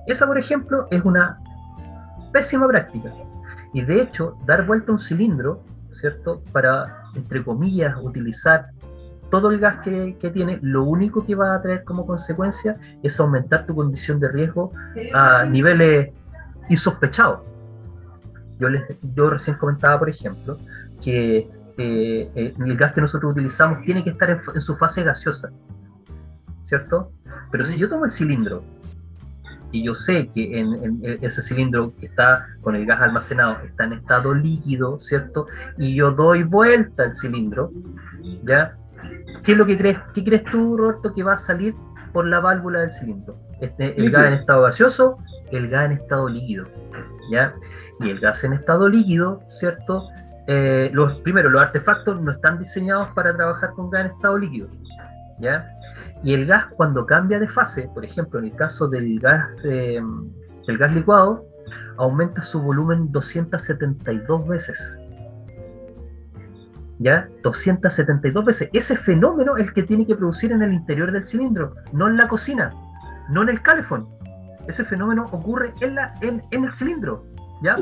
Esa, 0.06 0.26
por 0.26 0.38
ejemplo, 0.38 0.88
es 0.90 1.04
una 1.04 1.38
pésima 2.32 2.66
práctica. 2.66 3.12
Y 3.72 3.82
de 3.82 4.02
hecho, 4.02 4.36
dar 4.46 4.66
vuelta 4.66 4.92
un 4.92 4.98
cilindro, 4.98 5.62
¿cierto? 5.90 6.42
Para 6.52 6.98
entre 7.14 7.44
comillas, 7.44 7.96
utilizar 8.00 8.70
todo 9.30 9.50
el 9.50 9.58
gas 9.58 9.78
que, 9.80 10.16
tiene, 10.32 10.58
lo 10.62 10.84
único 10.84 11.24
que 11.24 11.34
va 11.34 11.54
a 11.54 11.60
traer 11.62 11.84
como 11.84 12.06
consecuencia 12.06 12.78
es 13.02 13.20
aumentar 13.20 13.66
tu 13.66 13.74
condición 13.74 14.18
de 14.18 14.28
riesgo 14.28 14.72
a 15.12 15.44
niveles 15.44 16.12
insospechados. 16.68 17.40
Yo, 18.58 18.68
les, 18.68 18.82
yo 19.14 19.28
recién 19.30 19.56
comentaba, 19.56 19.98
por 19.98 20.08
ejemplo, 20.08 20.56
que 21.02 21.48
eh, 21.78 22.28
eh, 22.34 22.54
el 22.58 22.76
gas 22.76 22.92
que 22.92 23.00
nosotros 23.00 23.30
utilizamos 23.32 23.82
tiene 23.82 24.02
que 24.02 24.10
estar 24.10 24.28
en, 24.30 24.60
su 24.60 24.74
fase 24.74 25.04
gaseosa, 25.04 25.50
¿cierto? 26.64 27.12
Pero 27.52 27.64
si 27.64 27.78
yo 27.78 27.88
tomo 27.88 28.04
el 28.04 28.10
cilindro 28.10 28.64
y 29.70 29.84
yo 29.84 29.94
sé 29.94 30.28
que 30.34 30.58
en, 30.58 31.00
ese 31.22 31.40
cilindro 31.40 31.94
que 32.00 32.06
está 32.06 32.48
con 32.62 32.74
el 32.74 32.84
gas 32.84 33.00
almacenado 33.00 33.58
está 33.64 33.84
en 33.84 33.92
estado 33.92 34.34
líquido, 34.34 34.98
¿cierto? 34.98 35.46
Y 35.76 35.94
yo 35.94 36.10
doy 36.10 36.42
vuelta 36.42 37.04
al 37.04 37.14
cilindro, 37.14 37.70
¿ya? 38.42 38.76
¿Qué 39.44 39.52
es 39.52 39.58
lo 39.58 39.64
que 39.64 39.78
crees? 39.78 40.00
¿Qué 40.14 40.24
crees 40.24 40.42
tú, 40.44 40.76
Roberto, 40.76 41.14
que 41.14 41.22
va 41.22 41.34
a 41.34 41.38
salir 41.38 41.76
por 42.12 42.26
la 42.26 42.40
válvula 42.40 42.80
del 42.80 42.90
cilindro? 42.90 43.38
Este, 43.60 43.96
el 44.00 44.10
gas 44.10 44.26
en 44.26 44.32
estado 44.32 44.62
gaseoso, 44.62 45.18
el 45.52 45.68
gas 45.68 45.86
en 45.86 45.92
estado 45.92 46.28
líquido, 46.28 46.64
¿ya? 47.30 47.54
Y 48.00 48.10
el 48.10 48.18
gas 48.18 48.42
en 48.42 48.54
estado 48.54 48.88
líquido, 48.88 49.38
¿cierto? 49.48 50.08
Eh, 50.50 50.90
los, 50.94 51.20
primero, 51.20 51.50
los 51.50 51.60
artefactos 51.60 52.22
no 52.22 52.32
están 52.32 52.58
diseñados 52.58 53.10
para 53.10 53.36
trabajar 53.36 53.72
con 53.72 53.90
gas 53.90 54.06
en 54.06 54.12
estado 54.12 54.38
líquido, 54.38 54.68
¿ya? 55.40 55.70
Y 56.24 56.32
el 56.32 56.46
gas 56.46 56.64
cuando 56.74 57.04
cambia 57.04 57.38
de 57.38 57.46
fase, 57.46 57.90
por 57.92 58.02
ejemplo, 58.02 58.38
en 58.40 58.46
el 58.46 58.56
caso 58.56 58.88
del 58.88 59.20
gas, 59.20 59.62
eh, 59.66 60.00
del 60.66 60.78
gas 60.78 60.94
licuado, 60.94 61.44
aumenta 61.98 62.40
su 62.40 62.62
volumen 62.62 63.12
272 63.12 64.48
veces. 64.48 64.98
¿Ya? 66.98 67.28
272 67.42 68.42
veces. 68.42 68.70
Ese 68.72 68.96
fenómeno 68.96 69.58
es 69.58 69.66
el 69.66 69.72
que 69.74 69.82
tiene 69.82 70.06
que 70.06 70.16
producir 70.16 70.52
en 70.52 70.62
el 70.62 70.72
interior 70.72 71.12
del 71.12 71.26
cilindro, 71.26 71.74
no 71.92 72.08
en 72.08 72.16
la 72.16 72.26
cocina, 72.26 72.72
no 73.28 73.42
en 73.42 73.50
el 73.50 73.60
calefón. 73.60 74.08
Ese 74.66 74.82
fenómeno 74.82 75.28
ocurre 75.30 75.74
en, 75.82 75.94
la, 75.94 76.14
en, 76.22 76.42
en 76.50 76.64
el 76.64 76.72
cilindro, 76.72 77.24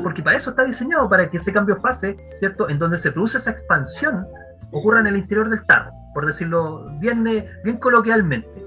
Porque 0.01 0.23
para 0.23 0.37
eso 0.37 0.49
está 0.51 0.63
diseñado, 0.63 1.07
para 1.09 1.29
que 1.29 1.37
ese 1.37 1.53
cambio 1.53 1.75
de 1.75 1.81
fase, 1.81 2.17
¿cierto? 2.35 2.69
En 2.69 2.79
donde 2.79 2.97
se 2.97 3.11
produce 3.11 3.37
esa 3.37 3.51
expansión, 3.51 4.25
ocurra 4.71 4.99
en 4.99 5.07
el 5.07 5.17
interior 5.17 5.49
del 5.49 5.65
tarro 5.65 5.91
por 6.17 6.25
decirlo 6.25 6.89
bien, 6.99 7.23
bien 7.63 7.77
coloquialmente. 7.77 8.65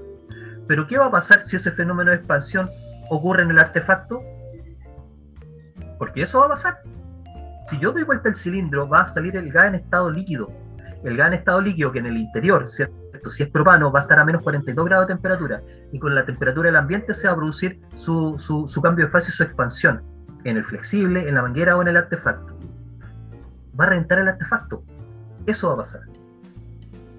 Pero 0.69 0.87
¿qué 0.87 0.97
va 0.97 1.07
a 1.07 1.11
pasar 1.11 1.45
si 1.45 1.57
ese 1.57 1.69
fenómeno 1.73 2.11
de 2.11 2.15
expansión 2.15 2.69
ocurre 3.09 3.43
en 3.43 3.51
el 3.51 3.59
artefacto? 3.59 4.23
Porque 5.99 6.21
eso 6.21 6.39
va 6.39 6.45
a 6.45 6.49
pasar. 6.51 6.77
Si 7.65 7.77
yo 7.77 7.91
doy 7.91 8.03
vuelta 8.03 8.29
el 8.29 8.37
cilindro, 8.37 8.87
va 8.87 9.01
a 9.01 9.07
salir 9.09 9.35
el 9.35 9.51
gas 9.51 9.67
en 9.67 9.75
estado 9.75 10.09
líquido. 10.09 10.49
El 11.03 11.17
gas 11.17 11.27
en 11.27 11.33
estado 11.33 11.59
líquido 11.59 11.91
que 11.91 11.99
en 11.99 12.05
el 12.05 12.15
interior, 12.15 12.69
¿cierto? 12.69 12.95
si 13.29 13.43
es 13.43 13.49
propano, 13.49 13.91
va 13.91 13.99
a 13.99 14.03
estar 14.03 14.17
a 14.17 14.23
menos 14.23 14.43
42 14.43 14.85
grados 14.85 15.09
de 15.09 15.13
temperatura. 15.15 15.61
Y 15.91 15.99
con 15.99 16.15
la 16.15 16.23
temperatura 16.23 16.67
del 16.67 16.77
ambiente 16.77 17.13
se 17.13 17.27
va 17.27 17.33
a 17.33 17.35
producir 17.35 17.81
su, 17.95 18.39
su 18.39 18.81
cambio 18.81 19.07
de 19.07 19.11
fase 19.11 19.31
y 19.31 19.33
su 19.33 19.43
expansión. 19.43 20.01
En 20.43 20.57
el 20.57 20.63
flexible, 20.63 21.27
en 21.27 21.35
la 21.35 21.41
manguera 21.41 21.77
o 21.77 21.81
en 21.81 21.89
el 21.89 21.97
artefacto. 21.97 22.57
Va 23.79 23.85
a 23.85 23.89
reventar 23.89 24.19
el 24.19 24.27
artefacto. 24.27 24.83
Eso 25.45 25.67
va 25.69 25.73
a 25.75 25.77
pasar. 25.77 26.01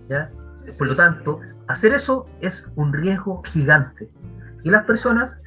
¿Ya? 0.09 0.31
Por 0.79 0.89
lo 0.89 0.95
tanto, 0.95 1.41
hacer 1.69 1.93
eso 1.93 2.27
es 2.41 2.71
un 2.77 2.93
riesgo 2.93 3.43
gigante. 3.45 4.11
Y 4.63 4.71
las 4.71 4.85
personas 4.85 5.43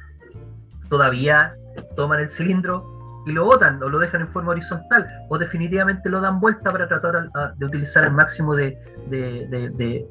todavía 0.88 1.54
toman 1.94 2.20
el 2.20 2.30
cilindro 2.30 2.96
y 3.26 3.32
lo 3.32 3.44
botan 3.44 3.82
o 3.82 3.88
lo 3.88 3.98
dejan 3.98 4.20
en 4.22 4.28
forma 4.28 4.52
horizontal 4.52 5.06
o 5.28 5.36
definitivamente 5.36 6.08
lo 6.08 6.20
dan 6.20 6.38
vuelta 6.38 6.70
para 6.70 6.86
tratar 6.86 7.28
de 7.56 7.66
utilizar 7.66 8.04
el 8.04 8.12
máximo 8.12 8.54
de, 8.54 8.78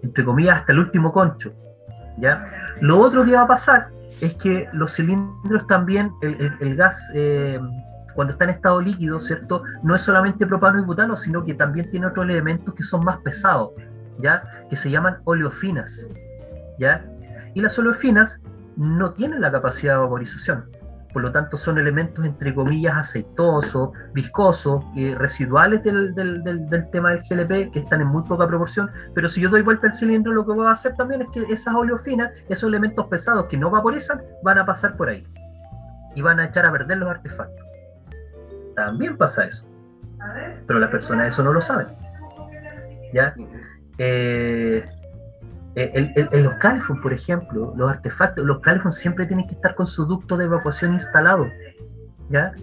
entre 0.03 0.25
comillas, 0.25 0.59
hasta 0.59 0.73
el 0.73 0.79
último 0.79 1.11
concho. 1.11 1.51
¿ya? 2.17 2.43
Lo 2.81 2.99
otro 2.99 3.23
que 3.23 3.31
va 3.31 3.41
a 3.41 3.47
pasar 3.47 3.89
es 4.21 4.33
que 4.35 4.67
los 4.73 4.93
cilindros 4.93 5.67
también, 5.67 6.11
el, 6.21 6.75
gas, 6.75 7.11
eh, 7.13 7.59
cuando 8.13 8.33
está 8.33 8.45
en 8.45 8.51
estado 8.51 8.81
líquido, 8.81 9.19
¿cierto? 9.19 9.63
No 9.83 9.95
es 9.95 10.01
solamente 10.01 10.47
propano 10.47 10.79
y 10.79 10.83
butano, 10.83 11.15
sino 11.15 11.43
que 11.43 11.53
también 11.53 11.89
tiene 11.89 12.07
otros 12.07 12.25
elementos 12.25 12.73
que 12.73 12.83
son 12.83 13.03
más 13.03 13.17
pesados, 13.17 13.71
¿ya? 14.19 14.43
Que 14.69 14.75
se 14.75 14.89
llaman 14.89 15.17
oleofinas, 15.25 16.09
¿ya? 16.79 17.05
Y 17.53 17.61
las 17.61 17.77
oleofinas 17.77 18.41
no 18.77 19.11
tienen 19.11 19.41
la 19.41 19.51
capacidad 19.51 19.93
de 19.93 19.99
vaporización. 19.99 20.65
Por 21.15 21.21
lo 21.21 21.31
tanto, 21.31 21.55
son 21.55 21.77
elementos 21.77 22.25
entre 22.25 22.53
comillas 22.53 22.97
aceitosos, 22.97 23.91
viscosos, 24.13 24.83
y 24.95 25.15
residuales 25.15 25.81
del, 25.81 26.13
tema 26.91 27.11
del 27.11 27.21
GLP 27.21 27.71
que 27.71 27.79
están 27.79 28.01
en 28.01 28.07
muy 28.07 28.23
poca 28.23 28.45
proporción. 28.45 28.91
Pero 29.13 29.29
si 29.29 29.39
yo 29.39 29.47
doy 29.47 29.61
vuelta 29.61 29.87
al 29.87 29.93
cilindro, 29.93 30.33
lo 30.33 30.45
que 30.45 30.51
voy 30.51 30.67
a 30.67 30.71
hacer 30.71 30.93
también 30.97 31.21
es 31.21 31.29
que 31.29 31.53
esas 31.53 31.73
oleofinas, 31.73 32.31
esos 32.49 32.67
elementos 32.67 33.07
pesados 33.07 33.45
que 33.45 33.55
no 33.55 33.69
vaporizan, 33.69 34.21
van 34.43 34.57
a 34.57 34.65
pasar 34.65 34.97
por 34.97 35.07
ahí 35.07 35.25
y 36.15 36.21
van 36.21 36.41
a 36.41 36.47
echar 36.47 36.65
a 36.65 36.71
perder 36.73 36.97
los 36.97 37.09
artefactos. 37.09 37.65
También 38.75 39.15
pasa 39.15 39.45
eso. 39.45 39.71
Pero 40.67 40.79
las 40.79 40.89
personas 40.89 41.29
eso 41.29 41.43
no 41.45 41.53
lo 41.53 41.61
saben. 41.61 41.87
¿Ya? 43.13 43.33
Eh, 43.99 44.85
eh, 45.75 46.13
en 46.15 46.43
los 46.43 46.53
calefons, 46.55 47.01
por 47.01 47.11
ejemplo, 47.11 47.73
los 47.75 47.89
artefactos, 47.89 48.45
los 48.45 48.61
calefons 48.61 48.95
siempre 48.95 49.25
tienen 49.25 49.45
que 49.45 49.55
estar 49.55 49.75
con 49.75 49.85
su 49.85 50.05
ducto 50.05 50.37
de 50.37 50.45
evacuación 50.45 50.93
instalado, 50.93 51.49
¿ya? 52.29 52.53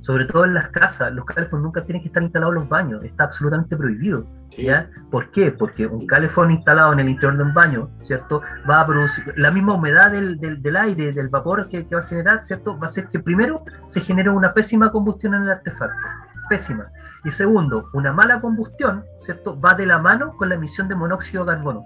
Sobre 0.00 0.24
todo 0.24 0.44
en 0.44 0.54
las 0.54 0.68
casas, 0.70 1.12
los 1.12 1.24
calefons 1.24 1.62
nunca 1.62 1.84
tienen 1.84 2.02
que 2.02 2.08
estar 2.08 2.22
instalados 2.22 2.54
en 2.54 2.60
los 2.60 2.68
baños, 2.68 3.04
está 3.04 3.24
absolutamente 3.24 3.76
prohibido, 3.76 4.26
¿ya? 4.58 4.90
¿Por 5.12 5.30
qué? 5.30 5.52
Porque 5.52 5.86
un 5.86 6.08
calefón 6.08 6.50
instalado 6.50 6.92
en 6.92 7.00
el 7.00 7.08
interior 7.08 7.36
de 7.36 7.42
un 7.44 7.54
baño, 7.54 7.88
¿cierto? 8.00 8.42
Va 8.68 8.80
a 8.80 8.86
producir 8.86 9.32
la 9.36 9.52
misma 9.52 9.74
humedad 9.74 10.10
del, 10.10 10.38
del, 10.38 10.76
aire, 10.76 11.12
del 11.12 11.28
vapor 11.28 11.68
que, 11.68 11.86
que 11.86 11.94
va 11.94 12.00
a 12.00 12.06
generar, 12.06 12.40
¿cierto? 12.40 12.76
Va 12.76 12.86
a 12.86 12.86
hacer 12.86 13.08
que 13.08 13.20
primero 13.20 13.62
se 13.86 14.00
genere 14.00 14.30
una 14.30 14.52
pésima 14.52 14.90
combustión 14.90 15.34
en 15.34 15.42
el 15.42 15.50
artefacto, 15.50 16.06
pésima. 16.48 16.90
Y 17.24 17.30
segundo, 17.30 17.88
una 17.92 18.12
mala 18.12 18.40
combustión, 18.40 19.04
¿cierto? 19.20 19.58
Va 19.60 19.74
de 19.74 19.86
la 19.86 19.98
mano 19.98 20.36
con 20.36 20.48
la 20.48 20.54
emisión 20.54 20.88
de 20.88 20.94
monóxido 20.94 21.44
de 21.44 21.52
carbono. 21.52 21.84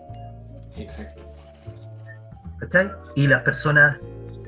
Exacto. 0.76 1.22
¿Cachai? 2.58 2.90
Y 3.14 3.26
las 3.26 3.42
personas 3.42 3.98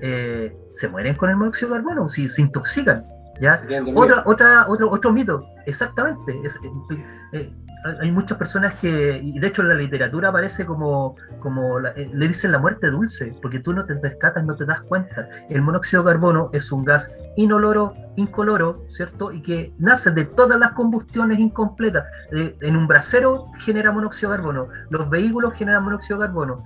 eh, 0.00 0.54
se 0.72 0.88
mueren 0.88 1.14
con 1.14 1.30
el 1.30 1.36
monóxido 1.36 1.70
de 1.70 1.76
carbono, 1.76 2.08
si 2.08 2.28
se 2.28 2.42
intoxican. 2.42 3.06
¿ya? 3.40 3.62
Otra, 3.94 4.22
otra, 4.26 4.66
otro, 4.68 4.90
otro 4.90 5.12
mito, 5.12 5.44
exactamente. 5.66 6.40
Es, 6.44 6.56
eh, 6.56 7.04
eh, 7.32 7.52
hay 8.00 8.12
muchas 8.12 8.38
personas 8.38 8.74
que, 8.78 9.20
y 9.22 9.38
de 9.38 9.46
hecho 9.46 9.62
la 9.62 9.74
literatura 9.74 10.28
aparece 10.28 10.64
como, 10.64 11.16
como 11.40 11.80
eh, 11.80 12.10
le 12.12 12.28
dicen 12.28 12.52
la 12.52 12.58
muerte 12.58 12.90
dulce, 12.90 13.34
porque 13.42 13.58
tú 13.58 13.72
no 13.72 13.84
te 13.84 13.96
percatas, 13.96 14.44
no 14.44 14.54
te 14.54 14.64
das 14.64 14.82
cuenta. 14.82 15.28
El 15.48 15.62
monóxido 15.62 16.02
de 16.02 16.12
carbono 16.12 16.50
es 16.52 16.70
un 16.70 16.84
gas 16.84 17.12
inoloro, 17.36 17.94
incoloro, 18.16 18.84
¿cierto? 18.88 19.32
Y 19.32 19.42
que 19.42 19.74
nace 19.78 20.10
de 20.10 20.24
todas 20.24 20.58
las 20.58 20.72
combustiones 20.72 21.38
incompletas. 21.38 22.04
en 22.30 22.76
un 22.76 22.86
brasero 22.86 23.46
genera 23.58 23.90
monóxido 23.90 24.30
de 24.30 24.38
carbono, 24.38 24.68
los 24.90 25.10
vehículos 25.10 25.54
generan 25.54 25.84
monóxido 25.84 26.20
de 26.20 26.26
carbono, 26.26 26.62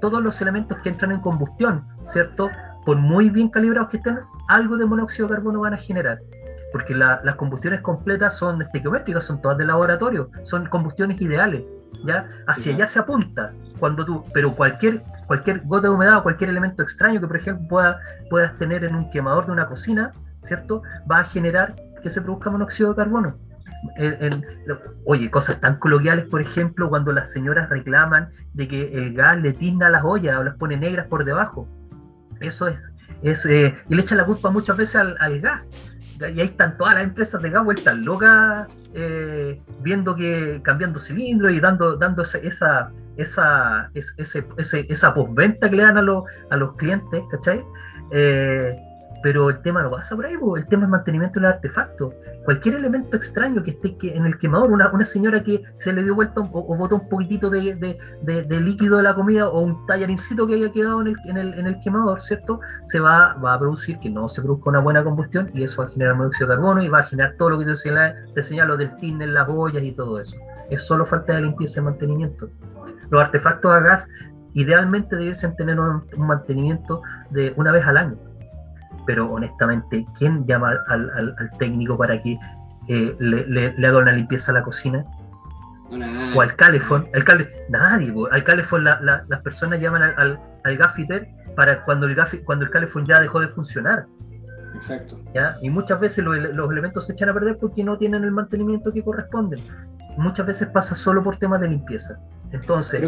todos 0.00 0.22
los 0.22 0.40
elementos 0.42 0.78
que 0.78 0.90
entran 0.90 1.12
en 1.12 1.20
combustión, 1.20 1.86
¿cierto? 2.04 2.50
Por 2.84 2.96
muy 2.98 3.30
bien 3.30 3.48
calibrados 3.48 3.90
que 3.90 3.96
estén, 3.98 4.18
algo 4.48 4.76
de 4.76 4.84
monóxido 4.84 5.28
de 5.28 5.34
carbono 5.34 5.60
van 5.60 5.74
a 5.74 5.78
generar 5.78 6.18
porque 6.72 6.94
las 6.94 7.34
combustiones 7.36 7.80
completas 7.80 8.36
son 8.36 8.62
estequiométricas, 8.62 9.24
son 9.24 9.40
todas 9.40 9.58
de 9.58 9.64
laboratorio, 9.64 10.30
son 10.42 10.66
combustiones 10.66 11.20
ideales, 11.20 11.62
¿ya? 12.06 12.28
Hacia 12.46 12.74
allá 12.74 12.86
se 12.86 12.98
apunta, 12.98 13.52
cuando 13.78 14.04
tú, 14.04 14.24
pero 14.32 14.54
cualquier, 14.54 15.02
cualquier 15.26 15.62
gota 15.62 15.88
de 15.88 15.94
humedad 15.94 16.18
o 16.18 16.22
cualquier 16.22 16.50
elemento 16.50 16.82
extraño 16.82 17.20
que, 17.20 17.26
por 17.26 17.36
ejemplo, 17.36 17.66
pueda, 17.68 18.00
puedas 18.28 18.56
tener 18.58 18.84
en 18.84 18.94
un 18.94 19.10
quemador 19.10 19.46
de 19.46 19.52
una 19.52 19.66
cocina, 19.66 20.12
¿cierto? 20.40 20.82
Va 21.10 21.20
a 21.20 21.24
generar 21.24 21.74
que 22.02 22.10
se 22.10 22.20
produzca 22.20 22.50
monóxido 22.50 22.90
de 22.90 22.96
carbono. 22.96 23.36
oye, 25.06 25.30
cosas 25.30 25.60
tan 25.60 25.76
coloquiales, 25.76 26.26
por 26.26 26.40
ejemplo, 26.40 26.88
cuando 26.88 27.12
las 27.12 27.32
señoras 27.32 27.68
reclaman 27.68 28.28
de 28.54 28.68
que 28.68 28.92
el 28.92 29.14
gas 29.14 29.38
le 29.38 29.52
tizna 29.52 29.88
las 29.88 30.04
ollas 30.04 30.38
o 30.38 30.44
las 30.44 30.56
pone 30.56 30.76
negras 30.76 31.06
por 31.08 31.24
debajo. 31.24 31.68
Eso 32.40 32.68
es, 32.68 32.90
es 33.22 33.44
eh, 33.44 33.76
y 33.88 33.94
le 33.94 34.00
echan 34.00 34.16
la 34.16 34.24
culpa 34.24 34.50
muchas 34.50 34.76
veces 34.76 34.96
al, 34.96 35.16
al 35.20 35.40
gas 35.40 35.62
y 36.20 36.40
ahí 36.40 36.46
están 36.46 36.76
todas 36.76 36.94
las 36.94 37.04
empresas 37.04 37.40
de 37.40 37.50
gas 37.50 37.64
vueltas 37.64 37.96
locas 37.98 38.68
eh, 38.94 39.60
viendo 39.80 40.14
que 40.14 40.60
cambiando 40.62 40.98
cilindros 40.98 41.52
y 41.52 41.60
dando, 41.60 41.96
dando 41.96 42.22
esa, 42.22 42.38
esa, 42.38 42.92
esa, 43.16 43.90
ese, 43.94 44.44
ese, 44.56 44.86
esa 44.88 45.14
postventa 45.14 45.70
que 45.70 45.76
le 45.76 45.82
dan 45.82 45.96
a, 45.96 46.02
los, 46.02 46.24
a 46.50 46.56
los 46.56 46.76
clientes, 46.76 47.22
¿cachai? 47.30 47.64
Eh, 48.10 48.76
pero 49.22 49.50
el 49.50 49.60
tema 49.60 49.82
no 49.82 49.90
pasa 49.90 50.16
por 50.16 50.26
ahí, 50.26 50.34
el 50.56 50.66
tema 50.66 50.84
es 50.84 50.88
mantenimiento 50.88 51.40
del 51.40 51.50
artefacto. 51.50 52.10
Cualquier 52.44 52.76
elemento 52.76 53.16
extraño 53.16 53.62
que 53.62 53.72
esté 53.72 53.96
en 54.16 54.24
el 54.24 54.38
quemador, 54.38 54.70
una, 54.70 54.90
una 54.90 55.04
señora 55.04 55.42
que 55.42 55.62
se 55.78 55.92
le 55.92 56.02
dio 56.02 56.14
vuelta 56.14 56.40
o, 56.40 56.76
botó 56.76 56.96
un 56.96 57.08
poquitito 57.08 57.50
de, 57.50 57.98
de, 58.22 58.60
líquido 58.60 58.96
de 58.96 59.02
la 59.02 59.14
comida 59.14 59.48
o 59.48 59.60
un 59.60 59.86
tallarincito 59.86 60.46
que 60.46 60.54
haya 60.54 60.72
quedado 60.72 61.02
en 61.02 61.08
el, 61.08 61.16
en 61.26 61.36
el, 61.36 61.54
en 61.54 61.66
el 61.66 61.80
quemador, 61.80 62.22
¿cierto? 62.22 62.60
Se 62.86 62.98
va, 62.98 63.34
va, 63.34 63.54
a 63.54 63.58
producir 63.58 63.98
que 63.98 64.08
no 64.08 64.28
se 64.28 64.40
produzca 64.40 64.70
una 64.70 64.80
buena 64.80 65.04
combustión 65.04 65.48
y 65.52 65.64
eso 65.64 65.82
va 65.82 65.88
a 65.88 65.90
generar 65.90 66.14
monóxido 66.14 66.48
de 66.48 66.54
carbono 66.54 66.82
y 66.82 66.88
va 66.88 67.00
a 67.00 67.04
generar 67.04 67.34
todo 67.36 67.50
lo 67.50 67.58
que 67.58 67.66
te 67.66 68.42
señalo, 68.42 68.76
del 68.76 68.96
tin 68.96 69.20
en 69.20 69.34
las 69.34 69.48
ollas 69.48 69.82
y 69.82 69.92
todo 69.92 70.20
eso. 70.20 70.36
Es 70.70 70.82
solo 70.86 71.04
falta 71.04 71.34
de 71.34 71.42
limpieza 71.42 71.80
y 71.80 71.84
mantenimiento. 71.84 72.48
Los 73.10 73.22
artefactos 73.22 73.74
a 73.74 73.80
gas 73.80 74.08
idealmente 74.54 75.16
debiesen 75.16 75.54
tener 75.56 75.78
un 75.78 76.02
mantenimiento 76.16 77.02
de 77.30 77.52
una 77.56 77.72
vez 77.72 77.84
al 77.86 77.96
año 77.96 78.29
pero 79.10 79.28
honestamente, 79.28 80.06
¿quién 80.16 80.46
llama 80.46 80.78
al, 80.86 81.50
técnico 81.58 81.98
para 81.98 82.22
que 82.22 82.38
eh, 82.86 83.16
le, 83.18 83.88
haga 83.88 83.98
una 83.98 84.12
limpieza 84.12 84.52
a 84.52 84.54
la 84.54 84.62
cocina? 84.62 85.04
o 86.36 86.40
al 86.40 86.54
calefón, 86.54 87.04
nadie, 87.68 88.14
al 88.30 88.44
calefón 88.44 88.84
las 88.84 89.42
personas 89.42 89.80
llaman 89.80 90.14
al, 90.16 90.38
al, 90.62 90.76
gaffiter 90.76 91.28
para 91.56 91.84
cuando 91.84 92.06
el, 92.06 92.16
cuando 92.44 92.66
el 92.66 92.70
calefón 92.70 93.04
ya 93.04 93.20
dejó 93.20 93.40
de 93.40 93.48
funcionar. 93.48 94.06
Exacto. 94.76 95.18
¿ya? 95.34 95.56
Y 95.60 95.70
muchas 95.70 95.98
veces 95.98 96.24
los, 96.24 96.36
elementos 96.70 97.04
se 97.04 97.14
echan 97.14 97.30
a 97.30 97.34
perder 97.34 97.58
porque 97.58 97.82
no 97.82 97.98
tienen 97.98 98.22
el 98.22 98.30
mantenimiento 98.30 98.92
que 98.92 99.02
corresponde. 99.02 99.60
Muchas 100.18 100.46
veces 100.46 100.68
pasa 100.68 100.94
solo 100.94 101.24
por 101.24 101.36
temas 101.38 101.60
de 101.60 101.66
limpieza. 101.66 102.20
Entonces, 102.52 103.02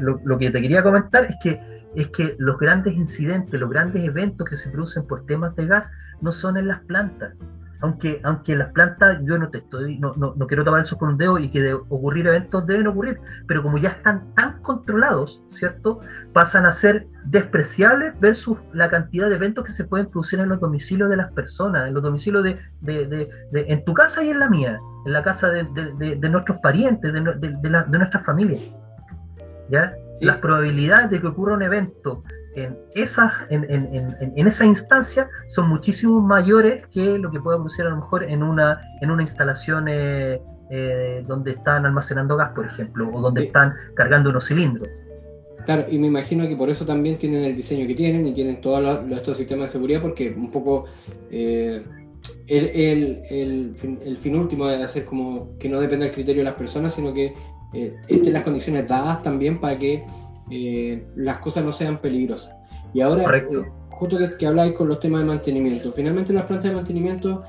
lo 0.00 0.38
que 0.38 0.50
te 0.50 0.62
quería 0.62 0.82
comentar 0.82 1.26
es 1.26 1.36
que 1.42 1.73
es 1.96 2.08
que 2.08 2.36
los 2.38 2.58
grandes 2.58 2.94
incidentes, 2.94 3.58
los 3.58 3.70
grandes 3.70 4.04
eventos 4.04 4.48
que 4.48 4.56
se 4.56 4.70
producen 4.70 5.06
por 5.06 5.26
temas 5.26 5.54
de 5.56 5.66
gas 5.66 5.92
no 6.20 6.32
son 6.32 6.56
en 6.56 6.68
las 6.68 6.80
plantas. 6.80 7.34
Aunque, 7.80 8.20
aunque 8.22 8.56
las 8.56 8.72
plantas, 8.72 9.18
yo 9.24 9.36
no 9.36 9.50
te 9.50 9.58
estoy, 9.58 9.98
no, 9.98 10.14
no, 10.16 10.32
no 10.36 10.46
quiero 10.46 10.64
tapar 10.64 10.80
eso 10.80 10.96
con 10.96 11.10
un 11.10 11.18
dedo 11.18 11.38
y 11.38 11.50
que 11.50 11.60
de 11.60 11.74
ocurrir 11.74 12.26
eventos 12.26 12.66
deben 12.66 12.86
ocurrir, 12.86 13.20
pero 13.46 13.62
como 13.62 13.76
ya 13.76 13.90
están 13.90 14.32
tan 14.34 14.62
controlados, 14.62 15.42
¿cierto? 15.50 16.00
Pasan 16.32 16.64
a 16.64 16.72
ser 16.72 17.06
despreciables 17.26 18.18
versus 18.20 18.56
la 18.72 18.88
cantidad 18.88 19.28
de 19.28 19.34
eventos 19.34 19.66
que 19.66 19.72
se 19.72 19.84
pueden 19.84 20.06
producir 20.06 20.40
en 20.40 20.48
los 20.48 20.60
domicilios 20.60 21.10
de 21.10 21.18
las 21.18 21.30
personas, 21.32 21.86
en 21.86 21.92
los 21.92 22.02
domicilios 22.02 22.42
de, 22.42 22.58
de, 22.80 23.06
de, 23.06 23.28
de 23.52 23.66
en 23.68 23.84
tu 23.84 23.92
casa 23.92 24.24
y 24.24 24.30
en 24.30 24.38
la 24.38 24.48
mía, 24.48 24.78
en 25.04 25.12
la 25.12 25.22
casa 25.22 25.50
de, 25.50 25.64
nuestros 26.30 26.58
parientes, 26.62 27.12
de, 27.12 27.20
de 27.20 27.98
nuestras 27.98 28.24
familias. 28.24 28.62
¿Ya? 29.68 29.92
Las 30.20 30.38
probabilidades 30.38 31.10
de 31.10 31.20
que 31.20 31.26
ocurra 31.26 31.54
un 31.54 31.62
evento 31.62 32.22
en, 32.54 32.76
esas, 32.94 33.32
en, 33.50 33.64
en, 33.68 34.16
en, 34.20 34.46
esa 34.46 34.64
instancia 34.64 35.28
son 35.48 35.68
muchísimo 35.68 36.20
mayores 36.20 36.86
que 36.88 37.18
lo 37.18 37.30
que 37.30 37.40
puede 37.40 37.58
producir 37.58 37.84
a 37.84 37.90
lo 37.90 37.96
mejor 37.96 38.22
en 38.22 38.42
una, 38.42 38.80
en 39.00 39.10
una 39.10 39.22
instalación 39.22 39.86
eh, 39.88 40.40
eh, 40.70 41.24
donde 41.26 41.52
están 41.52 41.84
almacenando 41.84 42.36
gas, 42.36 42.52
por 42.54 42.66
ejemplo, 42.66 43.10
o 43.12 43.20
donde 43.20 43.44
están 43.44 43.74
cargando 43.94 44.30
unos 44.30 44.46
cilindros. 44.46 44.88
Claro, 45.64 45.86
y 45.88 45.98
me 45.98 46.06
imagino 46.06 46.46
que 46.46 46.56
por 46.56 46.68
eso 46.68 46.84
también 46.84 47.18
tienen 47.18 47.42
el 47.42 47.56
diseño 47.56 47.86
que 47.86 47.94
tienen 47.94 48.26
y 48.26 48.32
tienen 48.32 48.60
todos 48.60 49.00
estos 49.10 49.36
sistemas 49.36 49.66
de 49.66 49.72
seguridad, 49.72 50.02
porque 50.02 50.30
un 50.30 50.50
poco 50.50 50.84
eh, 51.30 51.82
el, 52.46 53.74
fin, 53.76 54.36
último 54.36 54.68
es 54.68 54.82
hacer 54.82 55.04
como 55.04 55.56
que 55.58 55.68
no 55.68 55.80
dependa 55.80 56.04
del 56.04 56.14
criterio 56.14 56.40
de 56.40 56.50
las 56.50 56.54
personas, 56.54 56.94
sino 56.94 57.12
que 57.12 57.34
eh, 57.74 57.96
estén 58.08 58.32
las 58.32 58.42
condiciones 58.42 58.86
dadas 58.86 59.22
también 59.22 59.60
para 59.60 59.78
que 59.78 60.04
eh, 60.50 61.06
las 61.16 61.38
cosas 61.38 61.64
no 61.64 61.72
sean 61.72 61.98
peligrosas. 62.00 62.54
Y 62.92 63.00
ahora, 63.00 63.44
justo 63.90 64.18
que, 64.18 64.36
que, 64.36 64.46
habláis 64.46 64.74
con 64.74 64.88
los 64.88 65.00
temas 65.00 65.22
de 65.22 65.26
mantenimiento, 65.26 65.92
finalmente 65.92 66.32
las 66.32 66.44
plantas 66.44 66.70
de 66.70 66.76
mantenimiento 66.76 67.42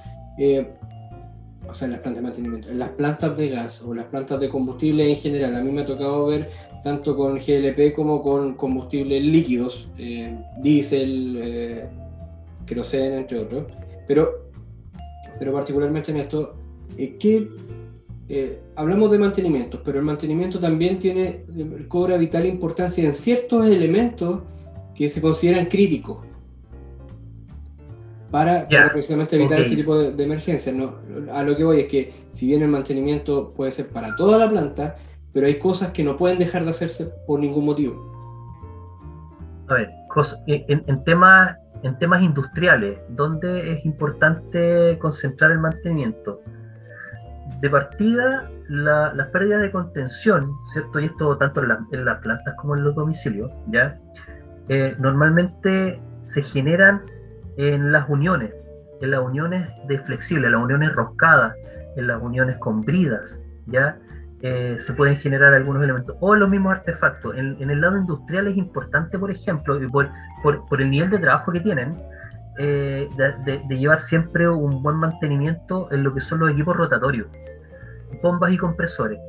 o 1.68 1.74
sea, 1.74 1.88
las 1.88 2.00
plantas 2.00 2.22
de 2.22 2.28
mantenimiento, 2.28 2.70
en 2.70 2.80
las 2.80 2.90
plantas 2.90 3.38
de 3.38 3.50
gas 3.50 3.82
o 3.82 3.94
las 3.94 4.06
plantas 4.06 4.40
de 4.40 4.50
combustible 4.50 5.10
en 5.10 5.16
general. 5.16 5.56
A 5.56 5.62
mí 5.62 5.72
me 5.72 5.82
ha 5.82 5.86
tocado 5.86 6.28
ver 6.28 6.50
tanto 6.84 7.16
con 7.16 7.38
GLP 7.38 7.94
como 7.96 8.22
con 8.22 8.56
combustibles 8.56 9.24
líquidos, 9.24 9.90
eh, 9.98 10.38
diésel, 10.62 11.40
eh, 11.42 11.90
entre 12.68 13.40
otros. 13.40 13.66
Pero, 14.08 14.50
pero 15.40 15.54
particularmente 15.54 16.12
en 16.12 16.18
esto, 16.18 16.56
eh, 16.98 17.16
que 17.20 17.48
eh, 18.28 18.60
hablamos 18.76 19.12
de 19.12 19.20
mantenimiento, 19.20 19.82
pero 19.84 20.00
el 20.00 20.06
mantenimiento 20.06 20.60
también 20.60 20.98
tiene, 20.98 21.46
cobra 21.88 22.18
vital 22.18 22.46
importancia 22.46 23.04
en 23.04 23.14
ciertos 23.14 23.66
elementos 23.68 24.42
que 24.96 25.10
se 25.10 25.22
consideran 25.22 25.66
críticos 25.66 26.26
para, 28.32 28.68
precisamente 28.68 29.36
evitar 29.36 29.60
este 29.60 29.76
tipo 29.76 29.98
de, 29.98 30.24
emergencias. 30.24 30.76
¿no? 30.76 30.96
A 31.32 31.44
lo 31.44 31.56
que 31.56 31.64
voy 31.64 31.82
es 31.82 31.88
que 31.88 32.14
si 32.32 32.48
bien 32.48 32.64
el 32.64 32.70
mantenimiento 32.70 33.54
puede 33.54 33.72
ser 33.72 33.90
para 33.90 34.16
toda 34.16 34.40
la 34.40 34.50
planta, 34.50 34.96
pero 35.32 35.48
hay 35.48 35.60
cosas 35.60 35.92
que 35.92 36.04
no 36.04 36.18
pueden 36.18 36.40
dejar 36.40 36.64
de 36.64 36.72
hacerse 36.72 37.06
por 37.28 37.40
ningún 37.40 37.66
motivo. 37.66 38.12
A 39.68 39.76
ver, 39.76 39.90
eh, 40.48 40.66
en, 40.68 41.04
temas, 41.04 41.58
en 41.84 41.98
temas 42.00 42.24
industriales, 42.24 42.98
¿dónde 43.10 43.74
es 43.74 43.86
importante 43.86 44.98
concentrar 45.00 45.52
el 45.52 45.60
mantenimiento? 45.60 46.42
De 47.62 47.70
partida, 47.70 48.50
las 48.68 49.28
pérdidas 49.30 49.62
de 49.62 49.72
contención, 49.72 50.52
¿cierto? 50.74 51.00
Y 51.00 51.06
esto 51.06 51.38
tanto 51.38 51.62
en, 51.62 52.06
las 52.06 52.20
plantas 52.20 52.54
como 52.58 52.76
en 52.76 52.84
los 52.84 52.96
domicilios, 52.96 53.52
¿ya? 53.68 53.98
Eh, 54.68 54.96
normalmente 55.00 56.02
se 56.22 56.42
generan 56.42 57.04
en 57.58 57.92
las 57.92 58.10
uniones, 58.10 58.54
en 59.02 59.12
las 59.12 59.22
uniones 59.22 59.70
de 59.88 60.00
flexible, 60.00 60.48
en 60.48 60.54
las 60.54 60.64
uniones 60.64 60.94
roscadas, 60.94 61.56
en 61.96 62.08
las 62.08 62.22
uniones 62.22 62.58
con 62.58 62.82
bridas, 62.82 63.44
¿ya? 63.68 63.98
Eh, 64.42 64.78
se 64.80 64.94
pueden 64.94 65.18
generar 65.18 65.54
algunos 65.54 65.84
elementos, 65.84 66.16
o 66.20 66.36
los 66.36 66.50
mismos 66.50 66.74
artefactos. 66.74 67.36
En, 67.36 67.70
el 67.70 67.82
lado 67.82 67.98
industrial 67.98 68.48
es 68.48 68.58
importante, 68.58 69.18
por 69.18 69.32
ejemplo, 69.32 69.80
por, 69.92 70.82
el 70.82 70.90
nivel 70.90 71.10
de 71.10 71.20
trabajo 71.20 71.52
que 71.52 71.62
tienen, 71.62 71.98
eh, 72.58 73.10
de, 73.46 73.76
llevar 73.76 74.00
siempre 74.00 74.48
un 74.48 74.82
buen 74.82 74.96
mantenimiento 74.96 75.92
en 75.92 76.04
lo 76.04 76.14
que 76.14 76.22
son 76.22 76.40
los 76.40 76.52
equipos 76.52 76.76
rotatorios, 76.76 77.28
bombas 78.22 78.52
y 78.52 78.58
compresores. 78.58 79.20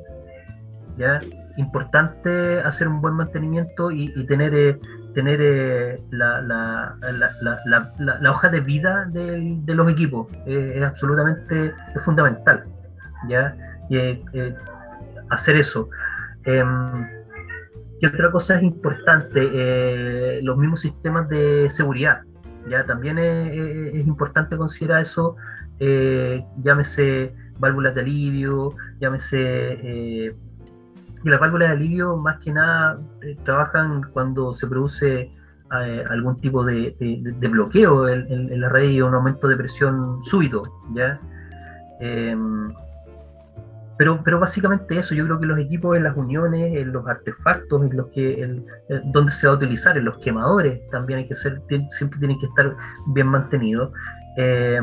¿ya? 0.96 1.20
Importante 1.56 2.60
hacer 2.60 2.86
un 2.88 3.00
buen 3.00 3.14
mantenimiento 3.14 3.90
y, 3.90 4.08
tener 4.26 4.54
eh, 4.54 4.78
tener 5.14 5.40
eh, 5.42 6.02
la, 6.10 6.96
hoja 8.30 8.48
de 8.48 8.60
vida 8.60 9.06
de, 9.10 9.74
los 9.74 9.90
equipos. 9.90 10.28
Es 10.46 10.82
absolutamente 10.82 11.74
fundamental. 12.00 12.64
¿ya? 13.28 13.56
Eh, 13.90 14.22
hacer 15.30 15.56
eso. 15.56 15.88
Em, 16.44 17.08
¿Qué 18.00 18.06
otra 18.08 18.30
cosa 18.30 18.56
es 18.56 18.62
importante? 18.62 20.42
los 20.42 20.56
mismos 20.58 20.80
sistemas 20.80 21.28
de 21.28 21.68
seguridad. 21.70 22.20
¿Ya? 22.68 22.84
También 22.86 23.18
es, 23.18 24.06
importante 24.06 24.56
considerar 24.56 25.02
eso, 25.02 25.36
llámese 25.78 27.34
válvulas 27.58 27.94
de 27.94 28.00
alivio, 28.02 28.74
llámese 29.00 30.34
y 31.26 31.28
las 31.28 31.40
válvulas 31.40 31.70
de 31.70 31.74
alivio 31.74 32.16
más 32.16 32.38
que 32.38 32.52
nada 32.52 33.00
eh, 33.22 33.36
trabajan 33.42 34.02
cuando 34.12 34.54
se 34.54 34.68
produce 34.68 35.32
eh, 35.82 36.04
algún 36.08 36.40
tipo 36.40 36.64
de, 36.64 36.94
bloqueo 37.50 38.08
en, 38.08 38.60
la 38.60 38.68
red 38.68 38.90
y 38.90 39.02
un 39.02 39.12
aumento 39.12 39.48
de 39.48 39.56
presión 39.56 40.22
súbito, 40.22 40.62
¿ya? 40.94 41.18
Pero, 43.98 44.20
pero 44.24 44.38
básicamente 44.38 44.98
eso, 44.98 45.14
yo 45.14 45.24
creo 45.24 45.40
que 45.40 45.46
los 45.46 45.58
equipos 45.58 45.96
en 45.96 46.04
las 46.04 46.16
uniones, 46.16 46.76
en 46.76 46.92
los 46.92 47.06
artefactos, 47.06 47.82
en 47.82 47.96
los 47.96 48.08
que 48.08 48.56
donde 49.04 49.32
se 49.32 49.46
va 49.46 49.54
a 49.54 49.56
utilizar, 49.56 49.96
en 49.96 50.04
los 50.04 50.18
quemadores 50.18 50.80
también 50.90 51.20
hay 51.20 51.28
que 51.28 51.34
ser, 51.34 51.60
siempre 51.88 52.18
tienen 52.18 52.38
que 52.38 52.46
estar 52.46 52.76
bien 53.08 53.26
mantenidos. 53.28 53.90
Eh, 54.36 54.78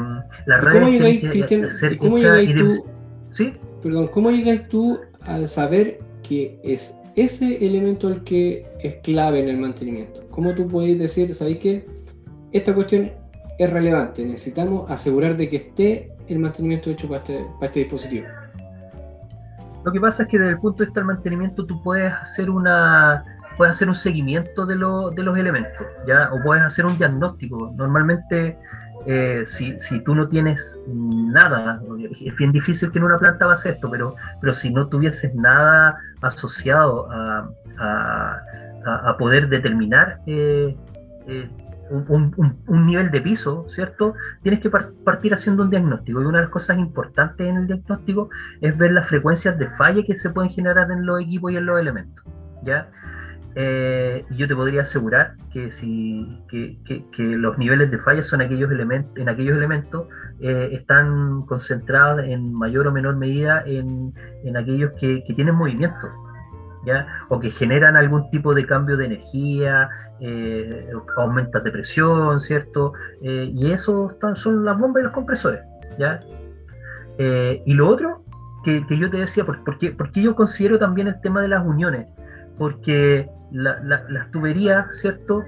la 0.48 0.58
red 0.62 1.20
tiene 1.20 1.46
que 1.46 1.72
ser 1.72 1.98
¿cómo 1.98 2.18
¿Sí? 3.30 3.54
Perdón, 3.82 4.08
¿cómo 4.08 4.32
llegáis 4.32 4.68
tú 4.70 5.00
a 5.22 5.46
saber 5.48 6.00
que 6.24 6.60
es 6.64 6.96
ese 7.16 7.66
elemento 7.66 8.10
el 8.10 8.24
que 8.24 8.66
es 8.80 8.96
clave 9.04 9.40
en 9.40 9.50
el 9.50 9.58
mantenimiento. 9.58 10.22
¿Cómo 10.32 10.54
tú 10.56 10.68
puedes 10.68 10.98
decir, 10.98 11.34
sabéis 11.34 11.60
que 11.60 11.86
esta 12.52 12.74
cuestión 12.74 13.12
es 13.60 13.70
relevante? 13.70 14.26
Necesitamos 14.26 14.90
asegurar 14.90 15.38
de 15.38 15.50
que 15.50 15.58
esté 15.58 16.12
el 16.28 16.40
mantenimiento 16.40 16.90
hecho 16.90 17.08
para 17.08 17.20
este, 17.20 17.46
para 17.56 17.68
este 17.68 17.80
dispositivo. 17.82 18.26
Lo 19.84 19.92
que 19.92 20.00
pasa 20.00 20.24
es 20.24 20.30
que 20.30 20.40
desde 20.40 20.52
el 20.52 20.60
punto 20.60 20.80
de 20.80 20.86
vista 20.86 21.00
del 21.00 21.08
mantenimiento 21.08 21.66
tú 21.66 21.82
puedes 21.82 22.14
hacer 22.14 22.50
una 22.50 23.24
puedes 23.58 23.76
hacer 23.76 23.88
un 23.88 23.96
seguimiento 23.96 24.66
de, 24.66 24.76
de 24.76 25.24
los 25.24 25.38
elementos, 25.38 25.86
¿ya? 26.08 26.30
O 26.34 26.42
puedes 26.42 26.64
hacer 26.64 26.88
un 26.88 26.98
diagnóstico. 26.98 27.72
Normalmente 27.76 28.58
eh, 29.06 29.44
si, 29.46 29.78
si, 29.80 30.00
tú 30.00 30.16
no 30.16 30.30
tienes 30.30 30.82
nada, 30.88 31.82
es 32.22 32.36
bien 32.38 32.52
difícil 32.54 32.92
que 32.92 33.00
en 33.00 33.06
una 33.06 33.20
planta 33.20 33.46
hagas 33.46 33.66
esto, 33.66 33.90
pero, 33.92 34.16
pero 34.40 34.54
si 34.54 34.74
no 34.74 34.88
tuvieses 34.88 35.36
nada 35.36 35.98
asociado 36.22 37.12
a, 37.12 37.50
a, 38.86 39.18
poder 39.18 39.50
determinar 39.50 40.20
eh, 40.26 40.76
eh, 41.28 41.50
un, 41.94 42.86
nivel 42.86 43.12
de 43.12 43.22
piso, 43.22 43.66
¿cierto? 43.70 44.16
Tienes 44.42 44.60
que 44.60 44.70
partir 44.70 45.34
haciendo 45.34 45.64
un 45.64 45.70
diagnóstico. 45.70 46.22
Y 46.22 46.26
una 46.26 46.40
de 46.40 46.46
las 46.46 46.52
cosas 46.52 46.78
importantes 46.78 47.48
en 47.48 47.58
el 47.58 47.68
diagnóstico 47.68 48.30
es 48.62 48.78
ver 48.78 48.92
las 48.92 49.08
frecuencias 49.08 49.58
de 49.58 49.70
falla 49.72 50.04
que 50.06 50.18
se 50.18 50.30
pueden 50.30 50.52
generar 50.52 50.92
en 50.92 51.06
los 51.06 51.22
equipos 51.22 51.52
y 51.52 51.58
en 51.58 51.66
los 51.66 51.80
elementos, 51.80 52.26
¿ya? 52.64 52.90
Eh, 53.56 54.26
yo 54.32 54.48
te 54.48 54.56
podría 54.56 54.82
asegurar 54.82 55.36
que, 55.52 55.72
si, 55.72 56.42
que, 56.50 56.80
los 57.20 57.58
niveles 57.60 57.92
de 57.92 58.00
falla 58.00 58.24
son 58.24 58.42
aquellos 58.42 58.72
elementos, 58.72 59.16
en 59.16 59.30
aquellos 59.30 59.56
elementos 59.56 60.08
eh, 60.40 60.70
están 60.72 61.44
concentrados 61.44 62.26
en 62.26 62.52
mayor 62.52 62.88
o 62.88 62.92
menor 62.92 63.16
medida 63.16 63.64
en, 63.66 64.14
aquellos 64.58 64.94
que, 65.00 65.24
tienen 65.36 65.56
movimiento. 65.56 66.08
O 67.30 67.40
que 67.40 67.52
generan 67.52 67.96
algún 67.96 68.30
tipo 68.30 68.54
de 68.54 68.66
cambio 68.66 68.98
de 68.98 69.06
energía, 69.06 69.90
eh, 70.20 70.90
aumentas 71.18 71.64
de 71.64 71.72
presión, 71.72 72.40
¿cierto? 72.40 72.94
Eh, 73.22 73.50
y 73.54 73.72
eso 73.72 74.18
son 74.36 74.66
las 74.66 74.78
bombas 74.78 75.02
y 75.02 75.04
los 75.04 75.14
compresores, 75.14 75.62
¿ya? 75.98 76.20
y 77.16 77.74
lo 77.76 77.90
otro 77.90 78.24
que, 78.64 78.84
yo 78.98 79.10
te 79.10 79.18
decía, 79.18 79.46
porque, 79.46 79.92
porque 79.92 80.22
yo 80.22 80.36
considero 80.36 80.80
también 80.80 81.08
el 81.08 81.20
tema 81.22 81.42
de 81.42 81.50
las 81.50 81.66
uniones, 81.66 82.08
porque 82.58 83.30
las 83.52 84.32
tuberías, 84.32 84.98
¿cierto? 84.98 85.44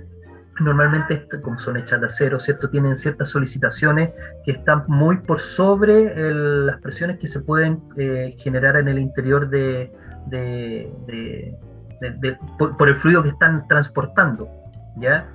Normalmente, 0.59 1.27
como 1.41 1.57
son 1.57 1.77
hechas 1.77 1.99
de 1.99 2.05
acero, 2.05 2.39
¿cierto? 2.39 2.69
Tienen 2.69 2.95
ciertas 2.95 3.29
solicitaciones 3.29 4.11
que 4.45 4.51
están 4.51 4.83
muy 4.88 5.17
por 5.17 5.39
sobre 5.39 6.13
las 6.23 6.79
presiones 6.81 7.19
que 7.19 7.27
se 7.27 7.41
pueden 7.41 7.81
eh, 7.97 8.36
generar 8.38 8.77
en 8.77 8.88
el 8.88 8.99
interior 8.99 9.49
de, 9.49 9.91
por, 12.57 12.89
el 12.89 12.95
fluido 12.95 13.23
que 13.23 13.30
están 13.30 13.67
transportando, 13.67 14.49
¿ya? 14.97 15.28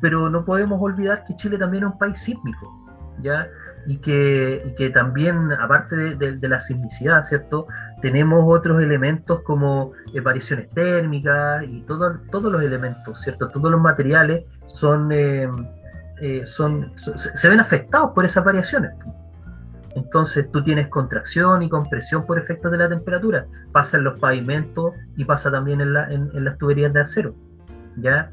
Pero 0.00 0.30
no 0.30 0.44
podemos 0.44 0.80
olvidar 0.80 1.24
que 1.24 1.34
Chile 1.36 1.58
también 1.58 1.84
es 1.84 1.90
un 1.92 1.98
país 1.98 2.20
sísmico, 2.20 2.86
¿ya? 3.20 3.48
y 3.88 3.96
que, 3.98 4.74
que 4.76 4.90
también, 4.90 5.50
aparte 5.52 6.14
de, 6.14 6.48
la 6.48 6.60
sismicidad, 6.60 7.22
¿cierto? 7.22 7.66
Tenemos 8.02 8.44
otros 8.46 8.82
elementos 8.82 9.40
como 9.44 9.92
variaciones 10.22 10.68
térmicas 10.70 11.64
y 11.66 11.80
todo, 11.86 12.20
todos 12.30 12.52
los 12.52 12.62
elementos, 12.62 13.18
¿cierto? 13.22 13.48
Todos 13.48 13.70
los 13.70 13.80
materiales 13.80 14.44
son, 14.66 15.10
eh, 15.10 15.48
eh, 16.20 16.44
son, 16.44 16.92
se 16.96 17.48
ven 17.48 17.60
afectados 17.60 18.10
por 18.14 18.26
esas 18.26 18.44
variaciones. 18.44 18.92
Entonces 19.98 20.50
tú 20.50 20.62
tienes 20.62 20.88
contracción 20.88 21.62
y 21.62 21.68
compresión 21.68 22.24
por 22.24 22.38
efectos 22.38 22.70
de 22.70 22.78
la 22.78 22.88
temperatura. 22.88 23.46
Pasa 23.72 23.96
en 23.96 24.04
los 24.04 24.18
pavimentos 24.18 24.94
y 25.16 25.24
pasa 25.24 25.50
también 25.50 25.80
en, 25.80 25.92
la, 25.92 26.10
en, 26.10 26.44
las 26.44 26.56
tuberías 26.58 26.92
de 26.92 27.00
acero. 27.00 27.34
¿ya? 27.96 28.30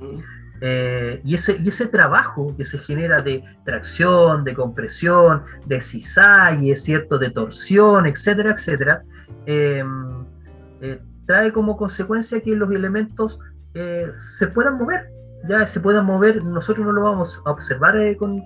Eh, 0.61 1.21
y, 1.23 1.35
ese, 1.35 1.59
y 1.63 1.69
ese 1.69 1.87
trabajo 1.87 2.55
que 2.55 2.63
se 2.65 2.77
genera 2.77 3.21
de 3.21 3.43
tracción, 3.65 4.43
de 4.43 4.53
compresión, 4.53 5.43
de 5.65 5.81
cizalle, 5.81 6.75
¿cierto? 6.75 7.17
de 7.17 7.29
torsión, 7.29 8.05
etcétera, 8.05 8.51
etcétera, 8.51 9.03
em, 9.45 10.25
eh, 10.81 11.01
trae 11.25 11.51
como 11.51 11.75
consecuencia 11.75 12.41
que 12.41 12.55
los 12.55 12.71
elementos 12.71 13.39
eh, 13.73 14.09
se 14.13 14.47
puedan 14.47 14.77
mover, 14.77 15.09
ya 15.49 15.67
se 15.67 15.79
puedan 15.79 16.05
mover, 16.05 16.43
nosotros 16.43 16.85
no 16.85 16.93
lo 16.93 17.01
vamos 17.01 17.41
a 17.45 17.51
observar 17.51 17.95
con, 18.17 18.41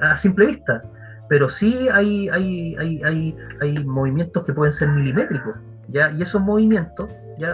a 0.00 0.16
simple 0.16 0.46
vista, 0.46 0.82
pero 1.30 1.48
sí 1.48 1.88
hay, 1.92 2.28
hay, 2.28 2.74
hay, 2.74 3.02
hay, 3.04 3.36
hay 3.60 3.84
movimientos 3.84 4.44
que 4.44 4.52
pueden 4.52 4.72
ser 4.72 4.88
milimétricos, 4.88 5.54
¿ya? 5.86 6.10
y 6.10 6.22
esos 6.22 6.42
movimientos 6.42 7.08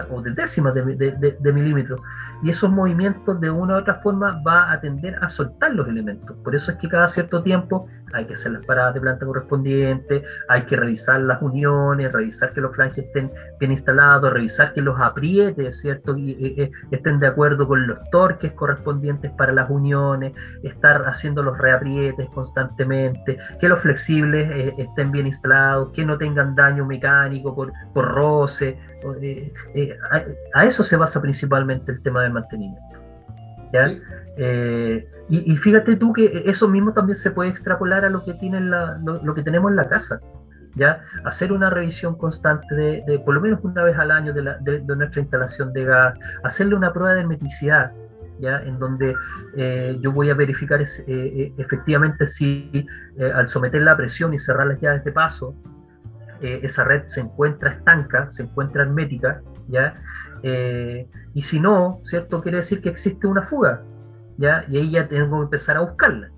o 0.09 0.21
de 0.21 0.31
décimas 0.31 0.73
de, 0.73 0.83
de, 0.95 1.37
de, 1.39 1.53
milímetros. 1.53 2.01
Y 2.43 2.49
esos 2.49 2.71
movimientos 2.71 3.39
de 3.39 3.51
una 3.51 3.75
u 3.75 3.77
otra 3.77 3.95
forma 3.95 4.41
va 4.45 4.71
a 4.71 4.81
tender 4.81 5.15
a 5.21 5.29
soltar 5.29 5.73
los 5.75 5.87
elementos. 5.87 6.35
Por 6.43 6.55
eso 6.55 6.71
es 6.71 6.77
que 6.77 6.89
cada 6.89 7.07
cierto 7.07 7.43
tiempo 7.43 7.87
hay 8.13 8.25
que 8.25 8.33
hacer 8.33 8.53
las 8.53 8.65
paradas 8.65 8.93
de 8.93 9.01
planta 9.01 9.25
correspondientes, 9.25 10.23
hay 10.47 10.63
que 10.63 10.75
revisar 10.75 11.19
las 11.21 11.41
uniones, 11.41 12.11
revisar 12.11 12.53
que 12.53 12.61
los 12.61 12.75
flanges 12.75 13.05
estén 13.05 13.31
bien 13.59 13.71
instalados, 13.71 14.31
revisar 14.31 14.73
que 14.73 14.81
los 14.81 14.99
aprietes, 14.99 15.79
¿cierto? 15.79 16.15
Estén 16.91 17.19
de 17.19 17.27
acuerdo 17.27 17.67
con 17.67 17.87
los 17.87 17.99
torques 18.09 18.51
correspondientes 18.53 19.31
para 19.31 19.51
las 19.51 19.69
uniones, 19.69 20.33
estar 20.63 21.03
haciendo 21.07 21.43
los 21.43 21.57
reaprietes 21.57 22.29
constantemente, 22.29 23.37
que 23.59 23.67
los 23.67 23.79
flexibles 23.81 24.49
eh, 24.51 24.73
estén 24.77 25.11
bien 25.11 25.27
instalados, 25.27 25.91
que 25.91 26.05
no 26.05 26.17
tengan 26.17 26.55
daño 26.55 26.85
mecánico 26.85 27.53
por, 27.55 27.73
por 27.93 28.05
roce, 28.05 28.77
eh, 29.21 29.53
eh, 29.75 29.97
a, 30.53 30.65
eso 30.65 30.83
se 30.83 30.95
basa 30.95 31.21
principalmente 31.21 31.91
el 31.91 32.01
tema 32.01 32.23
del 32.23 32.33
mantenimiento. 32.33 33.06
Eh, 34.37 35.07
y, 35.29 35.57
fíjate 35.57 35.95
tú 35.95 36.13
que 36.13 36.43
eso 36.45 36.67
mismo 36.67 36.93
también 36.93 37.15
se 37.15 37.31
puede 37.31 37.49
extrapolar 37.49 38.05
a 38.05 38.09
lo 38.09 38.23
que, 38.23 38.33
tiene 38.35 38.61
lo, 38.61 39.33
que 39.33 39.43
tenemos 39.43 39.71
en 39.71 39.77
la 39.77 39.89
casa. 39.89 40.21
¿ya? 40.75 41.01
Hacer 41.25 41.51
una 41.51 41.69
revisión 41.69 42.17
constante 42.17 42.75
de, 42.75 43.21
por 43.25 43.35
lo 43.35 43.41
menos 43.41 43.59
una 43.63 43.83
vez 43.83 43.97
al 43.97 44.11
año 44.11 44.33
de, 44.33 44.85
nuestra 44.95 45.21
instalación 45.21 45.73
de 45.73 45.85
gas, 45.85 46.19
hacerle 46.43 46.75
una 46.75 46.93
prueba 46.93 47.13
de 47.13 47.21
hermeticidad, 47.21 47.91
¿ya? 48.39 48.61
en 48.61 48.79
donde 48.79 49.15
yo 49.99 50.11
voy 50.11 50.29
a 50.29 50.35
verificar 50.35 50.79
efectivamente 50.81 52.27
si 52.27 52.85
al 53.33 53.49
someter 53.49 53.81
la 53.81 53.97
presión 53.97 54.33
y 54.33 54.39
cerrar 54.39 54.67
las 54.67 54.79
llaves 54.79 55.03
de 55.03 55.11
paso, 55.11 55.55
eh, 56.41 56.59
esa 56.61 56.83
red 56.83 57.03
se 57.07 57.21
encuentra 57.21 57.71
estanca, 57.71 58.29
se 58.29 58.43
encuentra 58.43 58.83
hermética, 58.83 59.41
¿ya? 59.67 59.95
Eh, 60.43 61.07
y 61.33 61.41
si 61.41 61.59
no, 61.59 61.99
¿cierto? 62.03 62.41
Quiere 62.41 62.57
decir 62.57 62.81
que 62.81 62.89
existe 62.89 63.27
una 63.27 63.43
fuga, 63.43 63.83
¿ya? 64.37 64.63
Y 64.67 64.77
ahí 64.77 64.91
ya 64.91 65.07
tengo 65.07 65.37
que 65.37 65.43
empezar 65.43 65.77
a 65.77 65.81
buscarla, 65.81 66.31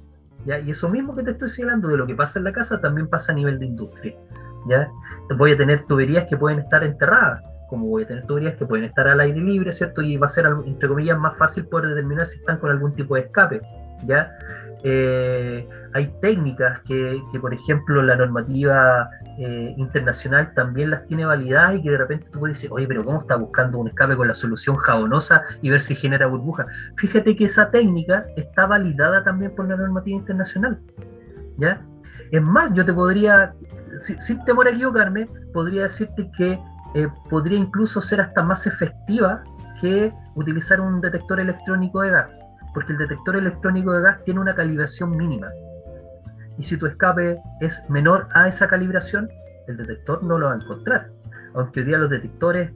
¿ya? 0.46 0.60
Y 0.60 0.72
eso 0.72 0.90
mismo 0.90 1.16
que 1.16 1.24
te 1.24 1.32
estoy 1.32 1.50
señalando 1.50 1.88
de 1.90 1.98
lo 1.98 2.08
que 2.08 2.16
pasa 2.16 2.40
en 2.40 2.46
la 2.46 2.52
casa 2.52 2.80
también 2.82 3.08
pasa 3.08 3.32
a 3.32 3.36
nivel 3.36 3.60
de 3.60 3.66
industria, 3.66 4.16
¿ya? 4.68 4.90
Voy 5.38 5.54
a 5.54 5.58
tener 5.58 5.86
tuberías 5.86 6.28
que 6.28 6.38
pueden 6.38 6.60
estar 6.60 6.84
enterradas, 6.84 7.42
como 7.70 7.88
voy 7.88 8.04
a 8.04 8.08
tener 8.08 8.26
tuberías 8.26 8.56
que 8.56 8.66
pueden 8.66 8.86
estar 8.86 9.08
al 9.08 9.20
aire 9.20 9.40
libre, 9.40 9.72
¿cierto? 9.74 10.02
Y 10.02 10.18
va 10.18 10.26
a 10.28 10.30
ser, 10.30 10.48
entre 10.66 10.90
comillas, 10.90 11.18
más 11.18 11.38
fácil 11.38 11.66
poder 11.68 11.90
determinar 11.90 12.26
si 12.26 12.40
están 12.40 12.58
con 12.58 12.72
algún 12.72 12.94
tipo 12.96 13.16
de 13.16 13.22
escape, 13.22 13.62
¿ya? 14.06 14.32
Eh, 14.84 15.68
hay 15.94 16.14
técnicas 16.22 16.80
que, 16.82 17.22
por 17.42 17.54
ejemplo, 17.54 18.02
la 18.02 18.16
normativa 18.16 19.10
eh, 19.38 19.74
internacional 19.78 20.54
también 20.54 20.92
las 20.92 21.06
tiene 21.08 21.26
validadas 21.26 21.76
y 21.76 21.84
que 21.84 21.92
de 21.92 21.98
repente 21.98 22.28
tú 22.32 22.40
puedes 22.40 22.58
decir, 22.58 22.70
oye, 22.72 22.88
pero 22.88 23.04
¿cómo 23.04 23.20
está 23.20 23.36
buscando 23.36 23.80
un 23.80 23.90
escape 23.90 24.16
con 24.16 24.28
la 24.28 24.34
solución 24.34 24.78
jabonosa 24.78 25.44
y 25.62 25.70
ver 25.70 25.82
si 25.82 25.96
genera 25.96 26.28
burbuja? 26.28 26.66
Fíjate 26.96 27.36
que 27.36 27.46
esa 27.46 27.70
técnica 27.72 28.26
está 28.38 28.66
validada 28.66 29.24
también 29.24 29.54
por 29.54 29.68
la 29.68 29.76
normativa 29.76 30.18
internacional. 30.18 30.80
¿ya? 31.58 31.82
Es 32.32 32.42
más, 32.42 32.74
yo 32.74 32.86
te 32.86 32.94
podría, 32.94 33.54
sin, 34.00 34.44
temor 34.46 34.68
a 34.68 34.72
equivocarme, 34.72 35.28
podría 35.54 35.84
decirte 35.84 36.30
que 36.38 36.60
eh, 36.96 37.08
podría 37.30 37.58
incluso 37.58 38.02
ser 38.02 38.22
hasta 38.22 38.44
más 38.44 38.66
efectiva 38.66 39.44
que 39.82 40.14
utilizar 40.36 40.80
un 40.80 41.02
detector 41.02 41.40
electrónico 41.40 42.02
de 42.02 42.12
gas 42.12 42.39
porque 42.74 42.94
el 42.94 43.00
detector 43.00 43.36
electrónico 43.36 43.94
de 43.94 44.04
gas 44.04 44.24
tiene 44.26 44.40
una 44.40 44.56
calibración 44.56 45.12
mínima. 45.12 45.48
Y 46.58 46.64
si 46.64 46.78
tu 46.78 46.88
escape 46.88 47.38
es 47.62 47.82
menor 47.90 48.28
a 48.34 48.48
esa 48.48 48.68
calibración, 48.68 49.30
el 49.68 49.78
detector 49.78 50.24
no 50.24 50.38
lo 50.38 50.48
va 50.48 50.54
a 50.54 50.56
encontrar. 50.58 51.10
Aunque 51.54 51.80
hoy 51.80 51.86
día 51.86 51.98
los 51.98 52.10
detectores 52.10 52.72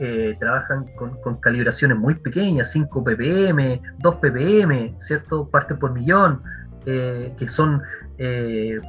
eh, 0.00 0.36
trabajan 0.40 0.86
con, 0.96 1.36
calibraciones 1.36 1.96
muy 1.98 2.14
pequeñas, 2.14 2.72
5 2.72 3.04
ppm, 3.04 3.80
2 3.98 4.14
ppm, 4.16 4.94
¿cierto? 4.98 5.48
Parte 5.48 5.74
por 5.74 5.92
millón, 5.92 6.42
eh, 6.86 7.32
que 7.38 7.48
son 7.48 7.82
eh, 8.18 8.80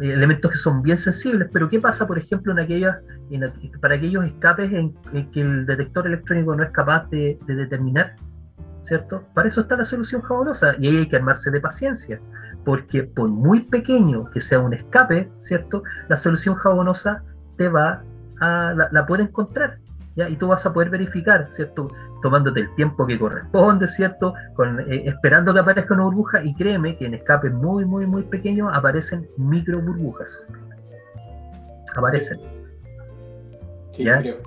elementos 0.00 0.50
que 0.50 0.56
son 0.56 0.82
bien 0.82 0.98
sensibles, 0.98 1.48
pero 1.52 1.68
¿qué 1.68 1.80
pasa, 1.80 2.06
por 2.06 2.18
ejemplo, 2.18 2.54
para 3.80 3.94
aquellos 3.94 4.24
escapes 4.24 4.72
en, 4.72 4.94
que 5.30 5.40
el 5.40 5.66
detector 5.66 6.06
electrónico 6.06 6.54
no 6.54 6.62
es 6.62 6.70
capaz 6.70 7.08
de 7.10 7.38
determinar? 7.46 8.16
¿Cierto? 8.82 9.24
Para 9.34 9.48
eso 9.48 9.62
está 9.62 9.76
la 9.76 9.84
solución 9.84 10.22
jabonosa 10.22 10.74
y 10.78 10.88
ahí 10.88 10.96
hay 10.98 11.08
que 11.08 11.16
armarse 11.16 11.50
de 11.50 11.60
paciencia, 11.60 12.20
porque 12.64 13.04
por 13.04 13.30
muy 13.30 13.60
pequeño 13.60 14.30
que 14.30 14.40
sea 14.40 14.58
un 14.58 14.74
escape, 14.74 15.30
¿cierto? 15.38 15.82
La 16.08 16.16
solución 16.16 16.54
jabonosa 16.56 17.22
te 17.56 17.68
va 17.68 18.02
a, 18.40 18.74
la, 18.74 19.06
puede 19.06 19.24
encontrar, 19.24 19.78
¿ya? 20.16 20.28
Y 20.28 20.36
tú 20.36 20.48
vas 20.48 20.66
a 20.66 20.72
poder 20.72 20.90
verificar, 20.90 21.46
¿cierto? 21.50 21.88
Tomándote 22.22 22.60
el 22.60 22.74
tiempo 22.74 23.06
que 23.06 23.18
corresponde, 23.18 23.88
¿cierto? 23.88 24.34
Con, 24.54 24.80
eh, 24.80 25.04
esperando 25.06 25.54
que 25.54 25.60
aparezca 25.60 25.94
una 25.94 26.04
burbuja 26.04 26.42
y 26.44 26.54
créeme 26.54 26.96
que 26.96 27.06
en 27.06 27.14
escapes 27.14 27.52
muy, 27.52 27.84
muy, 27.84 28.06
muy 28.06 28.24
pequeños 28.24 28.70
aparecen 28.72 29.28
micro 29.36 29.80
burbujas. 29.80 30.46
Aparecen. 31.94 32.40
Sí, 33.92 34.04
¿Ya? 34.04 34.18
Creo. 34.18 34.38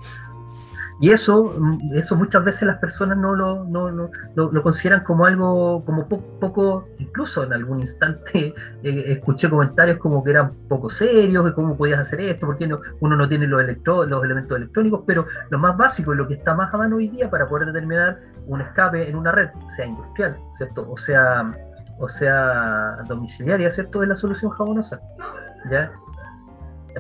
Y 1.02 1.12
eso, 1.12 1.54
eso 1.94 2.16
muchas 2.16 2.44
veces 2.46 2.64
las 2.64 2.78
personas 2.78 3.18
no 3.18 3.36
lo, 3.36 3.66
no, 3.66 3.92
no, 3.92 4.10
lo, 4.36 4.64
consideran 4.64 5.04
como 5.04 5.26
algo, 5.26 5.84
como 5.84 6.08
poco, 6.08 6.88
incluso 7.00 7.44
en 7.44 7.52
algún 7.52 7.82
instante 7.82 8.54
eh, 8.84 9.04
escuché 9.08 9.50
comentarios 9.50 9.98
como 9.98 10.24
que 10.24 10.32
eran 10.32 10.54
poco 10.70 10.90
serios, 10.90 11.44
de 11.44 11.54
cómo 11.54 11.76
podías 11.76 12.00
hacer 12.00 12.22
esto, 12.22 12.46
porque 12.46 12.66
no, 12.66 12.80
uno 13.02 13.18
no 13.18 13.28
tiene 13.28 13.46
los, 13.46 13.62
electro, 13.62 14.06
los 14.06 14.24
elementos 14.24 14.58
electrónicos, 14.58 15.04
pero 15.06 15.26
lo 15.50 15.60
más 15.60 15.76
básico 15.76 16.14
y 16.14 16.18
lo 16.18 16.28
que 16.28 16.36
está 16.36 16.54
más 16.54 16.74
a 16.74 16.78
mano 16.78 16.96
hoy 16.96 17.10
día 17.10 17.30
para 17.30 17.46
poder 17.48 17.68
determinar 17.68 18.20
un 18.48 18.62
escape 18.62 19.10
en 19.10 19.18
una 19.18 19.34
red, 19.34 19.50
sea 19.76 19.86
industrial, 19.86 20.38
¿cierto? 20.52 20.90
O 20.90 20.96
sea, 20.96 21.54
o 22.00 22.08
sea 22.08 22.98
domiciliaria, 23.08 23.70
¿cierto? 23.70 24.02
Es 24.02 24.10
la 24.10 24.16
solución 24.16 24.52
jabonosa. 24.52 25.02
¿Ya? 25.70 25.92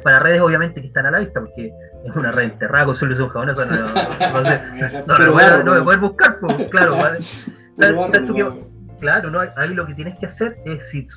Para 0.03 0.19
redes 0.19 0.41
obviamente 0.41 0.81
que 0.81 0.87
están 0.87 1.05
a 1.05 1.11
la 1.11 1.19
vista, 1.19 1.39
porque 1.39 1.71
es 2.05 2.15
una 2.15 2.31
red 2.31 2.51
enterrada 2.51 2.85
con 2.85 2.95
solución 2.95 3.29
jabonosa, 3.29 3.65
no, 3.65 3.75
no, 3.75 3.85
no, 5.07 5.63
no, 5.63 5.77
no, 5.77 5.83
poder 5.83 5.99
buscar, 5.99 6.37
pues, 6.37 6.67
claro. 6.67 6.95
claro, 8.99 9.31
no, 9.31 9.39
ahí 9.55 9.73
lo 9.73 9.85
que 9.87 9.93
tienes 9.95 10.15
que 10.17 10.27
hacer 10.27 10.57
es, 10.65 10.89
si, 10.89 11.07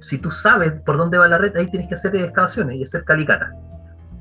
si, 0.00 0.18
tú 0.18 0.30
sabes 0.30 0.72
por 0.84 0.96
dónde 0.96 1.16
va 1.18 1.28
la 1.28 1.38
red, 1.38 1.56
ahí 1.56 1.70
tienes 1.70 1.88
que 1.88 1.94
hacer 1.94 2.14
excavaciones 2.16 2.76
y 2.76 2.82
hacer 2.82 3.04
calicatas. 3.04 3.50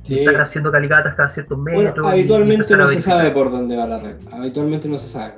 Sí. 0.04 0.20
Estar 0.20 0.42
haciendo 0.42 0.72
calicatas 0.72 1.16
cada 1.16 1.30
ciertos 1.30 1.58
metros. 1.58 2.06
habitualmente 2.06 2.78
no 2.78 2.88
se 2.88 3.02
sabe 3.02 3.32
por 3.32 3.52
dónde 3.52 3.76
va 3.76 3.86
la 3.88 4.00
red, 4.00 4.16
habitualmente 4.32 4.88
no 4.88 4.98
se 4.98 5.10
sabe. 5.10 5.34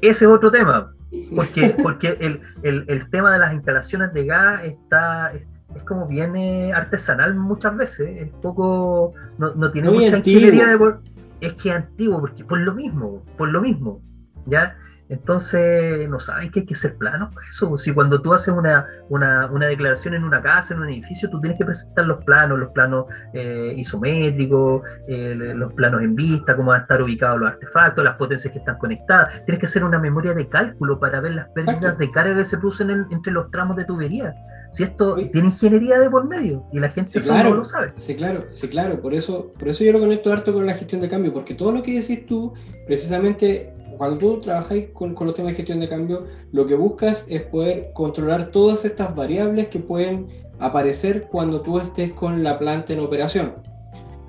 Ese 0.00 0.24
es 0.24 0.30
otro 0.30 0.50
tema, 0.50 0.92
porque, 1.36 1.76
porque 1.82 2.16
el, 2.20 2.40
el, 2.62 2.84
el 2.88 3.10
tema 3.10 3.32
de 3.32 3.38
las 3.38 3.52
instalaciones 3.52 4.12
de 4.12 4.24
gas 4.24 4.64
está, 4.64 5.32
es 5.74 5.82
como 5.84 6.06
viene 6.06 6.72
artesanal 6.72 7.34
muchas 7.34 7.76
veces, 7.76 8.08
es 8.22 8.30
poco, 8.42 9.14
no, 9.38 9.54
no 9.54 9.70
tiene 9.70 9.90
mucha 9.90 10.18
ingeniería 10.18 10.66
de 10.66 10.94
es 11.40 11.54
que 11.54 11.70
es 11.70 11.74
antiguo, 11.74 12.20
porque 12.20 12.44
por 12.44 12.58
lo 12.58 12.74
mismo, 12.74 13.24
por 13.36 13.48
lo 13.48 13.60
mismo, 13.60 14.00
¿ya? 14.46 14.76
Entonces, 15.12 16.08
no 16.08 16.18
sabes 16.18 16.50
que 16.50 16.60
hay 16.60 16.66
que 16.66 16.74
ser 16.74 16.96
plano 16.96 17.28
pues 17.34 17.46
eso. 17.50 17.76
Si 17.76 17.92
cuando 17.92 18.22
tú 18.22 18.32
haces 18.32 18.54
una, 18.54 18.86
una, 19.10 19.46
una, 19.46 19.66
declaración 19.66 20.14
en 20.14 20.24
una 20.24 20.40
casa, 20.40 20.72
en 20.72 20.80
un 20.80 20.88
edificio, 20.88 21.28
tú 21.28 21.38
tienes 21.38 21.58
que 21.58 21.66
presentar 21.66 22.06
los 22.06 22.24
planos, 22.24 22.58
los 22.58 22.70
planos 22.70 23.04
eh, 23.34 23.74
isométricos, 23.76 24.80
eh, 25.06 25.34
los 25.54 25.74
planos 25.74 26.00
en 26.00 26.14
vista, 26.14 26.56
cómo 26.56 26.70
van 26.70 26.80
a 26.80 26.82
estar 26.84 27.02
ubicados 27.02 27.40
los 27.40 27.50
artefactos, 27.50 28.02
las 28.02 28.16
potencias 28.16 28.54
que 28.54 28.60
están 28.60 28.78
conectadas. 28.78 29.44
Tienes 29.44 29.60
que 29.60 29.66
hacer 29.66 29.84
una 29.84 29.98
memoria 29.98 30.32
de 30.32 30.48
cálculo 30.48 30.98
para 30.98 31.20
ver 31.20 31.34
las 31.34 31.48
pérdidas 31.50 31.98
de 31.98 32.10
carga 32.10 32.34
que 32.34 32.46
se 32.46 32.56
producen 32.56 33.06
entre 33.10 33.34
los 33.34 33.50
tramos 33.50 33.76
de 33.76 33.84
tubería. 33.84 34.34
Si 34.70 34.82
esto 34.82 35.16
tiene 35.30 35.48
ingeniería 35.48 35.98
de 35.98 36.08
por 36.08 36.26
medio 36.26 36.64
y 36.72 36.78
la 36.78 36.88
gente 36.88 37.20
claro, 37.20 37.50
no 37.50 37.56
lo 37.56 37.64
sabe. 37.64 37.92
Sí, 37.96 38.16
claro, 38.16 38.46
sí, 38.54 38.66
claro. 38.68 39.02
Por 39.02 39.12
eso, 39.12 39.52
por 39.58 39.68
eso 39.68 39.84
yo 39.84 39.92
lo 39.92 40.00
conecto 40.00 40.32
harto 40.32 40.54
con 40.54 40.64
la 40.64 40.72
gestión 40.72 41.02
de 41.02 41.10
cambio, 41.10 41.34
porque 41.34 41.54
todo 41.54 41.72
lo 41.72 41.82
que 41.82 42.00
decís 42.00 42.24
tú, 42.24 42.54
precisamente 42.86 43.74
cuando 44.02 44.18
tú 44.18 44.40
trabajáis 44.40 44.88
con, 44.94 45.14
los 45.14 45.32
temas 45.32 45.52
de 45.52 45.58
gestión 45.58 45.78
de 45.78 45.88
cambio, 45.88 46.26
lo 46.50 46.66
que 46.66 46.74
buscas 46.74 47.24
es 47.28 47.42
poder 47.42 47.92
controlar 47.92 48.50
todas 48.50 48.84
estas 48.84 49.14
variables 49.14 49.68
que 49.68 49.78
pueden 49.78 50.26
aparecer 50.58 51.28
cuando 51.30 51.60
tú 51.60 51.78
estés 51.78 52.10
con 52.10 52.42
la 52.42 52.58
planta 52.58 52.94
en 52.94 52.98
operación. 52.98 53.54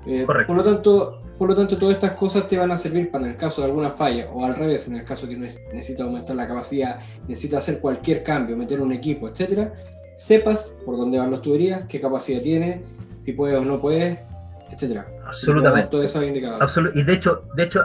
Eh, 0.06 0.26
por 0.28 0.54
lo 0.54 0.62
tanto, 0.62 1.20
por 1.38 1.48
lo 1.48 1.56
tanto, 1.56 1.76
todas 1.76 1.96
estas 1.96 2.12
cosas 2.12 2.46
te 2.46 2.56
van 2.56 2.70
a 2.70 2.76
servir 2.76 3.10
para 3.10 3.26
el 3.26 3.36
caso 3.36 3.62
de 3.62 3.66
alguna 3.66 3.90
falla, 3.90 4.30
o 4.32 4.44
al 4.44 4.54
revés, 4.54 4.86
en 4.86 4.94
el 4.94 5.02
caso 5.02 5.28
que 5.28 5.36
necesita 5.36 6.04
aumentar 6.04 6.36
la 6.36 6.46
capacidad, 6.46 7.00
necesita 7.26 7.58
hacer 7.58 7.80
cualquier 7.80 8.22
cambio, 8.22 8.56
meter 8.56 8.80
un 8.80 8.92
equipo, 8.92 9.28
etcétera, 9.28 9.72
sepas 10.14 10.72
por 10.86 10.96
dónde 10.96 11.18
van 11.18 11.32
las 11.32 11.42
tuberías, 11.42 11.84
qué 11.88 12.00
capacidad 12.00 12.40
tiene, 12.40 12.80
si 13.22 13.32
puedes 13.32 13.58
o 13.58 13.64
no 13.64 13.80
puedes, 13.80 14.20
etcétera. 14.70 15.04
Absolutamente. 15.26 15.88
Todos 15.88 16.04
esos 16.04 16.22
indicadores. 16.22 16.76
y 16.94 17.02
de 17.02 17.12
hecho, 17.12 17.42
de 17.56 17.64
hecho 17.64 17.80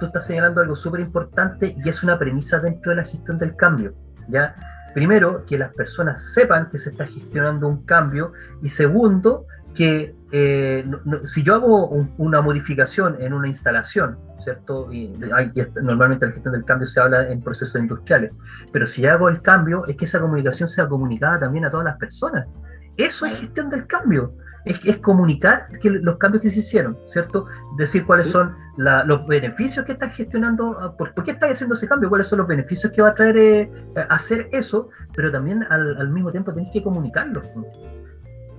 tú 0.00 0.06
estás 0.06 0.26
señalando 0.26 0.60
algo 0.60 0.74
súper 0.74 1.00
importante 1.00 1.76
y 1.84 1.88
es 1.88 2.02
una 2.02 2.18
premisa 2.18 2.58
dentro 2.58 2.90
de 2.90 2.96
la 2.96 3.04
gestión 3.04 3.38
del 3.38 3.54
cambio. 3.54 3.94
¿ya? 4.28 4.56
Primero, 4.94 5.44
que 5.46 5.56
las 5.56 5.72
personas 5.74 6.32
sepan 6.32 6.68
que 6.70 6.78
se 6.78 6.90
está 6.90 7.06
gestionando 7.06 7.68
un 7.68 7.84
cambio 7.84 8.32
y 8.62 8.70
segundo, 8.70 9.46
que 9.74 10.16
eh, 10.32 10.84
si 11.24 11.44
yo 11.44 11.54
hago 11.54 11.88
una 12.18 12.40
modificación 12.40 13.16
en 13.20 13.32
una 13.32 13.46
instalación, 13.46 14.18
¿cierto? 14.42 14.92
Y, 14.92 15.08
normalmente 15.80 16.26
la 16.26 16.32
gestión 16.32 16.54
del 16.54 16.64
cambio 16.64 16.86
se 16.86 17.00
habla 17.00 17.28
en 17.28 17.40
procesos 17.40 17.80
industriales, 17.80 18.32
pero 18.72 18.86
si 18.86 19.06
hago 19.06 19.28
el 19.28 19.42
cambio 19.42 19.86
es 19.86 19.96
que 19.96 20.06
esa 20.06 20.18
comunicación 20.20 20.68
sea 20.68 20.88
comunicada 20.88 21.40
también 21.40 21.66
a 21.66 21.70
todas 21.70 21.86
las 21.86 21.96
personas. 21.98 22.48
Eso 22.96 23.26
es 23.26 23.38
gestión 23.38 23.70
del 23.70 23.86
cambio. 23.86 24.34
Es, 24.64 24.80
es 24.84 24.98
comunicar 24.98 25.68
que 25.80 25.90
los 25.90 26.18
cambios 26.18 26.42
que 26.42 26.50
se 26.50 26.60
hicieron, 26.60 26.98
¿cierto? 27.06 27.46
Decir 27.78 28.04
cuáles 28.04 28.28
son 28.28 28.54
los 28.76 29.26
beneficios 29.26 29.84
que 29.84 29.92
estás 29.92 30.14
gestionando, 30.14 30.76
ah, 30.80 30.96
por, 30.96 31.12
qué 31.24 31.32
estás 31.32 31.52
haciendo 31.52 31.74
ese 31.74 31.86
cambio, 31.86 32.08
cuáles 32.08 32.26
son 32.26 32.38
los 32.38 32.48
beneficios 32.48 32.92
que 32.92 33.02
va 33.02 33.10
a 33.10 33.14
traer 33.14 33.36
eh, 33.36 33.70
hacer 34.08 34.48
eso, 34.52 34.88
pero 35.14 35.30
también 35.30 35.64
al, 35.68 36.08
mismo 36.10 36.30
tiempo 36.30 36.52
tenés 36.54 36.70
que 36.72 36.82
comunicarlo. 36.82 37.42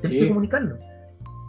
Tenés 0.02 0.20
que 0.20 0.28
comunicarlo. 0.28 0.78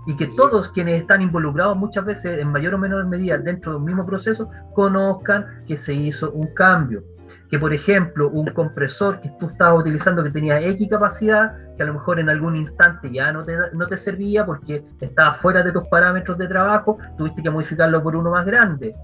Y 0.06 0.16
que 0.16 0.26
todos 0.28 0.68
quienes 0.70 1.02
están 1.02 1.22
involucrados 1.22 1.76
muchas 1.76 2.04
veces 2.04 2.38
en 2.40 2.48
mayor 2.48 2.74
o 2.74 2.78
menor 2.78 3.06
medida 3.06 3.38
dentro 3.38 3.74
del 3.74 3.82
mismo 3.82 4.04
proceso 4.04 4.48
conozcan 4.74 5.64
que 5.66 5.78
se 5.78 5.94
hizo 5.94 6.32
un 6.32 6.52
cambio. 6.54 7.04
Que 7.52 7.58
por 7.58 7.74
ejemplo 7.74 8.30
un 8.30 8.46
compresor 8.46 9.20
que 9.20 9.30
tú 9.38 9.50
estabas 9.50 9.82
utilizando 9.82 10.24
que 10.24 10.30
tenía 10.30 10.58
X 10.60 10.88
capacidad, 10.88 11.54
que 11.76 11.82
a 11.82 11.86
lo 11.86 11.92
mejor 11.92 12.18
en 12.18 12.30
algún 12.30 12.56
instante 12.56 13.12
ya 13.12 13.30
no 13.30 13.44
te, 13.44 13.54
no 13.74 13.86
te 13.86 13.98
servía 13.98 14.46
porque 14.46 14.82
estaba 15.00 15.34
fuera 15.34 15.62
de 15.62 15.70
tus 15.70 15.86
parámetros 15.88 16.38
de 16.38 16.48
trabajo, 16.48 16.96
tuviste 17.18 17.42
que 17.42 17.50
modificarlo 17.50 18.02
por 18.02 18.16
uno 18.16 18.30
más 18.30 18.46
grande. 18.46 18.96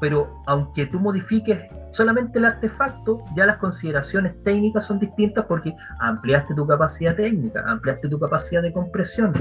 Pero 0.00 0.42
aunque 0.46 0.86
tú 0.86 0.98
modifiques 0.98 1.60
solamente 1.92 2.40
el 2.40 2.46
artefacto, 2.46 3.24
ya 3.36 3.46
las 3.46 3.58
consideraciones 3.58 4.42
técnicas 4.42 4.84
son 4.84 4.98
distintas 4.98 5.44
porque 5.46 5.74
ampliaste 6.00 6.54
tu 6.54 6.66
capacidad 6.66 7.14
técnica, 7.14 7.64
ampliaste 7.64 8.08
tu 8.08 8.18
capacidad 8.18 8.60
de 8.60 8.72
compresión. 8.72 9.32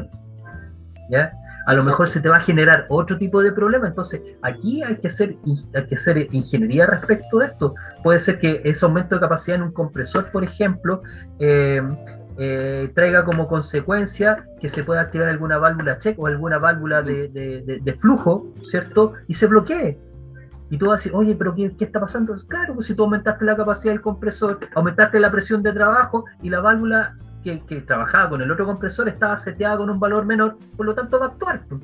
¿ya? 1.10 1.34
A 1.66 1.74
lo 1.74 1.84
mejor 1.84 2.08
se 2.08 2.20
te 2.20 2.30
va 2.30 2.38
a 2.38 2.42
generar 2.42 2.86
otro 2.90 3.18
tipo 3.18 3.42
de 3.42 3.52
problema, 3.52 3.88
entonces 3.88 4.22
aquí 4.42 4.84
hay 4.84 4.98
que 4.98 5.08
hacer, 5.08 5.38
hay 5.74 5.88
que 5.88 5.96
hacer 5.96 6.28
ingeniería 6.32 6.86
respecto 6.86 7.40
de 7.40 7.46
esto. 7.48 7.76
Puede 8.04 8.20
ser 8.20 8.40
que 8.40 8.62
ese 8.64 8.86
aumento 8.86 9.16
de 9.16 9.22
capacidad 9.22 9.58
en 9.58 9.64
un 9.64 9.72
compresor, 9.72 10.32
por 10.32 10.44
ejemplo, 10.44 11.02
eh, 11.40 11.82
eh, 12.38 12.92
traiga 12.94 13.24
como 13.24 13.48
consecuencia 13.48 14.48
que 14.60 14.70
se 14.70 14.84
pueda 14.84 15.02
activar 15.02 15.30
alguna 15.30 15.58
válvula 15.58 16.00
check 16.00 16.20
o 16.20 16.28
alguna 16.28 16.58
válvula 16.58 17.02
de, 17.02 17.30
de 17.82 17.94
flujo, 17.94 18.48
¿cierto? 18.64 19.14
Y 19.28 19.36
se 19.36 19.48
bloquee. 19.48 19.98
Y 20.74 20.78
tú 20.80 20.88
vas 20.88 20.94
a 20.94 20.98
decir, 20.98 21.12
oye, 21.14 21.36
pero 21.36 21.54
¿qué, 21.54 21.72
está 21.80 22.00
pasando? 22.00 22.34
Claro, 22.48 22.74
pues 22.74 22.88
si 22.88 22.96
tú 22.96 23.04
aumentaste 23.04 23.46
la 23.46 23.56
capacidad 23.56 23.94
del 23.94 24.02
compresor, 24.02 24.58
aumentaste 24.74 25.20
la 25.20 25.30
presión 25.30 25.62
de 25.62 25.72
trabajo 25.72 26.26
y 26.42 26.50
la 26.50 26.62
válvula 26.62 27.14
que, 27.44 27.62
trabajaba 27.86 28.32
con 28.32 28.42
el 28.42 28.52
otro 28.52 28.66
compresor 28.66 29.08
estaba 29.08 29.38
seteada 29.38 29.78
con 29.78 29.92
un 29.92 30.00
valor 30.00 30.26
menor, 30.26 30.58
por 30.76 30.88
lo 30.88 30.96
tanto 30.96 31.20
va 31.20 31.28
a 31.28 31.30
actuar. 31.30 31.62
Pues. 31.70 31.82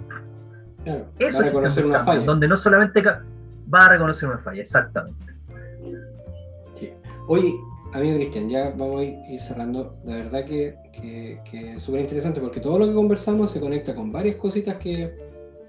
Claro, 0.84 1.06
Eso 1.20 1.38
va 1.38 1.44
a 1.44 1.48
reconocer 1.50 1.86
una 1.86 2.04
falla. 2.04 2.26
Donde 2.26 2.48
no 2.48 2.58
solamente 2.58 3.04
va 3.04 3.86
a 3.86 3.90
reconocer 3.90 4.28
una 4.28 4.40
falla, 4.40 4.62
exactamente. 4.62 5.29
Oye, 7.32 7.54
amigo 7.94 8.16
Cristian, 8.16 8.50
ya 8.50 8.72
vamos 8.72 9.02
a 9.02 9.04
ir 9.04 9.40
cerrando. 9.40 9.94
La 10.04 10.16
verdad 10.16 10.46
que, 10.46 10.76
que 10.92 11.74
es 11.76 11.84
súper 11.84 12.02
interesante 12.02 12.42
porque 12.42 12.60
todo 12.60 12.80
lo 12.80 12.88
que 12.88 12.94
conversamos 12.96 13.52
se 13.52 13.60
conecta 13.60 13.94
con 13.94 14.12
varias 14.12 14.38
cositas 14.38 14.78
que, 14.78 15.14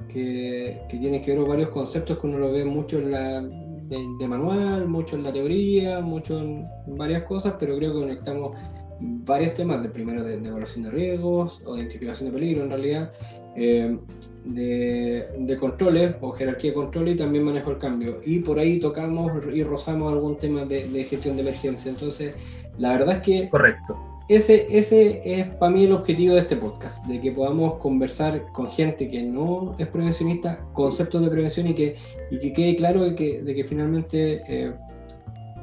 que, 0.08 0.80
que 0.88 0.96
tiene 0.96 1.20
que 1.20 1.36
ver 1.36 1.46
varios 1.46 1.68
conceptos 1.68 2.18
que 2.18 2.26
uno 2.26 2.38
lo 2.38 2.50
ve 2.50 2.64
mucho 2.64 2.96
en 2.98 3.10
la, 3.10 3.42
de, 3.42 4.26
manual, 4.26 4.88
mucho 4.88 5.16
en 5.16 5.24
la 5.24 5.32
teoría, 5.32 6.00
mucho 6.00 6.38
en 6.40 6.66
varias 6.86 7.24
cosas, 7.24 7.56
pero 7.58 7.76
creo 7.76 7.92
que 7.92 8.00
conectamos 8.00 8.56
varios 9.00 9.52
temas, 9.52 9.82
de 9.82 9.90
primero 9.90 10.24
de, 10.24 10.36
evaluación 10.36 10.84
de 10.84 10.90
riesgos 10.92 11.60
o 11.66 11.76
identificación 11.76 12.30
de 12.30 12.38
peligro 12.38 12.64
en 12.64 12.70
realidad, 12.70 13.12
eh, 13.54 13.98
de, 14.44 15.26
de, 15.38 15.56
controles 15.56 16.14
o 16.20 16.32
jerarquía 16.32 16.70
de 16.70 16.74
controles 16.74 17.14
y 17.14 17.18
también 17.18 17.44
manejo 17.44 17.70
el 17.70 17.78
cambio. 17.78 18.20
Y 18.24 18.40
por 18.40 18.58
ahí 18.58 18.78
tocamos 18.78 19.32
y 19.52 19.62
rozamos 19.62 20.12
algún 20.12 20.36
tema 20.36 20.64
de, 20.64 20.88
de 20.88 21.04
gestión 21.04 21.36
de 21.36 21.42
emergencia. 21.42 21.90
Entonces, 21.90 22.34
la 22.78 22.92
verdad 22.92 23.16
es 23.16 23.22
que... 23.22 23.48
Correcto 23.50 23.96
ese, 24.30 24.68
ese 24.70 25.20
es 25.24 25.48
para 25.56 25.72
mí 25.72 25.86
el 25.86 25.92
objetivo 25.92 26.34
de 26.34 26.42
este 26.42 26.54
podcast, 26.54 27.04
de 27.06 27.20
que 27.20 27.32
podamos 27.32 27.78
conversar 27.78 28.46
con 28.52 28.70
gente 28.70 29.08
que 29.08 29.24
no 29.24 29.74
es 29.76 29.88
prevencionista, 29.88 30.64
conceptos 30.72 31.22
de 31.22 31.30
prevención 31.30 31.66
y 31.66 31.74
que, 31.74 31.96
y 32.30 32.38
que 32.38 32.52
quede 32.52 32.76
claro 32.76 33.02
de 33.02 33.16
que, 33.16 33.42
de 33.42 33.54
que 33.56 33.64
finalmente 33.64 34.40
eh, 34.46 34.72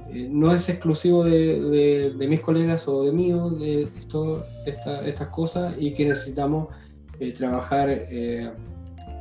eh, 0.10 0.28
no 0.30 0.54
es 0.54 0.68
exclusivo 0.68 1.24
de, 1.24 2.12
de, 2.12 2.28
mis 2.28 2.42
colegas 2.42 2.86
o 2.90 3.06
de 3.06 3.14
mí, 3.14 3.32
de 3.58 3.84
esto, 3.84 4.46
estas 4.66 5.28
cosas, 5.30 5.74
y 5.80 5.94
que 5.94 6.06
necesitamos 6.06 6.68
eh, 7.20 7.34
trabajar 7.34 8.08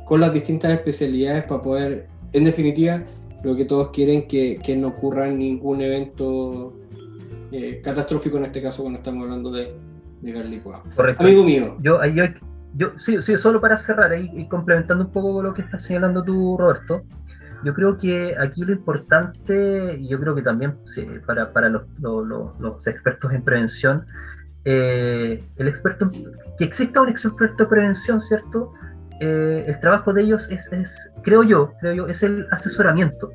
con 0.05 0.21
las 0.21 0.33
distintas 0.33 0.71
especialidades 0.71 1.43
para 1.43 1.61
poder, 1.61 2.07
en 2.33 2.43
definitiva, 2.45 3.03
lo 3.43 3.55
que 3.55 3.65
todos 3.65 3.89
quieren, 3.89 4.27
que, 4.27 4.59
que 4.63 4.75
no 4.75 4.89
ocurra 4.89 5.27
ningún 5.27 5.81
evento 5.81 6.73
eh, 7.51 7.81
catastrófico 7.83 8.37
en 8.37 8.45
este 8.45 8.61
caso 8.61 8.83
cuando 8.83 8.99
estamos 8.99 9.23
hablando 9.23 9.51
de, 9.51 9.73
de 10.21 10.61
Correcto. 10.95 11.23
Amigo 11.23 11.43
mío. 11.43 11.77
Yo, 11.79 12.03
yo, 12.05 12.25
yo 12.75 12.91
sí, 12.97 13.21
sí, 13.21 13.37
solo 13.37 13.61
para 13.61 13.77
cerrar 13.77 14.17
y 14.19 14.47
complementando 14.47 15.05
un 15.05 15.11
poco 15.11 15.41
lo 15.41 15.53
que 15.53 15.61
estás 15.61 15.83
señalando 15.83 16.23
tú, 16.23 16.57
Roberto, 16.57 17.01
yo 17.63 17.73
creo 17.73 17.97
que 17.97 18.35
aquí 18.37 18.63
lo 18.63 18.73
importante, 18.73 19.97
y 19.99 20.07
yo 20.07 20.19
creo 20.19 20.35
que 20.35 20.41
también 20.41 20.75
para, 21.25 21.51
para 21.51 21.69
los, 21.69 21.83
los, 21.99 22.87
expertos 22.87 23.33
en 23.33 23.43
prevención, 23.43 24.05
eh, 24.65 25.43
el 25.55 25.67
experto, 25.67 26.11
que 26.57 26.65
exista 26.65 27.01
un 27.01 27.09
experto 27.09 27.63
de 27.63 27.69
prevención, 27.69 28.21
¿cierto? 28.21 28.73
Eh, 29.19 29.65
el 29.67 29.79
trabajo 29.79 30.13
de 30.13 30.23
ellos 30.23 30.49
es, 30.49 30.71
es, 30.71 31.11
creo 31.23 31.43
yo, 31.43 31.73
creo 31.79 31.93
yo, 31.93 32.07
es 32.07 32.23
el 32.23 32.47
asesoramiento. 32.51 33.31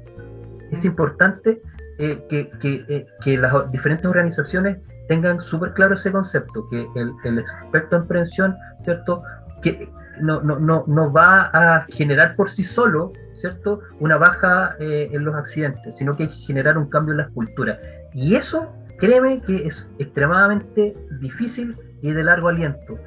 Es 0.70 0.84
importante 0.84 1.60
eh, 1.98 2.24
que, 2.28 2.50
que, 2.60 2.84
eh, 2.88 3.06
que, 3.22 3.36
las 3.36 3.70
diferentes 3.70 4.06
organizaciones 4.06 4.78
tengan 5.08 5.40
súper 5.40 5.72
claro 5.74 5.94
ese 5.94 6.10
concepto, 6.10 6.66
que 6.70 6.86
el, 6.96 7.12
el, 7.24 7.38
experto 7.38 7.96
en 7.96 8.06
prevención, 8.06 8.56
¿cierto? 8.82 9.22
Que 9.62 9.88
no, 10.20 10.40
no, 10.40 10.58
no, 10.58 10.84
no, 10.86 11.12
va 11.12 11.50
a 11.52 11.86
generar 11.90 12.34
por 12.34 12.48
sí 12.48 12.64
solo, 12.64 13.12
¿cierto? 13.34 13.80
Una 14.00 14.16
baja 14.16 14.74
eh, 14.78 15.10
en 15.12 15.24
los 15.24 15.34
accidentes, 15.34 15.96
sino 15.96 16.16
que 16.16 16.24
hay 16.24 16.28
que 16.30 16.46
generar 16.46 16.78
un 16.78 16.88
cambio 16.88 17.12
en 17.12 17.18
las 17.18 17.30
culturas. 17.30 17.78
Y 18.14 18.34
eso, 18.34 18.72
créeme 18.98 19.42
que 19.42 19.66
es 19.66 19.90
extremadamente 19.98 20.96
difícil 21.20 21.76
y 22.00 22.12
de 22.12 22.24
largo 22.24 22.48
aliento 22.48 22.98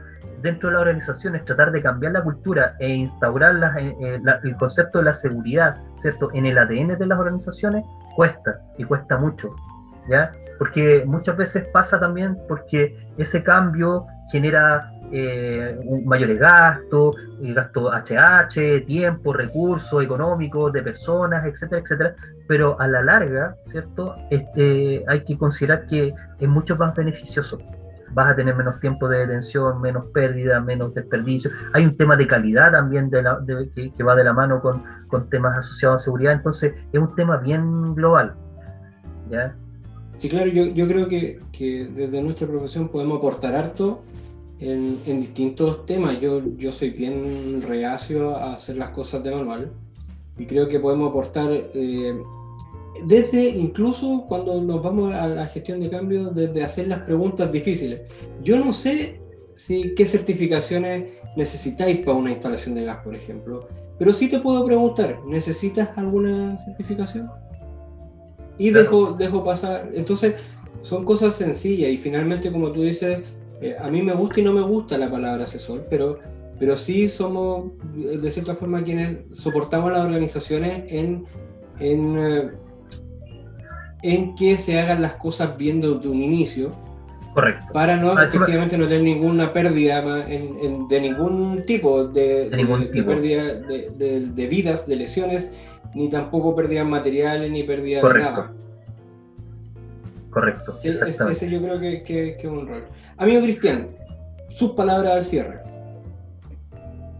dentro 0.41 0.69
de 0.69 0.73
las 0.73 0.81
organizaciones 0.81 1.45
tratar 1.45 1.71
de 1.71 1.81
cambiar 1.81 2.13
la 2.13 2.23
cultura 2.23 2.75
e 2.79 2.89
instaurar 2.89 3.55
el 3.79 4.55
concepto 4.57 4.99
de 4.99 5.05
la 5.05 5.13
seguridad, 5.13 5.77
¿cierto? 5.95 6.29
En 6.33 6.45
el 6.45 6.57
ADN 6.57 6.97
de 6.97 7.05
las 7.05 7.19
organizaciones 7.19 7.83
cuesta 8.15 8.59
y 8.77 8.83
cuesta 8.83 9.17
mucho, 9.17 9.55
¿ya? 10.09 10.31
Porque 10.57 11.03
muchas 11.05 11.37
veces 11.37 11.67
pasa 11.73 11.99
también 11.99 12.37
porque 12.47 12.95
ese 13.17 13.43
cambio 13.43 14.05
genera 14.31 14.91
eh, 15.11 15.79
mayores 16.05 16.39
gastos, 16.39 17.15
eh, 17.41 17.53
gasto 17.53 17.91
HH, 17.91 18.85
tiempo, 18.85 19.33
recursos 19.33 20.03
económicos 20.03 20.73
de 20.73 20.81
personas, 20.81 21.45
etcétera, 21.45 21.81
etcétera, 21.81 22.15
pero 22.47 22.79
a 22.79 22.87
la 22.87 23.01
larga, 23.01 23.55
¿cierto? 23.63 24.15
Este, 24.31 25.03
hay 25.07 25.23
que 25.23 25.37
considerar 25.37 25.85
que 25.87 26.13
es 26.39 26.49
mucho 26.49 26.75
más 26.75 26.95
beneficioso 26.95 27.59
vas 28.15 28.31
a 28.31 28.35
tener 28.35 28.55
menos 28.55 28.79
tiempo 28.79 29.07
de 29.09 29.19
detención, 29.19 29.81
menos 29.81 30.05
pérdida, 30.13 30.59
menos 30.61 30.93
desperdicio. 30.93 31.51
Hay 31.73 31.85
un 31.85 31.97
tema 31.97 32.15
de 32.15 32.25
calidad 32.25 32.71
también 32.71 33.11
que, 33.11 34.03
va 34.03 34.15
de 34.15 34.23
la 34.23 34.33
mano 34.33 34.61
con, 34.61 34.81
con, 35.07 35.29
temas 35.29 35.57
asociados 35.57 36.01
a 36.01 36.05
seguridad, 36.05 36.33
entonces 36.33 36.73
es 36.91 36.99
un 36.99 37.13
tema 37.13 37.37
bien 37.37 37.93
global. 37.93 38.33
¿ya? 39.29 39.53
Sí, 40.17 40.29
claro, 40.29 40.47
yo, 40.49 40.65
yo 40.67 40.87
creo 40.87 41.09
que, 41.09 41.41
que, 41.51 41.89
desde 41.93 42.23
nuestra 42.23 42.47
profesión 42.47 42.87
podemos 42.87 43.17
aportar 43.17 43.53
harto 43.53 44.01
en, 44.59 44.97
en, 45.05 45.19
distintos 45.19 45.85
temas. 45.85 46.19
Yo, 46.21 46.41
yo 46.55 46.71
soy 46.71 46.91
bien 46.91 47.61
reacio 47.67 48.35
a 48.37 48.53
hacer 48.53 48.77
las 48.77 48.91
cosas 48.91 49.23
de 49.23 49.35
manual 49.35 49.71
y 50.37 50.45
creo 50.45 50.69
que 50.69 50.79
podemos 50.79 51.09
aportar 51.09 51.49
eh, 51.51 52.17
desde 53.07 53.49
incluso 53.49 54.25
cuando 54.27 54.61
nos 54.61 54.81
vamos 54.81 55.13
a 55.13 55.27
la 55.27 55.47
gestión 55.47 55.79
de 55.79 55.89
cambio, 55.89 56.29
desde 56.29 56.63
hacer 56.63 56.87
las 56.87 56.99
preguntas 56.99 57.51
difíciles. 57.51 58.01
Yo 58.43 58.57
no 58.57 58.73
sé 58.73 59.19
si 59.53 59.93
qué 59.95 60.05
certificaciones 60.05 61.11
necesitáis 61.35 61.99
para 61.99 62.17
una 62.17 62.31
instalación 62.31 62.75
de 62.75 62.85
gas, 62.85 62.99
por 63.03 63.15
ejemplo, 63.15 63.67
pero 63.97 64.11
sí 64.11 64.29
te 64.29 64.39
puedo 64.39 64.65
preguntar, 64.65 65.19
¿necesitas 65.25 65.97
alguna 65.97 66.57
certificación? 66.59 67.29
Y 68.57 68.69
dejo, 68.71 69.13
dejo 69.13 69.43
pasar. 69.43 69.89
Entonces, 69.93 70.35
son 70.81 71.03
cosas 71.03 71.35
sencillas 71.35 71.89
y 71.89 71.97
finalmente, 71.97 72.51
como 72.51 72.71
tú 72.71 72.81
dices, 72.81 73.19
eh, 73.61 73.75
a 73.79 73.89
mí 73.89 74.01
me 74.01 74.13
gusta 74.13 74.39
y 74.39 74.43
no 74.43 74.53
me 74.53 74.61
gusta 74.61 74.97
la 74.97 75.09
palabra 75.09 75.45
asesor, 75.45 75.85
pero 75.89 76.19
pero 76.57 76.77
sí 76.77 77.09
somos, 77.09 77.71
de 77.95 78.31
cierta 78.31 78.55
forma, 78.55 78.83
quienes 78.83 79.17
soportamos 79.33 79.91
las 79.91 80.05
organizaciones 80.05 80.89
en, 80.91 81.25
en, 81.79 82.17
eh, 82.17 82.51
en 84.13 84.35
que 84.35 84.57
se 84.57 84.79
hagan 84.79 85.01
las 85.01 85.13
cosas 85.13 85.57
bien 85.57 85.81
de 85.81 85.89
un 85.89 86.21
inicio. 86.21 86.71
Correcto. 87.33 87.73
Para 87.73 87.97
no, 87.97 88.21
efectivamente, 88.21 88.77
no 88.77 88.87
tener 88.87 89.03
ninguna 89.03 89.51
pérdida 89.51 90.01
de 90.01 90.99
ningún 91.01 91.63
tipo, 91.65 92.05
de, 92.07 92.49
de, 92.49 93.03
pérdida 93.03 93.43
de, 93.55 94.47
vidas, 94.47 94.87
de 94.87 94.95
lesiones, 94.95 95.51
ni 95.93 96.09
tampoco 96.09 96.55
pérdidas 96.55 96.87
materiales, 96.87 97.51
ni 97.51 97.63
pérdida 97.63 98.01
de 98.01 98.19
nada. 98.19 98.53
Correcto. 100.29 100.79
ese 100.83 101.49
yo 101.49 101.61
creo 101.61 101.79
que, 101.79 102.03
que, 102.03 102.37
es 102.37 102.45
un 102.45 102.67
rol. 102.67 102.85
Amigo 103.17 103.41
Cristian, 103.41 103.87
sus 104.49 104.71
palabras 104.71 105.13
al 105.13 105.23
cierre. 105.25 105.59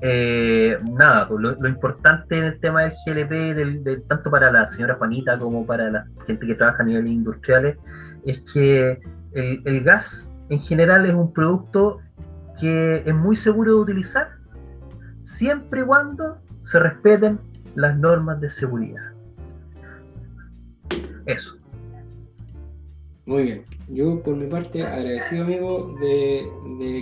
Eh, 0.08 0.78
nada, 0.84 1.28
pues 1.28 1.42
lo, 1.42 1.68
importante 1.68 2.38
en 2.38 2.44
el 2.44 2.60
tema 2.60 2.84
del 2.84 2.94
GLP, 3.08 4.08
tanto 4.08 4.30
para 4.30 4.52
la 4.52 4.68
señora 4.68 4.94
Juanita 5.00 5.40
como 5.40 5.66
para 5.66 5.90
la 5.90 6.06
gente 6.28 6.46
que 6.46 6.54
trabaja 6.54 6.84
a 6.84 6.86
nivel 6.86 7.08
industriales, 7.08 7.76
es 8.24 8.40
que 8.54 9.00
el, 9.34 9.84
gas 9.84 10.32
en 10.50 10.60
general 10.60 11.08
es 11.08 11.16
un 11.16 11.34
producto 11.34 12.02
que 12.62 13.02
es 13.04 13.16
muy 13.16 13.36
seguro 13.36 13.78
de 13.78 13.80
utilizar 13.80 14.30
siempre 15.24 15.82
y 15.82 15.86
cuando 15.86 16.38
se 16.62 16.78
respeten 16.78 17.40
las 17.74 17.98
normas 17.98 18.40
de 18.40 18.52
seguridad. 18.52 19.12
Eso. 21.26 21.58
Muy 23.26 23.42
bien. 23.42 23.64
Yo, 23.88 24.22
por 24.22 24.36
mi 24.36 24.46
parte, 24.46 24.84
agradecido, 24.84 25.46
amigo, 25.46 25.98
de, 26.00 26.48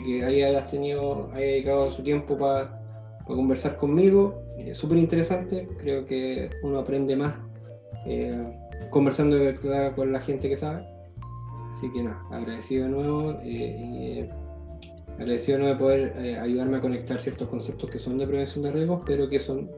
que 0.05 0.23
hayas 0.23 0.71
tenido, 0.71 1.29
haya 1.33 1.47
dedicado 1.47 1.89
su 1.89 2.01
tiempo 2.01 2.37
para 2.37 2.82
conversar 3.25 3.77
conmigo. 3.77 4.43
Es 4.57 4.77
súper 4.77 4.97
interesante. 4.97 5.67
Creo 5.79 6.05
que 6.05 6.49
uno 6.63 6.79
aprende 6.79 7.15
más 7.15 7.35
eh, 8.05 8.53
conversando 8.89 9.37
con 9.95 10.11
la 10.11 10.19
gente 10.19 10.49
que 10.49 10.57
sabe. 10.57 10.85
Así 11.69 11.91
que 11.91 12.03
nada, 12.03 12.21
agradecido 12.31 12.85
de 12.85 12.91
nuevo. 12.91 13.39
Eh, 13.43 14.29
agradecido 15.17 15.59
de 15.59 15.75
poder 15.75 16.13
eh, 16.17 16.37
ayudarme 16.37 16.77
a 16.77 16.81
conectar 16.81 17.19
ciertos 17.19 17.47
conceptos 17.49 17.89
que 17.89 17.99
son 17.99 18.17
de 18.17 18.27
prevención 18.27 18.63
de 18.63 18.71
riesgos, 18.71 19.01
pero 19.05 19.29
que 19.29 19.39
son 19.39 19.69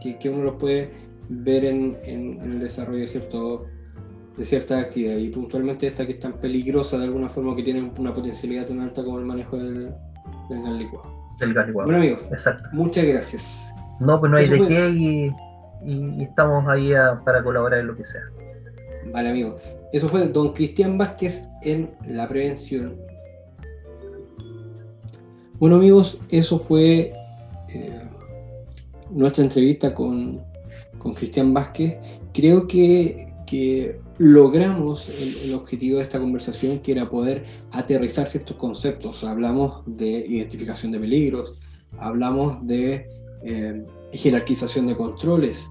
que, 0.00 0.30
uno 0.30 0.44
los 0.44 0.54
puede 0.54 0.90
ver 1.28 1.64
en, 1.64 1.98
el 2.04 2.60
desarrollo 2.60 3.00
de 3.00 3.08
ciertos 3.08 3.62
de 4.36 4.44
ciertas 4.44 4.84
actividades 4.84 5.22
y 5.22 5.28
puntualmente 5.28 5.86
esta 5.86 6.06
que 6.06 6.12
es 6.12 6.18
tan 6.18 6.34
peligrosa 6.40 6.98
de 6.98 7.04
alguna 7.04 7.28
forma 7.28 7.54
que 7.54 7.62
tiene 7.62 7.82
una 7.98 8.14
potencialidad 8.14 8.66
tan 8.66 8.80
alta 8.80 9.04
como 9.04 9.18
el 9.18 9.26
manejo 9.26 9.58
del, 9.58 9.92
gas 10.48 10.78
licuado. 10.78 11.19
Del. 11.40 11.72
Bueno 11.72 11.96
amigos, 11.96 12.20
Exacto. 12.30 12.68
muchas 12.72 13.04
gracias. 13.04 13.74
No, 13.98 14.20
pues 14.20 14.30
no 14.30 14.38
hay 14.38 14.48
de 14.48 14.66
qué 14.66 14.88
y, 15.84 16.22
estamos 16.22 16.68
ahí 16.68 16.92
para 17.24 17.42
colaborar 17.42 17.80
en 17.80 17.86
lo 17.88 17.96
que 17.96 18.04
sea. 18.04 18.22
Vale 19.12 19.30
amigo, 19.30 19.56
eso 19.92 20.08
fue 20.08 20.26
don 20.28 20.52
Cristian 20.52 20.98
Vázquez 20.98 21.48
en 21.62 21.90
la 22.06 22.28
prevención. 22.28 22.96
Bueno 25.58 25.76
amigos, 25.76 26.18
eso 26.30 26.58
fue 26.58 27.12
eh, 27.68 28.02
nuestra 29.10 29.44
entrevista 29.44 29.94
con, 29.94 30.40
con 30.98 31.14
Cristian 31.14 31.52
Vázquez. 31.52 31.96
Creo 32.32 32.66
que, 32.66 33.32
que 33.46 34.00
logramos 34.20 35.08
el, 35.08 35.54
objetivo 35.54 35.96
de 35.96 36.02
esta 36.02 36.20
conversación, 36.20 36.80
que 36.80 36.92
era 36.92 37.08
poder 37.08 37.42
aterrizar 37.72 38.28
ciertos 38.28 38.54
conceptos. 38.58 39.24
Hablamos 39.24 39.82
de 39.86 40.26
identificación 40.28 40.92
de 40.92 41.00
peligros, 41.00 41.54
hablamos 41.98 42.58
de 42.66 43.08
eh, 43.44 43.82
jerarquización 44.12 44.88
de 44.88 44.94
controles, 44.94 45.70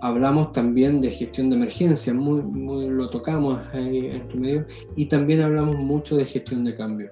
hablamos 0.00 0.52
también 0.52 1.02
de 1.02 1.10
gestión 1.10 1.50
de 1.50 1.56
emergencia, 1.56 2.14
muy, 2.14 2.88
lo 2.88 3.10
tocamos 3.10 3.60
ahí 3.74 4.06
en 4.06 4.26
tu 4.28 4.38
medio, 4.38 4.64
y 4.96 5.04
también 5.04 5.42
hablamos 5.42 5.76
mucho 5.76 6.16
de 6.16 6.24
gestión 6.24 6.64
de 6.64 6.74
cambio. 6.74 7.10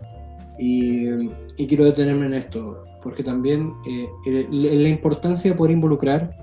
Y, 0.59 1.29
quiero 1.69 1.85
detenerme 1.85 2.25
en 2.25 2.35
esto, 2.35 2.83
porque 3.03 3.23
también 3.23 3.71
eh, 3.87 4.47
la 4.51 4.89
importancia 4.89 5.51
de 5.51 5.57
poder 5.59 5.73
involucrar 5.75 6.35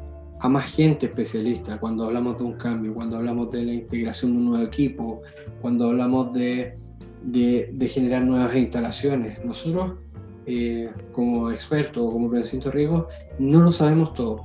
a 0.42 0.50
más 0.50 0.76
gente 0.76 1.06
especialista 1.06 1.80
cuando 1.80 2.06
hablamos 2.06 2.38
de 2.40 2.44
un 2.44 2.54
cambio, 2.54 2.96
cuando 2.96 3.18
hablamos 3.18 3.52
de 3.52 3.64
la 3.64 3.74
integración 3.74 4.32
de 4.32 4.38
un 4.40 4.46
nuevo 4.46 4.66
equipo, 4.66 5.22
cuando 5.62 5.90
hablamos 5.90 6.34
de, 6.34 6.78
de, 7.22 7.88
generar 7.88 8.24
nuevas 8.24 8.56
instalaciones. 8.56 9.44
Nosotros, 9.46 10.00
eh, 10.48 10.90
como 11.14 11.52
expertos 11.52 12.04
o 12.04 12.12
como 12.12 12.28
prevención 12.28 12.60
de 12.60 12.72
riesgos, 12.72 13.06
no 13.38 13.62
lo 13.62 13.72
sabemos 13.72 14.16
todo, 14.16 14.44